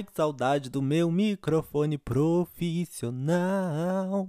Ai, 0.00 0.04
que 0.04 0.16
saudade 0.16 0.70
do 0.70 0.80
meu 0.80 1.10
microfone 1.10 1.98
profissional. 1.98 4.26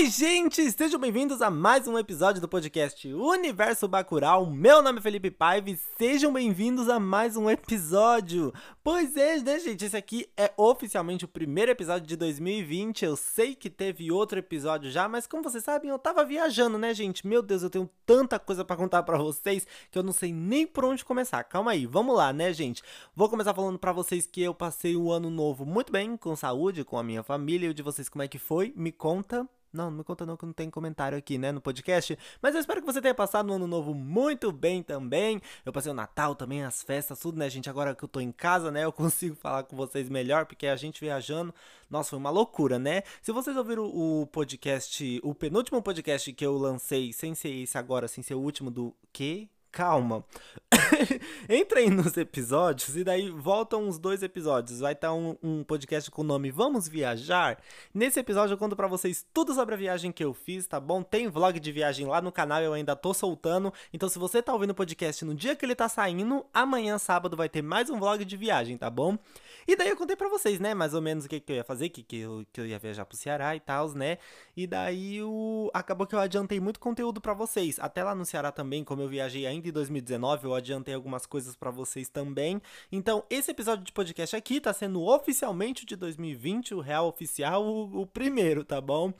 Oi, 0.00 0.08
gente! 0.08 0.70
Sejam 0.70 0.98
bem-vindos 0.98 1.42
a 1.42 1.50
mais 1.50 1.86
um 1.86 1.98
episódio 1.98 2.40
do 2.40 2.48
podcast 2.48 3.06
Universo 3.12 3.86
Bacural. 3.86 4.46
Meu 4.46 4.80
nome 4.80 4.98
é 4.98 5.02
Felipe 5.02 5.30
Paiva 5.30 5.68
e 5.68 5.78
sejam 5.98 6.32
bem-vindos 6.32 6.88
a 6.88 6.98
mais 6.98 7.36
um 7.36 7.50
episódio. 7.50 8.50
Pois 8.82 9.14
é, 9.14 9.38
né, 9.40 9.58
gente? 9.58 9.84
Esse 9.84 9.98
aqui 9.98 10.26
é 10.38 10.50
oficialmente 10.56 11.26
o 11.26 11.28
primeiro 11.28 11.70
episódio 11.70 12.06
de 12.06 12.16
2020. 12.16 13.04
Eu 13.04 13.14
sei 13.14 13.54
que 13.54 13.68
teve 13.68 14.10
outro 14.10 14.38
episódio 14.38 14.90
já, 14.90 15.06
mas 15.06 15.26
como 15.26 15.42
vocês 15.42 15.62
sabem, 15.62 15.90
eu 15.90 15.98
tava 15.98 16.24
viajando, 16.24 16.78
né, 16.78 16.94
gente? 16.94 17.26
Meu 17.26 17.42
Deus, 17.42 17.62
eu 17.62 17.68
tenho 17.68 17.90
tanta 18.06 18.38
coisa 18.38 18.64
para 18.64 18.76
contar 18.76 19.02
para 19.02 19.18
vocês 19.18 19.66
que 19.90 19.98
eu 19.98 20.02
não 20.02 20.14
sei 20.14 20.32
nem 20.32 20.66
por 20.66 20.86
onde 20.86 21.04
começar. 21.04 21.44
Calma 21.44 21.72
aí, 21.72 21.84
vamos 21.84 22.16
lá, 22.16 22.32
né, 22.32 22.54
gente? 22.54 22.82
Vou 23.14 23.28
começar 23.28 23.52
falando 23.52 23.78
para 23.78 23.92
vocês 23.92 24.24
que 24.24 24.40
eu 24.40 24.54
passei 24.54 24.96
o 24.96 25.12
ano 25.12 25.28
novo 25.28 25.66
muito 25.66 25.92
bem, 25.92 26.16
com 26.16 26.34
saúde, 26.34 26.84
com 26.84 26.96
a 26.96 27.02
minha 27.02 27.22
família. 27.22 27.66
E 27.66 27.70
o 27.70 27.74
de 27.74 27.82
vocês, 27.82 28.08
como 28.08 28.22
é 28.22 28.28
que 28.28 28.38
foi? 28.38 28.72
Me 28.74 28.92
conta. 28.92 29.46
Não, 29.72 29.90
não 29.90 29.98
me 29.98 30.04
conta 30.04 30.26
não 30.26 30.36
que 30.36 30.44
não 30.44 30.52
tem 30.52 30.68
comentário 30.68 31.16
aqui, 31.16 31.38
né, 31.38 31.52
no 31.52 31.60
podcast. 31.60 32.18
Mas 32.42 32.54
eu 32.54 32.60
espero 32.60 32.80
que 32.80 32.86
você 32.86 33.00
tenha 33.00 33.14
passado 33.14 33.50
um 33.50 33.54
ano 33.54 33.66
novo 33.66 33.94
muito 33.94 34.50
bem 34.50 34.82
também. 34.82 35.40
Eu 35.64 35.72
passei 35.72 35.92
o 35.92 35.94
Natal 35.94 36.34
também, 36.34 36.64
as 36.64 36.82
festas, 36.82 37.20
tudo, 37.20 37.38
né, 37.38 37.48
gente? 37.48 37.70
Agora 37.70 37.94
que 37.94 38.02
eu 38.02 38.08
tô 38.08 38.20
em 38.20 38.32
casa, 38.32 38.70
né, 38.70 38.84
eu 38.84 38.92
consigo 38.92 39.36
falar 39.36 39.62
com 39.64 39.76
vocês 39.76 40.08
melhor, 40.08 40.46
porque 40.46 40.66
a 40.66 40.76
gente 40.76 41.00
viajando, 41.00 41.54
nossa, 41.88 42.10
foi 42.10 42.18
uma 42.18 42.30
loucura, 42.30 42.78
né? 42.78 43.02
Se 43.22 43.32
vocês 43.32 43.56
ouviram 43.56 43.84
o 43.84 44.26
podcast, 44.26 45.20
o 45.22 45.34
penúltimo 45.34 45.80
podcast 45.82 46.32
que 46.32 46.44
eu 46.44 46.56
lancei, 46.56 47.12
sem 47.12 47.34
ser 47.34 47.50
esse 47.50 47.78
agora, 47.78 48.08
sem 48.08 48.22
ser 48.22 48.34
o 48.34 48.40
último 48.40 48.70
do 48.70 48.94
que? 49.12 49.48
Calma. 49.70 50.24
Entrem 51.48 51.90
nos 51.90 52.16
episódios 52.16 52.96
e 52.96 53.02
daí 53.02 53.30
voltam 53.30 53.84
uns 53.84 53.98
dois 53.98 54.22
episódios. 54.22 54.80
Vai 54.80 54.92
estar 54.92 55.08
tá 55.08 55.14
um, 55.14 55.36
um, 55.42 55.64
podcast 55.64 56.10
com 56.10 56.22
o 56.22 56.24
nome 56.24 56.50
Vamos 56.50 56.88
Viajar. 56.88 57.58
Nesse 57.92 58.20
episódio 58.20 58.54
eu 58.54 58.58
conto 58.58 58.76
para 58.76 58.86
vocês 58.86 59.26
tudo 59.32 59.54
sobre 59.54 59.74
a 59.74 59.78
viagem 59.78 60.12
que 60.12 60.24
eu 60.24 60.34
fiz, 60.34 60.66
tá 60.66 60.78
bom? 60.78 61.02
Tem 61.02 61.28
vlog 61.28 61.58
de 61.58 61.72
viagem 61.72 62.06
lá 62.06 62.20
no 62.20 62.32
canal, 62.32 62.60
eu 62.60 62.72
ainda 62.72 62.94
tô 62.94 63.14
soltando. 63.14 63.72
Então 63.92 64.08
se 64.08 64.18
você 64.18 64.42
tá 64.42 64.52
ouvindo 64.52 64.70
o 64.70 64.74
podcast 64.74 65.24
no 65.24 65.34
dia 65.34 65.56
que 65.56 65.64
ele 65.64 65.74
tá 65.74 65.88
saindo, 65.88 66.44
amanhã 66.52 66.98
sábado 66.98 67.36
vai 67.36 67.48
ter 67.48 67.62
mais 67.62 67.90
um 67.90 67.98
vlog 67.98 68.24
de 68.24 68.36
viagem, 68.36 68.76
tá 68.76 68.90
bom? 68.90 69.18
E 69.66 69.76
daí 69.76 69.88
eu 69.88 69.96
contei 69.96 70.16
para 70.16 70.28
vocês, 70.28 70.58
né, 70.58 70.74
mais 70.74 70.94
ou 70.94 71.00
menos 71.00 71.24
o 71.24 71.28
que, 71.28 71.38
que 71.38 71.52
eu 71.52 71.56
ia 71.56 71.64
fazer, 71.64 71.90
que, 71.90 72.02
que, 72.02 72.18
eu, 72.18 72.44
que 72.52 72.60
eu 72.60 72.66
ia 72.66 72.78
viajar 72.78 73.04
pro 73.04 73.16
Ceará 73.16 73.54
e 73.54 73.60
tal, 73.60 73.90
né? 73.90 74.18
E 74.56 74.66
daí 74.66 75.22
o... 75.22 75.70
acabou 75.72 76.06
que 76.06 76.14
eu 76.14 76.18
adiantei 76.18 76.58
muito 76.58 76.80
conteúdo 76.80 77.20
para 77.20 77.34
vocês. 77.34 77.78
Até 77.78 78.02
lá 78.02 78.14
no 78.14 78.24
Ceará 78.24 78.50
também, 78.50 78.82
como 78.82 79.02
eu 79.02 79.08
viajei 79.08 79.46
ainda 79.46 79.59
em 79.68 79.72
2019, 79.72 80.46
eu 80.46 80.54
adiantei 80.54 80.94
algumas 80.94 81.26
coisas 81.26 81.54
para 81.54 81.70
vocês 81.70 82.08
também. 82.08 82.60
Então, 82.90 83.24
esse 83.28 83.50
episódio 83.50 83.84
de 83.84 83.92
podcast 83.92 84.34
aqui 84.34 84.60
tá 84.60 84.72
sendo 84.72 85.02
oficialmente 85.02 85.84
de 85.84 85.94
2020, 85.96 86.74
o 86.74 86.80
real 86.80 87.06
oficial, 87.06 87.64
o, 87.64 88.00
o 88.02 88.06
primeiro, 88.06 88.64
tá 88.64 88.80
bom? 88.80 89.12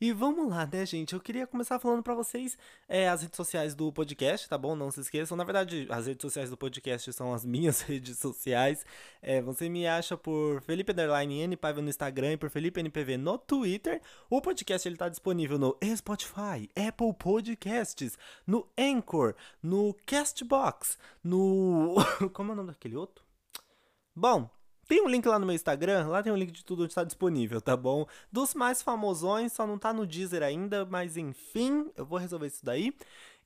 E 0.00 0.12
vamos 0.12 0.50
lá, 0.50 0.68
né, 0.70 0.84
gente? 0.84 1.14
Eu 1.14 1.20
queria 1.20 1.46
começar 1.46 1.78
falando 1.78 2.02
para 2.02 2.14
vocês 2.14 2.58
é, 2.86 3.08
as 3.08 3.22
redes 3.22 3.36
sociais 3.36 3.74
do 3.74 3.90
podcast, 3.90 4.46
tá 4.46 4.58
bom? 4.58 4.76
Não 4.76 4.90
se 4.90 5.00
esqueçam. 5.00 5.34
Na 5.34 5.44
verdade, 5.44 5.86
as 5.88 6.06
redes 6.06 6.20
sociais 6.20 6.50
do 6.50 6.58
podcast 6.58 7.10
são 7.12 7.32
as 7.32 7.42
minhas 7.46 7.80
redes 7.80 8.18
sociais. 8.18 8.84
É, 9.22 9.40
você 9.40 9.68
me 9.68 9.86
acha 9.86 10.16
por 10.16 10.60
Felipe 10.60 10.92
Underline 10.92 11.40
N 11.40 11.56
Paiva 11.56 11.80
no 11.80 11.88
Instagram 11.88 12.32
e 12.32 12.36
por 12.36 12.50
Felipe 12.50 12.80
NPV 12.80 13.16
no 13.16 13.38
Twitter. 13.38 14.02
O 14.28 14.42
podcast 14.42 14.86
ele 14.86 14.96
tá 14.96 15.08
disponível 15.08 15.58
no 15.58 15.74
Spotify, 15.96 16.68
Apple 16.76 17.14
Podcasts, 17.18 18.18
no 18.46 18.68
Anchor, 18.76 19.34
no 19.62 19.73
Castbox, 20.06 20.98
no. 21.22 21.94
Como 22.32 22.50
é 22.50 22.54
o 22.54 22.56
nome 22.56 22.70
daquele 22.70 22.96
outro? 22.96 23.24
Bom, 24.14 24.48
tem 24.86 25.02
um 25.02 25.08
link 25.08 25.26
lá 25.26 25.38
no 25.38 25.46
meu 25.46 25.54
Instagram, 25.54 26.06
lá 26.08 26.22
tem 26.22 26.32
um 26.32 26.36
link 26.36 26.52
de 26.52 26.64
tudo 26.64 26.82
onde 26.82 26.92
está 26.92 27.04
disponível, 27.04 27.60
tá 27.60 27.76
bom? 27.76 28.06
Dos 28.30 28.54
mais 28.54 28.82
famosões, 28.82 29.52
só 29.52 29.66
não 29.66 29.78
tá 29.78 29.92
no 29.92 30.06
Deezer 30.06 30.42
ainda, 30.42 30.84
mas 30.84 31.16
enfim, 31.16 31.90
eu 31.96 32.04
vou 32.04 32.18
resolver 32.18 32.46
isso 32.46 32.64
daí. 32.64 32.94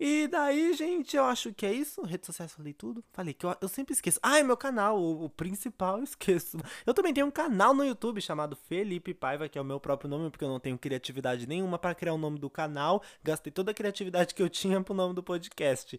E 0.01 0.29
daí, 0.29 0.73
gente, 0.75 1.17
eu 1.17 1.25
acho 1.25 1.53
que 1.53 1.67
é 1.67 1.73
isso. 1.73 2.03
Redes 2.03 2.27
sociais, 2.27 2.53
falei 2.53 2.73
tudo. 2.73 3.03
Falei 3.13 3.35
que 3.35 3.45
eu, 3.45 3.57
eu 3.61 3.69
sempre 3.69 3.93
esqueço. 3.93 4.21
Ah, 4.23 4.39
é 4.39 4.43
meu 4.45 4.57
canal, 4.57 4.99
o, 4.99 5.25
o, 5.25 5.31
principal, 5.31 5.99
eu 5.99 6.05
esqueço. 6.05 6.57
Eu 6.87 6.95
também 6.95 7.13
tenho 7.13 7.27
um 7.27 7.31
canal 7.31 7.75
no 7.75 7.85
YouTube 7.85 8.21
chamado 8.21 8.55
Felipe 8.55 9.13
Paiva, 9.13 9.49
que 9.49 9.59
é 9.59 9.61
o 9.61 9.65
meu 9.65 9.81
próprio 9.81 10.09
nome, 10.09 10.31
porque 10.31 10.45
eu 10.45 10.49
não 10.49 10.61
tenho 10.61 10.79
criatividade 10.79 11.49
nenhuma 11.49 11.79
para 11.79 11.95
criar 11.95 12.15
o 12.15 12.19
nome 12.19 12.39
do 12.39 12.49
canal. 12.49 13.03
Gastei 13.25 13.53
toda 13.53 13.73
a 13.73 13.75
criatividade 13.75 14.35
que 14.35 14.43
eu 14.43 14.49
tinha 14.49 14.81
pro 14.81 14.95
nome 14.95 15.15
do 15.15 15.23
podcast. 15.23 15.99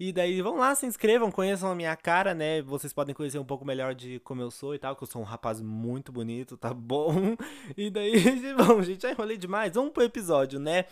E 0.00 0.12
daí 0.12 0.40
vão 0.40 0.56
lá, 0.58 0.76
se 0.76 0.86
inscrevam, 0.86 1.28
conheçam 1.28 1.72
a 1.72 1.74
minha 1.74 1.96
cara, 1.96 2.32
né? 2.32 2.62
Vocês 2.62 2.92
podem 2.92 3.12
conhecer 3.12 3.38
um 3.40 3.44
pouco 3.44 3.64
melhor 3.64 3.96
de 3.96 4.20
como 4.20 4.40
eu 4.40 4.48
sou 4.48 4.72
e 4.72 4.78
tal, 4.78 4.94
que 4.94 5.02
eu 5.02 5.08
sou 5.08 5.20
um 5.20 5.24
rapaz 5.24 5.60
muito 5.60 6.12
bonito, 6.12 6.56
tá 6.56 6.72
bom? 6.72 7.36
E 7.76 7.90
daí, 7.90 8.12
bom, 8.54 8.80
gente, 8.80 9.02
já 9.02 9.10
enrolei 9.10 9.36
demais. 9.36 9.74
Vamos 9.74 9.92
pro 9.92 10.04
episódio, 10.04 10.60
né? 10.60 10.84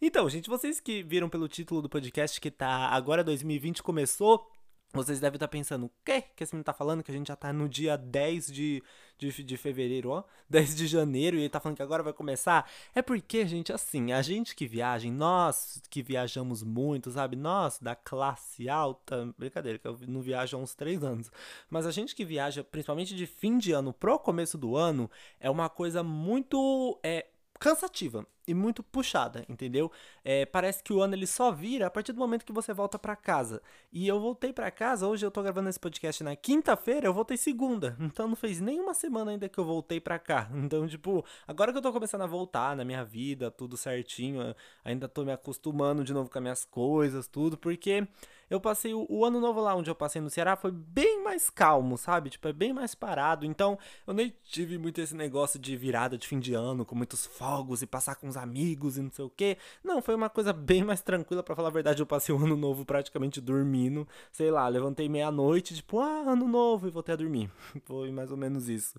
Então, 0.00 0.28
gente, 0.28 0.50
vocês 0.50 0.78
que 0.78 1.02
viram 1.02 1.26
pelo 1.30 1.48
título 1.48 1.80
do 1.80 1.88
podcast 1.88 2.38
que 2.38 2.50
tá 2.50 2.88
agora 2.90 3.24
2020 3.24 3.82
começou, 3.82 4.46
vocês 4.92 5.20
devem 5.20 5.36
estar 5.36 5.48
pensando, 5.48 5.86
o 5.86 5.90
que 6.04 6.20
que 6.20 6.44
esse 6.44 6.52
menino 6.52 6.64
tá 6.64 6.74
falando? 6.74 7.02
Que 7.02 7.10
a 7.10 7.14
gente 7.14 7.28
já 7.28 7.36
tá 7.36 7.54
no 7.54 7.66
dia 7.66 7.96
10 7.96 8.46
de, 8.52 8.82
de, 9.20 9.44
de 9.44 9.56
fevereiro, 9.56 10.10
ó. 10.10 10.24
10 10.48 10.74
de 10.74 10.86
janeiro 10.86 11.36
e 11.36 11.40
ele 11.40 11.48
tá 11.48 11.60
falando 11.60 11.76
que 11.76 11.82
agora 11.82 12.02
vai 12.02 12.12
começar. 12.12 12.68
É 12.94 13.02
porque, 13.02 13.46
gente, 13.46 13.72
assim, 13.72 14.12
a 14.12 14.22
gente 14.22 14.56
que 14.56 14.66
viaja, 14.66 15.08
nós 15.10 15.80
que 15.88 16.02
viajamos 16.02 16.62
muito, 16.62 17.10
sabe? 17.10 17.36
Nós 17.36 17.78
da 17.78 17.94
classe 17.94 18.68
alta, 18.68 19.32
brincadeira, 19.38 19.78
que 19.78 19.86
eu 19.86 19.96
não 20.08 20.20
viajo 20.20 20.56
há 20.56 20.60
uns 20.60 20.74
3 20.74 21.04
anos. 21.04 21.30
Mas 21.68 21.86
a 21.86 21.90
gente 21.90 22.16
que 22.16 22.24
viaja, 22.24 22.64
principalmente 22.64 23.14
de 23.14 23.26
fim 23.26 23.58
de 23.58 23.72
ano 23.72 23.92
pro 23.92 24.18
começo 24.18 24.58
do 24.58 24.76
ano, 24.76 25.10
é 25.38 25.50
uma 25.50 25.68
coisa 25.68 26.02
muito. 26.02 26.98
É, 27.02 27.26
cansativa 27.60 28.26
e 28.46 28.54
muito 28.54 28.82
puxada, 28.82 29.44
entendeu? 29.48 29.90
É, 30.24 30.46
parece 30.46 30.82
que 30.82 30.92
o 30.92 31.00
ano 31.00 31.14
ele 31.14 31.26
só 31.26 31.50
vira 31.52 31.86
a 31.86 31.90
partir 31.90 32.12
do 32.12 32.18
momento 32.18 32.44
que 32.44 32.52
você 32.52 32.72
volta 32.72 32.98
para 32.98 33.14
casa. 33.16 33.62
E 33.92 34.06
eu 34.06 34.20
voltei 34.20 34.52
para 34.52 34.70
casa, 34.70 35.06
hoje 35.06 35.24
eu 35.24 35.30
tô 35.30 35.42
gravando 35.42 35.68
esse 35.68 35.78
podcast 35.78 36.22
na 36.24 36.34
quinta-feira, 36.36 37.06
eu 37.06 37.14
voltei 37.14 37.36
segunda. 37.36 37.96
Então 38.00 38.26
não 38.28 38.36
fez 38.36 38.60
nem 38.60 38.80
uma 38.80 38.94
semana 38.94 39.30
ainda 39.30 39.48
que 39.48 39.58
eu 39.58 39.64
voltei 39.64 40.00
para 40.00 40.18
cá. 40.18 40.50
Então, 40.70 40.86
tipo, 40.86 41.24
agora 41.48 41.72
que 41.72 41.78
eu 41.78 41.82
tô 41.82 41.92
começando 41.92 42.22
a 42.22 42.26
voltar 42.26 42.76
na 42.76 42.84
minha 42.84 43.02
vida, 43.02 43.50
tudo 43.50 43.76
certinho, 43.76 44.54
ainda 44.84 45.08
tô 45.08 45.24
me 45.24 45.32
acostumando 45.32 46.04
de 46.04 46.12
novo 46.12 46.30
com 46.30 46.38
as 46.38 46.42
minhas 46.42 46.64
coisas, 46.64 47.26
tudo, 47.26 47.56
porque 47.56 48.06
eu 48.50 48.60
passei 48.60 48.92
o, 48.92 49.06
o, 49.08 49.24
ano 49.24 49.40
novo 49.40 49.60
lá 49.60 49.76
onde 49.76 49.88
eu 49.88 49.94
passei 49.94 50.20
no 50.20 50.28
Ceará 50.28 50.56
foi 50.56 50.72
bem 50.72 51.22
mais 51.22 51.48
calmo, 51.48 51.96
sabe? 51.96 52.30
Tipo, 52.30 52.48
é 52.48 52.52
bem 52.52 52.72
mais 52.72 52.96
parado. 52.96 53.46
Então, 53.46 53.78
eu 54.04 54.12
nem 54.12 54.34
tive 54.42 54.76
muito 54.76 55.00
esse 55.00 55.14
negócio 55.14 55.58
de 55.58 55.76
virada 55.76 56.18
de 56.18 56.26
fim 56.26 56.40
de 56.40 56.52
ano, 56.52 56.84
com 56.84 56.96
muitos 56.96 57.24
fogos 57.24 57.80
e 57.80 57.86
passar 57.86 58.16
com 58.16 58.26
os 58.26 58.36
amigos 58.42 58.96
e 58.96 59.02
não 59.02 59.10
sei 59.10 59.24
o 59.24 59.30
quê. 59.30 59.56
Não, 59.84 60.02
foi 60.02 60.14
uma 60.14 60.28
coisa 60.30 60.52
bem 60.54 60.82
mais 60.84 61.00
tranquila, 61.00 61.42
para 61.42 61.54
falar 61.56 61.68
a 61.68 61.72
verdade. 61.72 62.02
Eu 62.02 62.06
passei 62.06 62.34
o 62.34 62.38
ano 62.38 62.56
novo 62.56 62.84
praticamente 62.84 63.40
dormindo. 63.40 64.06
Sei 64.32 64.50
lá, 64.50 64.66
levantei 64.68 65.08
meia-noite, 65.08 65.74
tipo, 65.74 65.98
ah, 66.00 66.24
ano 66.32 66.46
novo, 66.48 66.86
e 66.88 66.90
voltei 66.90 67.14
a 67.14 67.16
dormir. 67.16 67.50
foi 67.84 68.10
mais 68.10 68.30
ou 68.30 68.36
menos 68.36 68.68
isso. 68.68 68.98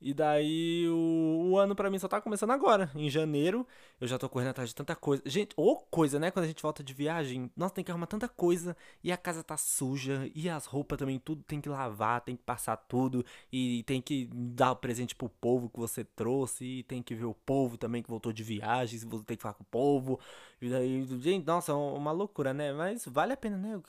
E 0.00 0.14
daí 0.14 0.88
o, 0.88 1.50
o 1.50 1.58
ano 1.58 1.74
para 1.74 1.90
mim 1.90 1.98
só 1.98 2.06
tá 2.06 2.20
começando 2.20 2.50
agora, 2.52 2.90
em 2.94 3.10
janeiro. 3.10 3.66
Eu 4.00 4.06
já 4.06 4.18
tô 4.18 4.28
correndo 4.28 4.50
atrás 4.50 4.68
de 4.68 4.74
tanta 4.74 4.94
coisa. 4.94 5.22
Gente, 5.26 5.52
ou 5.56 5.76
coisa, 5.90 6.18
né? 6.18 6.30
Quando 6.30 6.44
a 6.44 6.48
gente 6.48 6.62
volta 6.62 6.82
de 6.84 6.94
viagem, 6.94 7.50
nossa, 7.56 7.74
tem 7.74 7.84
que 7.84 7.90
arrumar 7.90 8.06
tanta 8.06 8.28
coisa. 8.28 8.76
E 9.02 9.10
a 9.10 9.16
casa 9.16 9.42
tá 9.42 9.56
suja. 9.56 10.30
E 10.34 10.48
as 10.48 10.66
roupas 10.66 10.98
também, 10.98 11.18
tudo 11.18 11.42
tem 11.42 11.60
que 11.60 11.68
lavar, 11.68 12.20
tem 12.20 12.36
que 12.36 12.42
passar 12.42 12.76
tudo. 12.76 13.24
E 13.52 13.82
tem 13.84 14.00
que 14.00 14.28
dar 14.32 14.72
o 14.72 14.76
presente 14.76 15.14
pro 15.14 15.28
povo 15.28 15.68
que 15.68 15.78
você 15.78 16.04
trouxe. 16.04 16.64
E 16.64 16.82
tem 16.84 17.02
que 17.02 17.14
ver 17.14 17.24
o 17.24 17.34
povo 17.34 17.76
também 17.76 18.02
que 18.02 18.10
voltou 18.10 18.32
de 18.32 18.44
viagem. 18.44 18.98
Você 18.98 19.24
tem 19.24 19.36
que 19.36 19.42
falar 19.42 19.54
com 19.54 19.64
o 19.64 19.66
povo. 19.66 20.20
E 20.60 20.68
daí, 20.70 21.06
gente, 21.20 21.44
nossa, 21.46 21.72
é 21.72 21.74
uma 21.74 22.12
loucura, 22.12 22.54
né? 22.54 22.72
Mas 22.72 23.04
vale 23.06 23.32
a 23.32 23.36
pena, 23.36 23.56
né? 23.56 23.80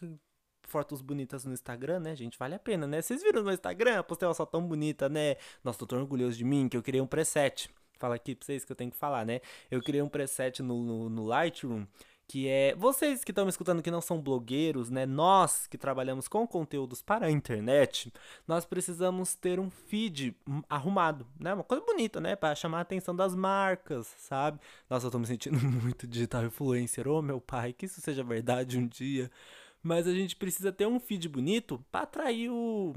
Fotos 0.69 1.01
bonitas 1.01 1.45
no 1.45 1.53
Instagram, 1.53 1.99
né, 1.99 2.15
gente? 2.15 2.37
Vale 2.37 2.55
a 2.55 2.59
pena, 2.59 2.87
né? 2.87 3.01
Vocês 3.01 3.21
viram 3.21 3.43
no 3.43 3.51
Instagram? 3.51 4.03
Postei 4.03 4.27
uma 4.27 4.33
foto 4.33 4.51
tão 4.51 4.65
bonita, 4.65 5.09
né? 5.09 5.35
Nossa, 5.63 5.85
tô 5.85 5.95
orgulhoso 5.95 6.37
de 6.37 6.43
mim 6.43 6.69
que 6.69 6.77
eu 6.77 6.83
criei 6.83 7.01
um 7.01 7.07
preset. 7.07 7.69
Fala 7.97 8.15
aqui 8.15 8.35
pra 8.35 8.45
vocês 8.45 8.63
que 8.63 8.71
eu 8.71 8.75
tenho 8.75 8.91
que 8.91 8.97
falar, 8.97 9.25
né? 9.25 9.41
Eu 9.69 9.81
criei 9.81 10.01
um 10.01 10.07
preset 10.07 10.63
no, 10.63 10.83
no, 10.83 11.09
no 11.09 11.25
Lightroom 11.25 11.85
que 12.29 12.47
é 12.47 12.75
vocês 12.75 13.23
que 13.23 13.31
estão 13.31 13.43
me 13.43 13.49
escutando 13.49 13.81
que 13.81 13.89
não 13.89 14.01
são 14.01 14.21
blogueiros, 14.21 14.91
né? 14.91 15.03
Nós 15.03 15.65
que 15.65 15.79
trabalhamos 15.79 16.27
com 16.27 16.45
conteúdos 16.45 17.01
para 17.01 17.25
a 17.25 17.31
internet, 17.31 18.13
nós 18.47 18.65
precisamos 18.65 19.33
ter 19.33 19.59
um 19.59 19.67
feed 19.71 20.37
arrumado, 20.69 21.25
né? 21.39 21.55
Uma 21.55 21.63
coisa 21.63 21.83
bonita, 21.83 22.21
né? 22.21 22.35
Para 22.35 22.53
chamar 22.53 22.77
a 22.77 22.81
atenção 22.81 23.15
das 23.15 23.33
marcas, 23.33 24.05
sabe? 24.19 24.59
Nossa, 24.87 25.07
eu 25.07 25.11
tô 25.11 25.17
me 25.17 25.25
sentindo 25.25 25.57
muito 25.59 26.05
digital 26.05 26.45
influencer. 26.45 27.07
Ô, 27.07 27.17
oh, 27.17 27.21
meu 27.23 27.41
pai, 27.41 27.73
que 27.73 27.87
isso 27.87 27.99
seja 27.99 28.23
verdade 28.23 28.77
um 28.77 28.85
dia 28.85 29.31
mas 29.81 30.07
a 30.07 30.13
gente 30.13 30.35
precisa 30.35 30.71
ter 30.71 30.87
um 30.87 30.99
feed 30.99 31.27
bonito 31.29 31.83
para 31.91 32.01
atrair 32.01 32.49
o 32.49 32.93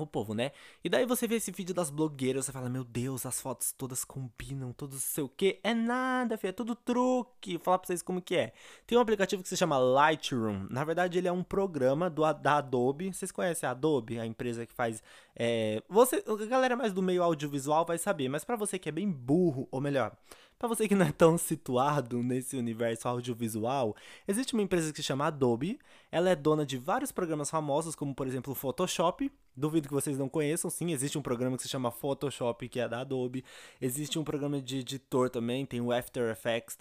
o 0.00 0.06
povo, 0.06 0.34
né? 0.34 0.52
E 0.82 0.88
daí 0.88 1.04
você 1.04 1.26
vê 1.26 1.36
esse 1.36 1.50
vídeo 1.50 1.74
das 1.74 1.90
blogueiras, 1.90 2.46
você 2.46 2.52
fala, 2.52 2.68
meu 2.68 2.82
Deus, 2.84 3.26
as 3.26 3.40
fotos 3.40 3.72
todas 3.72 4.04
combinam, 4.04 4.72
todos 4.72 5.02
sei 5.02 5.22
o 5.22 5.28
que. 5.28 5.60
É 5.62 5.74
nada, 5.74 6.38
filho, 6.38 6.50
é 6.50 6.52
tudo 6.52 6.74
truque. 6.74 7.56
Vou 7.56 7.64
falar 7.64 7.78
pra 7.78 7.86
vocês 7.86 8.02
como 8.02 8.22
que 8.22 8.34
é. 8.34 8.52
Tem 8.86 8.96
um 8.96 9.00
aplicativo 9.00 9.42
que 9.42 9.48
se 9.48 9.56
chama 9.56 9.76
Lightroom. 9.78 10.66
Na 10.70 10.82
verdade, 10.84 11.18
ele 11.18 11.28
é 11.28 11.32
um 11.32 11.42
programa 11.42 12.08
do, 12.08 12.22
da 12.34 12.56
Adobe. 12.56 13.12
Vocês 13.12 13.30
conhecem 13.30 13.68
a 13.68 13.72
Adobe, 13.72 14.18
a 14.18 14.24
empresa 14.24 14.64
que 14.64 14.72
faz. 14.72 15.02
É, 15.36 15.82
você, 15.88 16.24
a 16.26 16.46
galera 16.46 16.76
mais 16.76 16.92
do 16.92 17.02
meio 17.02 17.22
audiovisual 17.22 17.84
vai 17.84 17.98
saber, 17.98 18.28
mas 18.28 18.44
para 18.44 18.56
você 18.56 18.78
que 18.78 18.88
é 18.88 18.92
bem 18.92 19.10
burro, 19.10 19.68
ou 19.70 19.80
melhor, 19.80 20.16
para 20.62 20.68
você 20.68 20.86
que 20.86 20.94
não 20.94 21.04
é 21.04 21.10
tão 21.10 21.36
situado 21.36 22.22
nesse 22.22 22.56
universo 22.56 23.08
audiovisual, 23.08 23.96
existe 24.28 24.54
uma 24.54 24.62
empresa 24.62 24.92
que 24.92 24.98
se 24.98 25.02
chama 25.02 25.26
Adobe. 25.26 25.76
Ela 26.08 26.30
é 26.30 26.36
dona 26.36 26.64
de 26.64 26.78
vários 26.78 27.10
programas 27.10 27.50
famosos, 27.50 27.96
como 27.96 28.14
por 28.14 28.28
exemplo 28.28 28.52
o 28.52 28.54
Photoshop. 28.54 29.28
Duvido 29.56 29.88
que 29.88 29.94
vocês 29.94 30.16
não 30.16 30.28
conheçam, 30.28 30.70
sim, 30.70 30.92
existe 30.92 31.18
um 31.18 31.22
programa 31.22 31.56
que 31.56 31.64
se 31.64 31.68
chama 31.68 31.90
Photoshop, 31.90 32.68
que 32.68 32.78
é 32.78 32.88
da 32.88 33.00
Adobe. 33.00 33.44
Existe 33.80 34.20
um 34.20 34.22
programa 34.22 34.62
de 34.62 34.78
editor 34.78 35.28
também, 35.28 35.66
tem 35.66 35.80
o 35.80 35.90
After 35.90 36.30
Effects, 36.30 36.78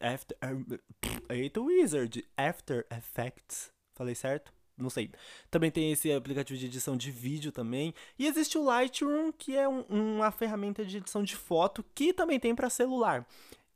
After, 0.00 0.38
Eita 1.28 1.60
Wizard, 1.60 2.24
After 2.36 2.86
Effects. 2.88 3.72
Falei 3.96 4.14
certo? 4.14 4.52
Não 4.76 4.90
sei. 4.90 5.10
Também 5.50 5.70
tem 5.70 5.92
esse 5.92 6.12
aplicativo 6.12 6.58
de 6.58 6.66
edição 6.66 6.96
de 6.96 7.10
vídeo 7.10 7.52
também. 7.52 7.94
E 8.18 8.26
existe 8.26 8.58
o 8.58 8.64
Lightroom, 8.64 9.32
que 9.32 9.56
é 9.56 9.68
um, 9.68 9.84
uma 9.88 10.30
ferramenta 10.30 10.84
de 10.84 10.96
edição 10.96 11.22
de 11.22 11.36
foto 11.36 11.84
que 11.94 12.12
também 12.12 12.40
tem 12.40 12.54
para 12.54 12.68
celular. 12.68 13.26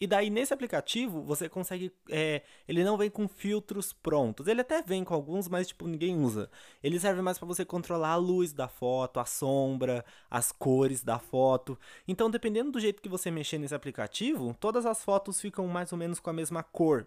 E 0.01 0.07
daí 0.07 0.31
nesse 0.31 0.55
aplicativo 0.55 1.23
você 1.23 1.49
consegue. 1.49 1.93
É, 2.09 2.43
ele 2.69 2.85
não 2.85 2.97
vem 2.97 3.11
com 3.11 3.27
filtros 3.27 3.93
prontos. 3.93 4.47
Ele 4.47 4.61
até 4.61 4.81
vem 4.81 5.03
com 5.03 5.13
alguns, 5.13 5.49
mas 5.49 5.69
tipo, 5.69 5.89
ninguém 5.89 6.17
usa. 6.17 6.49
Ele 6.83 7.01
serve 7.01 7.21
mais 7.21 7.37
para 7.39 7.49
você 7.49 7.65
controlar 7.65 8.11
a 8.11 8.17
luz 8.17 8.53
da 8.53 8.69
foto, 8.69 9.19
a 9.19 9.25
sombra, 9.25 10.05
as 10.31 10.53
cores 10.53 11.03
da 11.03 11.19
foto. 11.19 11.79
Então, 12.07 12.31
dependendo 12.31 12.71
do 12.71 12.81
jeito 12.81 13.03
que 13.03 13.09
você 13.09 13.31
mexer 13.31 13.59
nesse 13.59 13.75
aplicativo, 13.75 14.57
todas 14.61 14.87
as 14.87 15.03
fotos 15.05 15.41
ficam 15.41 15.67
mais 15.67 15.91
ou 15.91 15.99
menos 15.99 16.21
com 16.21 16.31
a 16.31 16.33
mesma 16.33 16.63
cor. 16.63 17.07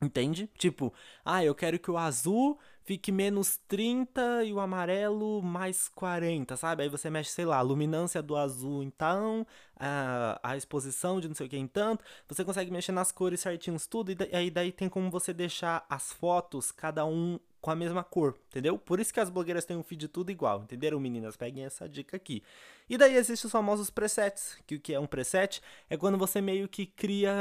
Entende? 0.00 0.48
Tipo, 0.56 0.92
ah, 1.24 1.44
eu 1.44 1.54
quero 1.54 1.78
que 1.78 1.90
o 1.90 1.98
azul 1.98 2.58
fique 2.84 3.10
menos 3.10 3.58
30 3.68 4.44
e 4.44 4.52
o 4.52 4.60
amarelo 4.60 5.42
mais 5.42 5.88
40, 5.88 6.56
sabe? 6.56 6.84
Aí 6.84 6.88
você 6.88 7.10
mexe, 7.10 7.30
sei 7.32 7.44
lá, 7.44 7.58
a 7.58 7.62
luminância 7.62 8.22
do 8.22 8.36
azul 8.36 8.82
então, 8.82 9.46
a, 9.76 10.40
a 10.42 10.56
exposição 10.56 11.20
de 11.20 11.28
não 11.28 11.34
sei 11.34 11.46
o 11.46 11.50
que 11.50 11.56
em 11.56 11.66
tanto. 11.66 12.04
Você 12.28 12.44
consegue 12.44 12.70
mexer 12.70 12.92
nas 12.92 13.10
cores 13.12 13.40
certinhos, 13.40 13.86
tudo. 13.86 14.12
E 14.12 14.34
aí 14.34 14.50
daí 14.50 14.70
tem 14.72 14.88
como 14.88 15.10
você 15.10 15.32
deixar 15.34 15.84
as 15.90 16.12
fotos, 16.12 16.70
cada 16.70 17.04
um 17.04 17.38
com 17.60 17.70
a 17.70 17.74
mesma 17.74 18.04
cor, 18.04 18.38
entendeu? 18.48 18.78
Por 18.78 19.00
isso 19.00 19.12
que 19.12 19.20
as 19.20 19.28
blogueiras 19.28 19.64
têm 19.64 19.76
um 19.76 19.82
feed 19.82 20.08
tudo 20.08 20.30
igual, 20.30 20.62
entenderam, 20.62 21.00
meninas? 21.00 21.36
Peguem 21.36 21.64
essa 21.64 21.88
dica 21.88 22.16
aqui. 22.16 22.42
E 22.88 22.96
daí 22.96 23.16
existem 23.16 23.46
os 23.46 23.52
famosos 23.52 23.90
presets, 23.90 24.56
que 24.66 24.76
o 24.76 24.80
que 24.80 24.94
é 24.94 25.00
um 25.00 25.06
preset 25.06 25.60
é 25.90 25.96
quando 25.96 26.16
você 26.16 26.40
meio 26.40 26.68
que 26.68 26.86
cria 26.86 27.34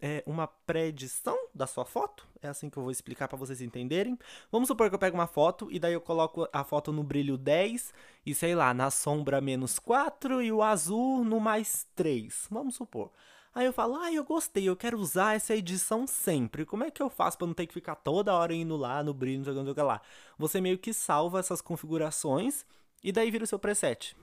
é, 0.00 0.22
uma 0.26 0.46
pré-edição 0.46 1.36
da 1.54 1.66
sua 1.66 1.84
foto. 1.84 2.26
É 2.40 2.48
assim 2.48 2.70
que 2.70 2.76
eu 2.76 2.82
vou 2.82 2.92
explicar 2.92 3.28
para 3.28 3.36
vocês 3.36 3.60
entenderem. 3.60 4.18
Vamos 4.50 4.68
supor 4.68 4.88
que 4.88 4.94
eu 4.94 4.98
pego 4.98 5.16
uma 5.16 5.26
foto 5.26 5.68
e 5.70 5.78
daí 5.78 5.92
eu 5.92 6.00
coloco 6.00 6.48
a 6.52 6.64
foto 6.64 6.92
no 6.92 7.02
brilho 7.02 7.36
10 7.36 7.92
e 8.24 8.34
sei 8.34 8.54
lá, 8.54 8.72
na 8.72 8.90
sombra 8.90 9.40
menos 9.40 9.78
4 9.78 10.40
e 10.40 10.52
o 10.52 10.62
azul 10.62 11.24
no 11.24 11.40
mais 11.40 11.86
3. 11.94 12.46
Vamos 12.50 12.76
supor. 12.76 13.10
Aí 13.56 13.64
eu 13.64 13.72
falo, 13.72 13.96
ah, 13.96 14.12
eu 14.12 14.22
gostei, 14.22 14.68
eu 14.68 14.76
quero 14.76 14.98
usar 14.98 15.34
essa 15.34 15.56
edição 15.56 16.06
sempre. 16.06 16.66
Como 16.66 16.84
é 16.84 16.90
que 16.90 17.02
eu 17.02 17.08
faço 17.08 17.38
para 17.38 17.46
não 17.46 17.54
ter 17.54 17.66
que 17.66 17.72
ficar 17.72 17.94
toda 17.94 18.34
hora 18.34 18.52
indo 18.52 18.76
lá 18.76 19.02
no 19.02 19.14
brilho, 19.14 19.38
não 19.38 19.44
sei 19.64 19.72
o 19.72 19.74
que 19.74 19.80
lá? 19.80 20.02
Você 20.36 20.60
meio 20.60 20.76
que 20.76 20.92
salva 20.92 21.38
essas 21.38 21.62
configurações 21.62 22.66
e 23.02 23.10
daí 23.10 23.30
vira 23.30 23.44
o 23.44 23.46
seu 23.46 23.58
preset. 23.58 24.14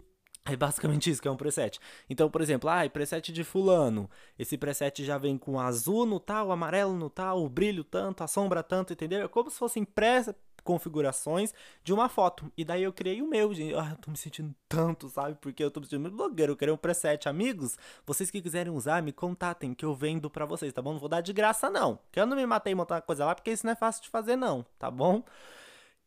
É 0.46 0.56
basicamente 0.56 1.10
isso 1.10 1.20
que 1.20 1.28
é 1.28 1.32
um 1.32 1.36
preset. 1.36 1.80
Então, 2.08 2.30
por 2.30 2.42
exemplo, 2.42 2.70
ah, 2.70 2.88
preset 2.88 3.32
de 3.32 3.44
fulano. 3.44 4.08
Esse 4.38 4.56
preset 4.56 5.04
já 5.04 5.18
vem 5.18 5.36
com 5.36 5.60
azul 5.60 6.06
no 6.06 6.20
tal, 6.20 6.52
amarelo 6.52 6.94
no 6.94 7.10
tal, 7.10 7.44
o 7.44 7.50
brilho 7.50 7.84
tanto, 7.84 8.24
a 8.24 8.28
sombra 8.28 8.62
tanto, 8.62 8.94
entendeu? 8.94 9.24
É 9.24 9.28
como 9.28 9.50
se 9.50 9.58
fossem 9.58 9.84
pré 9.84 10.24
configurações 10.64 11.54
de 11.84 11.94
uma 11.94 12.10
foto. 12.10 12.52
E 12.58 12.64
daí 12.64 12.84
eu 12.84 12.94
criei 12.94 13.22
o 13.22 13.28
meu, 13.28 13.54
gente. 13.54 13.76
Ah, 13.76 13.90
eu 13.92 13.98
tô 13.98 14.12
me 14.12 14.18
sentindo 14.18 14.54
tanto, 14.68 15.10
sabe? 15.10 15.38
Porque 15.40 15.64
eu 15.64 15.70
tô 15.70 15.80
me 15.80 15.86
sentindo 15.86 16.02
muito 16.02 16.16
blogueiro. 16.16 16.54
Eu 16.54 16.58
queria 16.58 16.74
um 16.74 16.78
preset. 16.78 17.28
Amigos, 17.28 17.78
vocês 18.06 18.32
que 18.32 18.42
quiserem 18.42 18.74
usar, 18.74 19.02
me 19.02 19.12
contatem 19.12 19.74
que 19.74 19.86
eu 19.86 19.94
vendo 19.94 20.30
pra 20.30 20.46
vocês, 20.46 20.72
tá 20.74 20.82
bom? 20.82 20.94
Não 20.94 21.00
vou 21.00 21.10
dar 21.10 21.22
de 21.22 21.34
graça, 21.34 21.70
não. 21.70 22.00
Que 22.12 22.20
eu 22.20 22.26
não 22.26 22.36
me 22.36 22.46
matei 22.46 22.74
montar 22.74 23.02
coisa 23.02 23.26
lá, 23.26 23.36
porque 23.36 23.52
isso 23.52 23.66
não 23.66 23.74
é 23.74 23.76
fácil 23.76 24.04
de 24.04 24.10
fazer, 24.10 24.36
não, 24.36 24.66
tá 24.80 24.90
bom? 24.90 25.24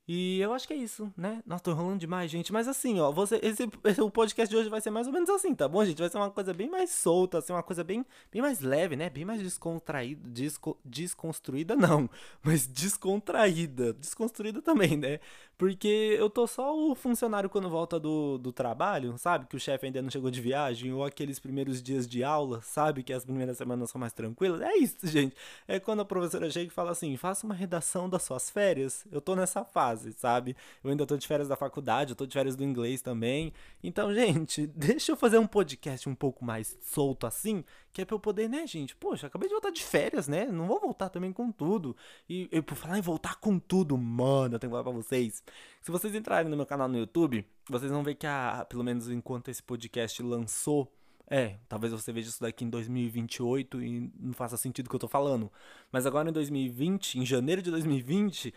E 0.08 0.38
eu 0.40 0.52
acho 0.52 0.68
que 0.68 0.72
é 0.72 0.76
isso, 0.76 1.12
né? 1.16 1.42
Nossa, 1.44 1.64
tô 1.64 1.72
enrolando 1.72 1.98
demais, 1.98 2.30
gente. 2.30 2.52
Mas 2.52 2.68
assim, 2.68 3.00
ó, 3.00 3.10
você, 3.10 3.40
esse, 3.42 3.68
esse, 3.82 4.00
o 4.00 4.08
podcast 4.08 4.48
de 4.48 4.56
hoje 4.56 4.68
vai 4.68 4.80
ser 4.80 4.90
mais 4.90 5.08
ou 5.08 5.12
menos 5.12 5.28
assim, 5.28 5.52
tá 5.52 5.66
bom, 5.66 5.84
gente? 5.84 5.98
Vai 5.98 6.08
ser 6.08 6.16
uma 6.16 6.30
coisa 6.30 6.54
bem 6.54 6.70
mais 6.70 6.90
solta, 6.90 7.38
assim, 7.38 7.52
uma 7.52 7.62
coisa 7.62 7.82
bem, 7.82 8.06
bem 8.30 8.40
mais 8.40 8.60
leve, 8.60 8.94
né? 8.94 9.10
Bem 9.10 9.24
mais 9.24 9.42
descontraída. 9.42 10.28
Desco, 10.28 10.78
desconstruída, 10.84 11.74
não. 11.76 12.08
Mas 12.40 12.68
descontraída. 12.68 13.94
Desconstruída 13.94 14.62
também, 14.62 14.96
né? 14.96 15.18
Porque 15.58 16.14
eu 16.18 16.30
tô 16.30 16.46
só 16.46 16.76
o 16.76 16.94
funcionário 16.94 17.50
quando 17.50 17.68
volta 17.68 17.98
do, 17.98 18.38
do 18.38 18.52
trabalho, 18.52 19.18
sabe? 19.18 19.46
Que 19.46 19.56
o 19.56 19.60
chefe 19.60 19.86
ainda 19.86 20.02
não 20.02 20.10
chegou 20.10 20.30
de 20.30 20.40
viagem, 20.40 20.92
ou 20.92 21.02
aqueles 21.04 21.40
primeiros 21.40 21.82
dias 21.82 22.06
de 22.06 22.22
aula, 22.22 22.60
sabe? 22.62 23.02
Que 23.02 23.12
as 23.12 23.24
primeiras 23.24 23.56
semanas 23.56 23.90
são 23.90 24.00
mais 24.00 24.12
tranquilas. 24.12 24.60
É 24.60 24.76
isso, 24.76 24.98
gente. 25.04 25.34
É 25.66 25.80
quando 25.80 26.00
a 26.00 26.04
professora 26.04 26.48
chega 26.48 26.68
e 26.70 26.74
fala 26.74 26.92
assim: 26.92 27.16
faça 27.16 27.44
uma 27.44 27.54
redação 27.54 28.08
das 28.08 28.22
suas 28.22 28.50
férias. 28.50 29.04
Eu 29.10 29.20
tô 29.20 29.34
nessa 29.34 29.64
fase 29.64 29.95
fase, 29.96 30.12
sabe? 30.12 30.56
Eu 30.84 30.90
ainda 30.90 31.06
tô 31.06 31.16
de 31.16 31.26
férias 31.26 31.48
da 31.48 31.56
faculdade, 31.56 32.10
eu 32.10 32.16
tô 32.16 32.26
de 32.26 32.34
férias 32.34 32.54
do 32.54 32.62
inglês 32.62 33.00
também. 33.00 33.52
Então, 33.82 34.12
gente, 34.14 34.66
deixa 34.66 35.12
eu 35.12 35.16
fazer 35.16 35.38
um 35.38 35.46
podcast 35.46 36.08
um 36.08 36.14
pouco 36.14 36.44
mais 36.44 36.76
solto 36.82 37.26
assim, 37.26 37.64
que 37.92 38.02
é 38.02 38.04
pra 38.04 38.14
eu 38.14 38.20
poder, 38.20 38.48
né, 38.48 38.66
gente? 38.66 38.94
Poxa, 38.94 39.26
acabei 39.26 39.48
de 39.48 39.54
voltar 39.54 39.70
de 39.70 39.82
férias, 39.82 40.28
né? 40.28 40.46
Não 40.46 40.66
vou 40.66 40.78
voltar 40.78 41.08
também 41.08 41.32
com 41.32 41.50
tudo. 41.50 41.96
E, 42.28 42.46
por 42.62 42.76
falar 42.76 42.98
em 42.98 43.02
voltar 43.02 43.36
com 43.36 43.58
tudo, 43.58 43.96
mano, 43.96 44.54
eu 44.54 44.58
tenho 44.58 44.70
que 44.70 44.74
falar 44.74 44.84
pra 44.84 44.92
vocês. 44.92 45.42
Se 45.80 45.90
vocês 45.90 46.14
entrarem 46.14 46.50
no 46.50 46.56
meu 46.56 46.66
canal 46.66 46.88
no 46.88 46.98
YouTube, 46.98 47.44
vocês 47.68 47.90
vão 47.90 48.02
ver 48.02 48.14
que, 48.14 48.26
a, 48.26 48.66
pelo 48.68 48.84
menos 48.84 49.08
enquanto 49.08 49.48
esse 49.48 49.62
podcast 49.62 50.22
lançou, 50.22 50.92
é, 51.28 51.56
talvez 51.68 51.92
você 51.92 52.12
veja 52.12 52.28
isso 52.28 52.40
daqui 52.40 52.64
em 52.64 52.70
2028 52.70 53.82
e 53.82 54.12
não 54.18 54.32
faça 54.32 54.56
sentido 54.56 54.86
o 54.86 54.90
que 54.90 54.94
eu 54.94 55.00
tô 55.00 55.08
falando. 55.08 55.50
Mas 55.90 56.06
agora 56.06 56.28
em 56.28 56.32
2020, 56.32 57.18
em 57.18 57.26
janeiro 57.26 57.60
de 57.60 57.70
2020, 57.70 58.54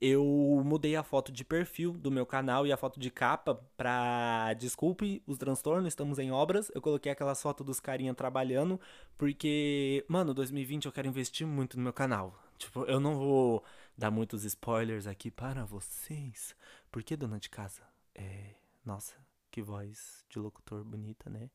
eu 0.00 0.62
mudei 0.64 0.96
a 0.96 1.02
foto 1.02 1.30
de 1.30 1.44
perfil 1.44 1.92
do 1.92 2.10
meu 2.10 2.24
canal 2.24 2.66
e 2.66 2.72
a 2.72 2.76
foto 2.76 2.98
de 2.98 3.10
capa 3.10 3.54
pra. 3.76 4.54
Desculpe 4.54 5.22
os 5.26 5.36
transtornos, 5.36 5.88
estamos 5.88 6.18
em 6.18 6.30
obras. 6.32 6.70
Eu 6.74 6.80
coloquei 6.80 7.12
aquela 7.12 7.34
foto 7.34 7.62
dos 7.62 7.80
carinha 7.80 8.14
trabalhando, 8.14 8.80
porque, 9.18 10.04
mano, 10.08 10.32
2020 10.32 10.86
eu 10.86 10.92
quero 10.92 11.08
investir 11.08 11.46
muito 11.46 11.76
no 11.76 11.82
meu 11.82 11.92
canal. 11.92 12.38
Tipo, 12.56 12.84
eu 12.84 13.00
não 13.00 13.16
vou 13.16 13.64
dar 13.96 14.10
muitos 14.10 14.44
spoilers 14.44 15.06
aqui 15.06 15.30
para 15.30 15.64
vocês. 15.64 16.54
Porque, 16.90 17.16
dona 17.16 17.38
de 17.38 17.50
casa? 17.50 17.82
É. 18.14 18.54
Nossa, 18.84 19.14
que 19.50 19.62
voz 19.62 20.24
de 20.28 20.38
locutor 20.38 20.82
bonita, 20.84 21.28
né? 21.28 21.50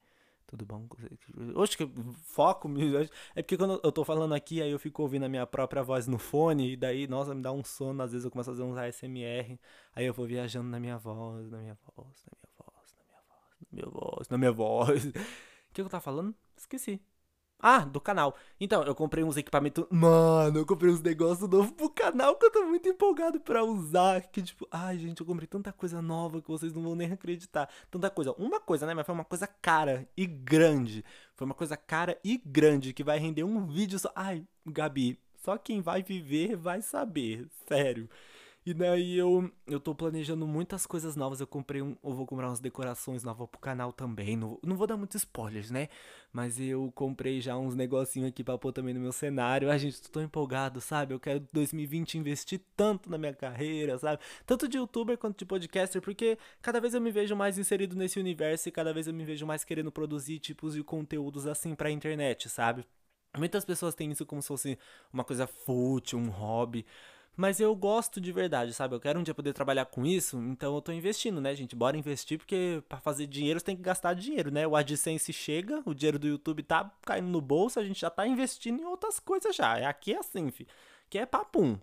Tudo 0.47 0.65
bom? 0.65 0.87
Oxe, 1.55 1.75
que 1.75 1.89
foco. 2.23 2.69
É 3.35 3.41
porque 3.41 3.57
quando 3.57 3.79
eu 3.83 3.91
tô 3.91 4.03
falando 4.05 4.33
aqui, 4.33 4.61
aí 4.61 4.71
eu 4.71 4.79
fico 4.79 5.01
ouvindo 5.01 5.23
a 5.25 5.29
minha 5.29 5.45
própria 5.47 5.81
voz 5.81 6.07
no 6.07 6.19
fone, 6.19 6.73
e 6.73 6.77
daí, 6.77 7.07
nossa, 7.07 7.33
me 7.33 7.41
dá 7.41 7.51
um 7.51 7.63
sono. 7.63 8.03
Às 8.03 8.11
vezes 8.11 8.25
eu 8.25 8.31
começo 8.31 8.51
a 8.51 8.53
fazer 8.53 8.63
uns 8.63 8.77
ASMR, 8.77 9.59
aí 9.95 10.05
eu 10.05 10.13
vou 10.13 10.25
viajando 10.25 10.69
na 10.69 10.79
minha 10.79 10.97
voz, 10.97 11.49
na 11.49 11.57
minha 11.57 11.77
voz, 11.95 12.23
na 12.25 12.31
minha 12.37 12.51
voz, 12.57 12.95
na 12.95 13.03
minha 13.09 13.21
voz, 13.27 13.49
na 13.61 13.67
minha 13.71 13.89
voz, 13.89 14.29
na 14.29 14.37
minha 14.37 14.51
voz. 14.51 15.05
O 15.69 15.75
que 15.75 15.81
eu 15.81 15.89
tava 15.89 15.99
falando? 16.01 16.33
Esqueci. 16.55 17.01
Ah, 17.67 17.79
do 17.79 17.99
canal. 17.99 18.35
Então, 18.59 18.83
eu 18.83 18.93
comprei 18.93 19.23
uns 19.23 19.37
equipamentos. 19.37 19.87
Mano, 19.89 20.59
eu 20.59 20.65
comprei 20.67 20.91
uns 20.91 21.01
negócios 21.01 21.49
novos 21.49 21.71
pro 21.71 21.89
canal 21.89 22.35
que 22.35 22.45
eu 22.45 22.51
tô 22.51 22.63
muito 22.63 22.87
empolgado 22.87 23.39
pra 23.39 23.63
usar. 23.63 24.21
Que 24.21 24.43
tipo, 24.43 24.67
ai, 24.69 24.99
gente, 24.99 25.21
eu 25.21 25.25
comprei 25.25 25.47
tanta 25.47 25.73
coisa 25.73 25.99
nova 25.99 26.39
que 26.43 26.47
vocês 26.47 26.71
não 26.71 26.83
vão 26.83 26.93
nem 26.93 27.11
acreditar. 27.11 27.67
Tanta 27.89 28.07
coisa. 28.11 28.33
Uma 28.33 28.59
coisa, 28.59 28.85
né? 28.85 28.93
Mas 28.93 29.03
foi 29.03 29.15
uma 29.15 29.25
coisa 29.25 29.47
cara 29.47 30.07
e 30.15 30.27
grande. 30.27 31.03
Foi 31.33 31.43
uma 31.43 31.55
coisa 31.55 31.75
cara 31.75 32.19
e 32.23 32.39
grande 32.45 32.93
que 32.93 33.03
vai 33.03 33.17
render 33.17 33.43
um 33.43 33.65
vídeo 33.65 33.97
só. 33.97 34.11
Ai, 34.15 34.45
Gabi, 34.63 35.19
só 35.43 35.57
quem 35.57 35.81
vai 35.81 36.03
viver 36.03 36.55
vai 36.55 36.83
saber. 36.83 37.47
Sério. 37.67 38.07
E 38.65 38.73
daí 38.73 39.15
eu, 39.15 39.51
eu 39.67 39.79
tô 39.79 39.93
planejando 39.93 40.47
muitas 40.47 40.87
coisas 40.87 41.15
novas. 41.15 41.39
Eu 41.39 41.45
comprei 41.45 41.83
um. 41.83 41.95
Eu 42.03 42.13
vou 42.15 42.25
comprar 42.25 42.47
umas 42.47 42.59
decorações 42.59 43.23
novas 43.23 43.47
pro 43.47 43.59
canal 43.59 43.93
também. 43.93 44.35
Não, 44.35 44.59
não 44.63 44.75
vou 44.75 44.87
dar 44.87 44.97
muitos 44.97 45.17
spoilers, 45.21 45.69
né? 45.69 45.87
Mas 46.33 46.59
eu 46.59 46.91
comprei 46.95 47.39
já 47.39 47.55
uns 47.55 47.75
negocinhos 47.75 48.29
aqui 48.29 48.43
pra 48.43 48.57
pôr 48.57 48.71
também 48.73 48.91
no 48.95 48.99
meu 48.99 49.11
cenário. 49.11 49.69
Ai, 49.69 49.77
gente, 49.77 50.01
tô 50.09 50.19
empolgado, 50.19 50.81
sabe? 50.81 51.13
Eu 51.13 51.19
quero 51.19 51.41
2020 51.53 52.17
investir 52.17 52.59
tanto 52.75 53.07
na 53.07 53.19
minha 53.19 53.35
carreira, 53.35 53.99
sabe? 53.99 54.23
Tanto 54.47 54.67
de 54.67 54.77
youtuber 54.77 55.15
quanto 55.15 55.37
de 55.37 55.45
podcaster, 55.45 56.01
porque 56.01 56.35
cada 56.59 56.81
vez 56.81 56.95
eu 56.95 57.01
me 57.01 57.11
vejo 57.11 57.35
mais 57.35 57.59
inserido 57.59 57.95
nesse 57.95 58.19
universo 58.19 58.67
e 58.67 58.71
cada 58.71 58.91
vez 58.91 59.05
eu 59.07 59.13
me 59.13 59.23
vejo 59.23 59.45
mais 59.45 59.63
querendo 59.63 59.91
produzir 59.91 60.39
tipos 60.39 60.73
de 60.73 60.83
conteúdos 60.83 61.45
assim 61.45 61.75
pra 61.75 61.91
internet, 61.91 62.49
sabe? 62.49 62.83
Muitas 63.37 63.65
pessoas 63.65 63.93
têm 63.93 64.11
isso 64.11 64.25
como 64.25 64.41
se 64.41 64.47
fosse 64.47 64.79
uma 65.11 65.23
coisa 65.23 65.45
fútil, 65.45 66.17
um 66.17 66.29
hobby. 66.29 66.85
Mas 67.35 67.59
eu 67.59 67.75
gosto 67.75 68.21
de 68.21 68.31
verdade, 68.31 68.73
sabe? 68.73 68.95
Eu 68.95 68.99
quero 68.99 69.19
um 69.19 69.23
dia 69.23 69.33
poder 69.33 69.51
trabalhar 69.53 69.85
com 69.85 70.05
isso, 70.05 70.37
então 70.43 70.73
eu 70.73 70.81
tô 70.81 70.91
investindo, 70.91 71.41
né, 71.41 71.53
gente? 71.53 71.75
Bora 71.75 71.97
investir, 71.97 72.37
porque 72.37 72.81
para 72.87 72.99
fazer 72.99 73.27
dinheiro 73.27 73.59
você 73.59 73.65
tem 73.65 73.75
que 73.75 73.81
gastar 73.81 74.13
dinheiro, 74.13 74.51
né? 74.51 74.65
O 74.65 74.75
AdSense 74.75 75.33
chega, 75.33 75.81
o 75.85 75.93
dinheiro 75.93 76.17
do 76.17 76.27
YouTube 76.27 76.63
tá 76.63 76.89
caindo 77.05 77.27
no 77.27 77.41
bolso, 77.41 77.79
a 77.79 77.83
gente 77.83 77.99
já 77.99 78.09
tá 78.09 78.25
investindo 78.25 78.79
em 78.81 78.85
outras 78.85 79.19
coisas 79.19 79.55
já. 79.55 79.87
Aqui 79.89 80.13
é 80.13 80.19
assim, 80.19 80.49
fi. 80.49 80.65
Que 81.09 81.17
é 81.19 81.25
papum. 81.25 81.77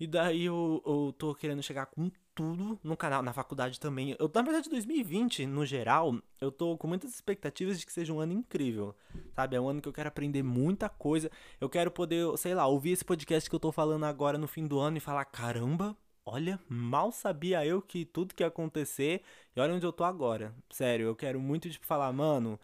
E 0.00 0.06
daí 0.06 0.44
eu, 0.44 0.82
eu 0.86 1.14
tô 1.16 1.34
querendo 1.34 1.62
chegar 1.62 1.86
com 1.86 2.10
tudo 2.38 2.78
no 2.84 2.96
canal, 2.96 3.20
na 3.20 3.32
faculdade 3.32 3.80
também. 3.80 4.14
Eu, 4.16 4.30
na 4.32 4.42
verdade, 4.42 4.70
2020, 4.70 5.44
no 5.44 5.66
geral, 5.66 6.14
eu 6.40 6.52
tô 6.52 6.78
com 6.78 6.86
muitas 6.86 7.12
expectativas 7.12 7.80
de 7.80 7.84
que 7.84 7.92
seja 7.92 8.12
um 8.12 8.20
ano 8.20 8.32
incrível. 8.32 8.94
Sabe? 9.34 9.56
É 9.56 9.60
um 9.60 9.68
ano 9.68 9.82
que 9.82 9.88
eu 9.88 9.92
quero 9.92 10.06
aprender 10.06 10.44
muita 10.44 10.88
coisa. 10.88 11.28
Eu 11.60 11.68
quero 11.68 11.90
poder, 11.90 12.24
sei 12.38 12.54
lá, 12.54 12.64
ouvir 12.64 12.92
esse 12.92 13.04
podcast 13.04 13.50
que 13.50 13.56
eu 13.56 13.58
tô 13.58 13.72
falando 13.72 14.04
agora 14.04 14.38
no 14.38 14.46
fim 14.46 14.68
do 14.68 14.78
ano 14.78 14.98
e 14.98 15.00
falar: 15.00 15.24
caramba, 15.24 15.96
olha, 16.24 16.60
mal 16.68 17.10
sabia 17.10 17.66
eu 17.66 17.82
que 17.82 18.04
tudo 18.04 18.32
que 18.32 18.44
ia 18.44 18.46
acontecer 18.46 19.20
e 19.56 19.60
olha 19.60 19.74
onde 19.74 19.84
eu 19.84 19.92
tô 19.92 20.04
agora. 20.04 20.54
Sério, 20.70 21.08
eu 21.08 21.16
quero 21.16 21.40
muito, 21.40 21.68
tipo, 21.68 21.86
falar, 21.86 22.12
mano, 22.12 22.56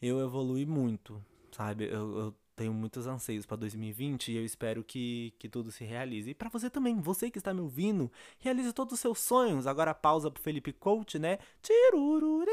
eu 0.00 0.20
evolui 0.20 0.64
muito, 0.64 1.20
sabe? 1.50 1.86
Eu, 1.86 2.16
eu 2.16 2.34
tenho 2.56 2.72
muitos 2.72 3.06
anseios 3.06 3.44
para 3.44 3.58
2020 3.58 4.32
e 4.32 4.36
eu 4.36 4.44
espero 4.44 4.82
que, 4.82 5.34
que 5.38 5.48
tudo 5.48 5.70
se 5.70 5.84
realize. 5.84 6.30
E 6.30 6.34
para 6.34 6.48
você 6.48 6.70
também, 6.70 6.98
você 6.98 7.30
que 7.30 7.38
está 7.38 7.52
me 7.52 7.60
ouvindo, 7.60 8.10
realize 8.38 8.72
todos 8.72 8.94
os 8.94 9.00
seus 9.00 9.18
sonhos. 9.18 9.66
Agora 9.66 9.94
pausa 9.94 10.30
pro 10.30 10.42
Felipe 10.42 10.72
Coach, 10.72 11.18
né? 11.18 11.38
Tirururiri. 11.62 12.50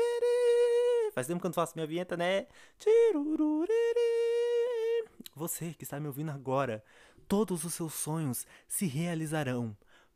Faz 1.13 1.25
tempo 1.25 1.39
que 1.39 1.45
eu 1.45 1.49
não 1.49 1.53
faço 1.53 1.73
minha 1.75 1.87
vinheta, 1.87 2.17
né? 2.17 2.47
Tirururiri. 2.77 3.79
Você 5.35 5.73
que 5.73 5.85
está 5.85 5.99
me 5.99 6.07
ouvindo 6.07 6.31
agora, 6.31 6.83
todos 7.27 7.63
os 7.63 7.73
seus 7.73 7.93
sonhos 7.93 8.45
se 8.67 8.85
realizarão. 8.85 9.75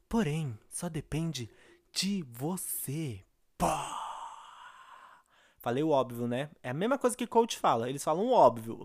Porém, 0.09 0.57
só 0.69 0.89
depende 0.89 1.49
de 1.93 2.23
você. 2.29 3.23
Pá! 3.57 4.06
Falei 5.67 5.83
o 5.83 5.89
óbvio, 5.89 6.29
né? 6.29 6.49
É 6.63 6.69
a 6.69 6.73
mesma 6.73 6.97
coisa 6.97 7.17
que 7.17 7.27
coach 7.27 7.59
fala. 7.59 7.89
Eles 7.89 8.01
falam 8.01 8.25
o 8.25 8.31
óbvio. 8.31 8.79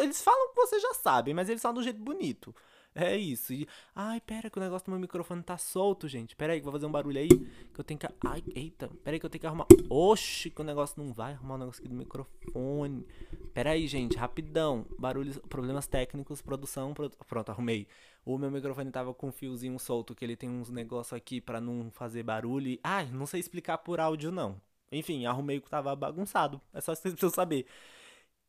Eles 0.00 0.22
falam 0.22 0.48
que 0.48 0.56
você 0.56 0.80
já 0.80 0.94
sabe, 0.94 1.34
mas 1.34 1.46
eles 1.46 1.60
falam 1.60 1.74
do 1.74 1.82
jeito 1.82 2.00
bonito. 2.00 2.54
É 2.94 3.14
isso. 3.14 3.52
E, 3.52 3.68
ai, 3.94 4.18
pera 4.22 4.48
que 4.48 4.56
o 4.56 4.62
negócio 4.62 4.86
do 4.86 4.92
meu 4.92 4.98
microfone 4.98 5.42
tá 5.42 5.58
solto, 5.58 6.08
gente. 6.08 6.34
Pera 6.34 6.54
aí 6.54 6.58
que 6.58 6.64
vou 6.64 6.72
fazer 6.72 6.86
um 6.86 6.90
barulho 6.90 7.18
aí. 7.18 7.28
Que 7.28 7.78
eu 7.78 7.84
tenho 7.84 8.00
que. 8.00 8.08
Ai, 8.24 8.42
eita. 8.54 8.88
Pera 9.04 9.14
aí 9.14 9.20
que 9.20 9.26
eu 9.26 9.28
tenho 9.28 9.40
que 9.40 9.46
arrumar. 9.46 9.66
Oxi, 9.90 10.48
que 10.48 10.58
o 10.58 10.64
negócio 10.64 10.94
não 11.04 11.12
vai 11.12 11.34
arrumar 11.34 11.56
o 11.56 11.58
negócio 11.58 11.82
aqui 11.82 11.88
do 11.90 11.94
microfone. 11.94 13.06
Pera 13.52 13.72
aí, 13.72 13.86
gente. 13.86 14.16
Rapidão. 14.16 14.86
Barulhos, 14.98 15.36
problemas 15.50 15.86
técnicos, 15.86 16.40
produção. 16.40 16.94
Pronto, 17.28 17.50
arrumei. 17.50 17.86
O 18.24 18.38
meu 18.38 18.50
microfone 18.50 18.90
tava 18.90 19.12
com 19.12 19.28
um 19.28 19.32
fiozinho 19.32 19.78
solto, 19.78 20.14
que 20.14 20.24
ele 20.24 20.34
tem 20.34 20.48
uns 20.48 20.70
negócios 20.70 21.12
aqui 21.12 21.42
para 21.42 21.60
não 21.60 21.90
fazer 21.90 22.22
barulho. 22.22 22.78
Ai, 22.82 23.10
não 23.12 23.26
sei 23.26 23.38
explicar 23.38 23.76
por 23.76 24.00
áudio, 24.00 24.32
não. 24.32 24.58
Enfim, 24.90 25.26
arrumei 25.26 25.58
o 25.58 25.62
que 25.62 25.70
tava 25.70 25.94
bagunçado. 25.94 26.60
É 26.72 26.80
só 26.80 26.94
vocês 26.94 27.14
precisam 27.14 27.30
saber. 27.30 27.66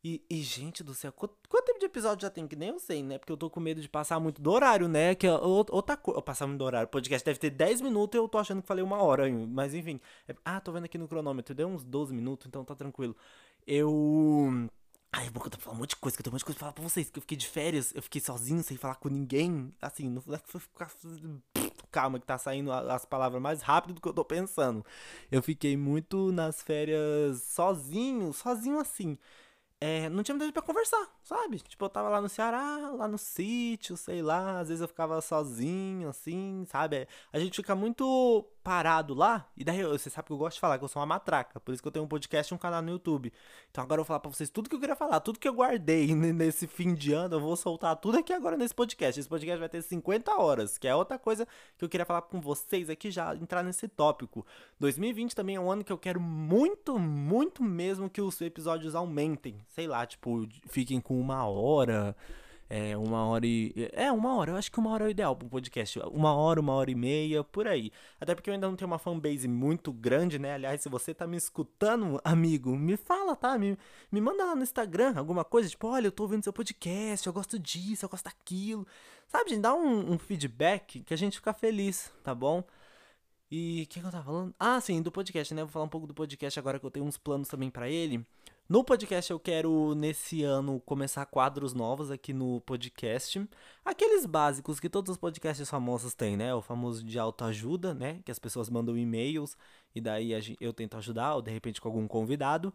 E, 0.04 0.24
e, 0.30 0.42
gente 0.42 0.84
do 0.84 0.94
céu, 0.94 1.12
quanto, 1.12 1.36
quanto, 1.50 1.66
tempo 1.66 1.80
de 1.80 1.86
episódio 1.86 2.22
já 2.22 2.30
tem? 2.30 2.48
Que 2.48 2.56
nem 2.56 2.70
eu 2.70 2.80
sei, 2.80 3.04
né? 3.04 3.18
Porque 3.18 3.32
eu 3.32 3.38
tô 3.38 3.50
com 3.50 3.60
medo 3.60 3.82
de 3.82 3.90
passar 3.90 4.20
muito 4.20 4.42
do 4.42 4.52
horário, 4.52 4.88
né? 4.88 5.16
Que 5.16 5.28
é 5.28 5.34
outra 5.34 5.98
coisa. 5.98 6.22
Passar 6.22 6.48
muito 6.48 6.60
do 6.60 6.66
horário. 6.66 6.88
O 6.88 6.92
podcast 6.92 7.26
deve 7.26 7.40
ter 7.40 7.50
10 7.50 7.82
minutos 7.82 8.18
e 8.18 8.22
eu 8.22 8.28
tô 8.30 8.38
achando 8.38 8.62
que 8.62 8.68
falei 8.68 8.84
uma 8.84 9.02
hora. 9.02 9.28
Mas 9.50 9.74
enfim. 9.74 10.00
É, 10.28 10.36
ah, 10.46 10.62
tô 10.62 10.72
vendo 10.72 10.86
aqui 10.86 10.98
no 10.98 11.08
cronômetro. 11.08 11.54
Deu 11.54 11.68
uns 11.68 11.84
12 11.84 12.14
minutos, 12.14 12.48
então 12.48 12.64
tá 12.64 12.76
tranquilo. 12.76 13.16
Eu. 13.66 14.70
Ai, 15.12 15.28
é 15.28 15.30
que 15.30 15.38
eu 15.38 15.50
tô 15.50 15.58
falando 15.58 15.78
um 15.78 15.82
monte 15.82 15.90
de 15.92 15.96
coisa, 15.98 16.16
que 16.16 16.22
eu 16.22 16.24
tenho 16.24 16.32
um 16.32 16.36
monte 16.36 16.42
de 16.42 16.46
coisa 16.46 16.58
pra 16.60 16.68
falar 16.68 16.74
pra 16.74 16.84
vocês. 16.84 17.10
Que 17.10 17.18
eu 17.18 17.22
fiquei 17.22 17.38
de 17.38 17.48
férias, 17.48 17.94
eu 17.96 18.02
fiquei 18.02 18.22
sozinho, 18.22 18.64
sem 18.64 18.78
falar 18.78 18.96
com 18.96 19.10
ninguém. 19.10 19.74
Assim, 19.82 20.10
não 20.10 20.22
foi 20.22 20.62
ficar 20.62 20.90
calma 21.98 22.20
que 22.20 22.28
tá 22.28 22.38
saindo 22.38 22.72
as 22.72 23.06
palavras 23.06 23.42
mais 23.42 23.64
rápido 23.64 23.96
do 23.96 24.02
que 24.02 24.08
eu 24.08 24.14
tô 24.14 24.24
pensando. 24.24 24.86
Eu 25.32 25.42
fiquei 25.42 25.76
muito 25.76 26.32
nas 26.32 26.62
férias 26.62 27.42
sozinho, 27.42 28.32
sozinho 28.34 28.80
assim 28.80 29.18
é, 29.80 30.10
não 30.10 30.24
tinha 30.24 30.34
muita 30.34 30.46
gente 30.46 30.54
pra 30.54 30.64
conversar, 30.64 31.08
sabe? 31.22 31.60
Tipo, 31.60 31.86
eu 31.86 31.90
tava 31.90 32.10
lá 32.10 32.20
no 32.20 32.28
Ceará, 32.28 32.92
lá 32.96 33.08
no 33.08 33.18
sítio, 33.18 33.96
sei 33.96 34.24
lá, 34.24 34.60
às 34.60 34.70
vezes 34.70 34.82
eu 34.82 34.88
ficava 34.88 35.22
sozinho, 35.22 36.10
assim, 36.10 36.66
sabe? 36.68 37.08
A 37.32 37.38
gente 37.38 37.58
fica 37.58 37.76
muito 37.76 38.44
parado 38.64 39.14
lá, 39.14 39.48
e 39.56 39.64
daí 39.64 39.84
você 39.84 40.10
sabe 40.10 40.28
que 40.28 40.34
eu 40.34 40.38
gosto 40.38 40.56
de 40.56 40.62
falar, 40.62 40.80
que 40.80 40.84
eu 40.84 40.88
sou 40.88 41.00
uma 41.00 41.06
matraca, 41.06 41.60
por 41.60 41.74
isso 41.74 41.82
que 41.82 41.88
eu 41.88 41.92
tenho 41.92 42.04
um 42.04 42.08
podcast 42.08 42.52
e 42.52 42.56
um 42.56 42.58
canal 42.58 42.82
no 42.82 42.90
YouTube. 42.90 43.32
Então 43.70 43.84
agora 43.84 44.00
eu 44.00 44.04
vou 44.04 44.08
falar 44.08 44.20
pra 44.20 44.32
vocês 44.32 44.50
tudo 44.50 44.68
que 44.68 44.76
eu 44.76 44.80
queria 44.80 44.96
falar, 44.96 45.20
tudo 45.20 45.40
que 45.40 45.48
eu 45.48 45.54
guardei 45.54 46.14
nesse 46.16 46.66
fim 46.66 46.96
de 46.96 47.14
ano, 47.14 47.36
eu 47.36 47.40
vou 47.40 47.56
soltar 47.56 47.96
tudo 47.98 48.18
aqui 48.18 48.34
agora 48.34 48.58
nesse 48.58 48.74
podcast. 48.74 49.20
Esse 49.20 49.30
podcast 49.30 49.60
vai 49.60 49.70
ter 49.70 49.84
50 49.84 50.36
horas, 50.36 50.78
que 50.78 50.88
é 50.88 50.96
outra 50.96 51.20
coisa 51.20 51.48
que 51.78 51.86
eu 51.86 51.90
queria 51.90 52.06
falar 52.06 52.24
com 52.24 52.42
vocês 52.42 52.90
aqui, 52.90 53.12
já 53.12 53.36
entrar 53.36 53.64
nesse 53.64 53.88
tópico. 53.88 54.46
2020 54.80 55.36
também 55.36 55.56
é 55.56 55.60
um 55.60 55.72
ano 55.72 55.84
que 55.84 55.92
eu 55.92 55.98
quero 56.00 56.20
muito, 56.20 56.98
muito 56.98 57.64
mesmo 57.64 58.10
que 58.10 58.22
os 58.22 58.42
episódios 58.42 58.96
aumentem 58.96 59.67
sei 59.70 59.88
lá, 59.88 60.06
tipo, 60.06 60.48
fiquem 60.68 61.00
com 61.00 61.20
uma 61.20 61.48
hora. 61.48 62.16
É, 62.70 62.98
uma 62.98 63.26
hora 63.26 63.46
e. 63.46 63.74
É, 63.94 64.12
uma 64.12 64.36
hora. 64.36 64.52
Eu 64.52 64.56
acho 64.58 64.72
que 64.72 64.78
uma 64.80 64.92
hora 64.92 65.06
é 65.06 65.08
o 65.08 65.10
ideal 65.10 65.36
para 65.36 65.46
um 65.46 65.50
podcast. 65.50 66.00
Uma 66.12 66.36
hora, 66.36 66.60
uma 66.60 66.74
hora 66.74 66.92
e 66.92 66.96
meia, 66.96 67.44
por 67.44 67.68
aí. 67.68 67.92
Até 68.20 68.36
porque 68.36 68.50
eu 68.50 68.54
ainda 68.54 68.68
não 68.68 68.76
tenho 68.76 68.90
uma 68.92 69.00
fanbase 69.00 69.48
muito 69.48 69.94
grande, 69.94 70.38
né? 70.38 70.54
Aliás, 70.54 70.82
se 70.82 70.90
você 70.90 71.14
tá 71.14 71.26
me 71.26 71.38
escutando, 71.38 72.20
amigo, 72.26 72.76
me 72.76 72.98
fala, 72.98 73.36
tá? 73.36 73.58
Me, 73.58 73.78
me 74.12 74.20
manda 74.20 74.44
lá 74.46 74.56
no 74.56 74.64
Instagram 74.64 75.14
alguma 75.18 75.46
coisa, 75.46 75.70
tipo, 75.70 75.88
olha, 75.88 76.08
eu 76.08 76.12
tô 76.12 76.24
ouvindo 76.24 76.44
seu 76.44 76.52
podcast, 76.54 77.26
eu 77.26 77.34
gosto 77.34 77.58
disso, 77.58 78.04
eu 78.06 78.10
gosto 78.10 78.26
daquilo. 78.26 78.86
Sabe, 79.28 79.52
gente, 79.52 79.62
dá 79.62 79.74
um, 79.74 80.14
um 80.14 80.18
feedback 80.18 81.02
que 81.04 81.14
a 81.14 81.18
gente 81.18 81.38
fica 81.38 81.54
feliz, 81.54 82.12
tá 82.24 82.36
bom? 82.36 82.64
E 83.50 83.84
o 83.84 83.88
que, 83.88 84.02
que 84.02 84.06
eu 84.06 84.12
tava 84.12 84.26
falando? 84.26 84.54
Ah, 84.60 84.80
sim, 84.82 85.02
do 85.02 85.12
podcast, 85.12 85.54
né? 85.54 85.64
Vou 85.64 85.72
falar 85.72 85.86
um 85.86 85.90
pouco 85.90 86.06
do 86.06 86.14
podcast 86.14 86.60
agora 86.60 86.80
que 86.80 86.86
eu 86.86 86.92
tenho 86.92 87.06
uns 87.06 87.18
planos 87.18 87.48
também 87.48 87.70
para 87.70 87.90
ele. 87.90 88.26
No 88.70 88.84
podcast 88.84 89.32
eu 89.32 89.40
quero, 89.40 89.96
nesse 89.96 90.44
ano, 90.44 90.82
começar 90.82 91.26
quadros 91.26 91.74
novos 91.74 92.12
aqui 92.12 92.34
no 92.34 92.60
podcast. 92.60 93.48
Aqueles 93.86 94.26
básicos 94.26 94.78
que 94.78 94.90
todos 94.90 95.12
os 95.12 95.18
podcasts 95.18 95.70
famosos 95.70 96.14
têm, 96.14 96.36
né? 96.36 96.54
O 96.54 96.62
famoso 96.62 97.02
de 97.02 97.18
autoajuda, 97.18 97.94
né? 97.94 98.20
Que 98.26 98.32
as 98.32 98.38
pessoas 98.38 98.70
mandam 98.70 98.98
e-mails 98.98 99.56
e 99.96 100.02
daí 100.02 100.32
eu 100.60 100.74
tento 100.74 100.98
ajudar, 100.98 101.36
ou 101.36 101.42
de 101.42 101.50
repente 101.50 101.80
com 101.80 101.88
algum 101.88 102.06
convidado. 102.10 102.74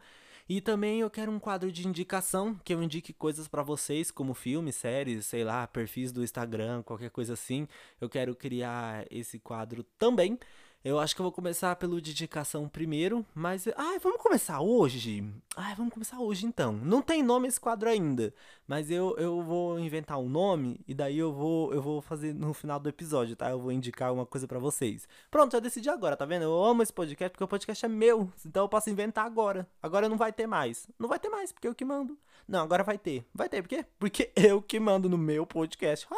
E 0.48 0.62
também 0.62 1.00
eu 1.00 1.10
quero 1.10 1.30
um 1.30 1.38
quadro 1.38 1.70
de 1.70 1.86
indicação, 1.86 2.58
que 2.64 2.72
eu 2.72 2.82
indique 2.82 3.12
coisas 3.12 3.46
para 3.46 3.62
vocês, 3.62 4.10
como 4.10 4.32
filmes, 4.32 4.76
séries, 4.76 5.26
sei 5.26 5.44
lá, 5.44 5.66
perfis 5.66 6.10
do 6.10 6.24
Instagram, 6.24 6.82
qualquer 6.82 7.10
coisa 7.10 7.34
assim. 7.34 7.68
Eu 8.00 8.08
quero 8.08 8.34
criar 8.34 9.04
esse 9.10 9.38
quadro 9.38 9.82
também. 9.98 10.38
Eu 10.84 10.98
acho 10.98 11.14
que 11.14 11.20
eu 11.20 11.24
vou 11.24 11.30
começar 11.30 11.76
pelo 11.76 12.00
dedicação 12.00 12.68
primeiro, 12.68 13.24
mas. 13.32 13.68
Ai, 13.76 14.00
vamos 14.00 14.20
começar 14.20 14.60
hoje? 14.60 15.24
Ai, 15.56 15.76
vamos 15.76 15.94
começar 15.94 16.18
hoje 16.18 16.44
então. 16.44 16.72
Não 16.72 17.00
tem 17.00 17.22
nome 17.22 17.46
esse 17.46 17.60
quadro 17.60 17.88
ainda, 17.88 18.34
mas 18.66 18.90
eu, 18.90 19.16
eu 19.16 19.40
vou 19.42 19.78
inventar 19.78 20.18
um 20.18 20.28
nome 20.28 20.80
e 20.88 20.92
daí 20.92 21.16
eu 21.16 21.32
vou 21.32 21.72
eu 21.72 21.80
vou 21.80 22.02
fazer 22.02 22.34
no 22.34 22.52
final 22.52 22.80
do 22.80 22.88
episódio, 22.88 23.36
tá? 23.36 23.48
Eu 23.48 23.60
vou 23.60 23.70
indicar 23.70 24.12
uma 24.12 24.26
coisa 24.26 24.48
para 24.48 24.58
vocês. 24.58 25.06
Pronto, 25.30 25.52
já 25.52 25.60
decidi 25.60 25.88
agora, 25.88 26.16
tá 26.16 26.24
vendo? 26.24 26.42
Eu 26.42 26.64
amo 26.64 26.82
esse 26.82 26.92
podcast 26.92 27.30
porque 27.30 27.44
o 27.44 27.48
podcast 27.48 27.84
é 27.84 27.88
meu, 27.88 28.28
então 28.44 28.64
eu 28.64 28.68
posso 28.68 28.90
inventar 28.90 29.24
agora. 29.24 29.68
Agora 29.80 30.08
não 30.08 30.16
vai 30.16 30.32
ter 30.32 30.48
mais. 30.48 30.88
Não 30.98 31.08
vai 31.08 31.20
ter 31.20 31.28
mais, 31.28 31.52
porque 31.52 31.68
eu 31.68 31.76
que 31.76 31.84
mando. 31.84 32.18
Não, 32.48 32.60
agora 32.60 32.82
vai 32.82 32.98
ter. 32.98 33.24
Vai 33.32 33.48
ter, 33.48 33.62
por 33.62 33.68
quê? 33.68 33.86
Porque 34.00 34.32
eu 34.34 34.60
que 34.60 34.80
mando 34.80 35.08
no 35.08 35.16
meu 35.16 35.46
podcast. 35.46 36.08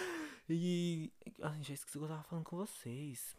e. 0.48 1.12
Ai, 1.42 1.62
já 1.62 1.74
esqueci 1.74 1.98
o 1.98 2.00
que 2.00 2.06
eu 2.06 2.08
tava 2.08 2.22
falando 2.22 2.44
com 2.44 2.56
vocês. 2.56 3.36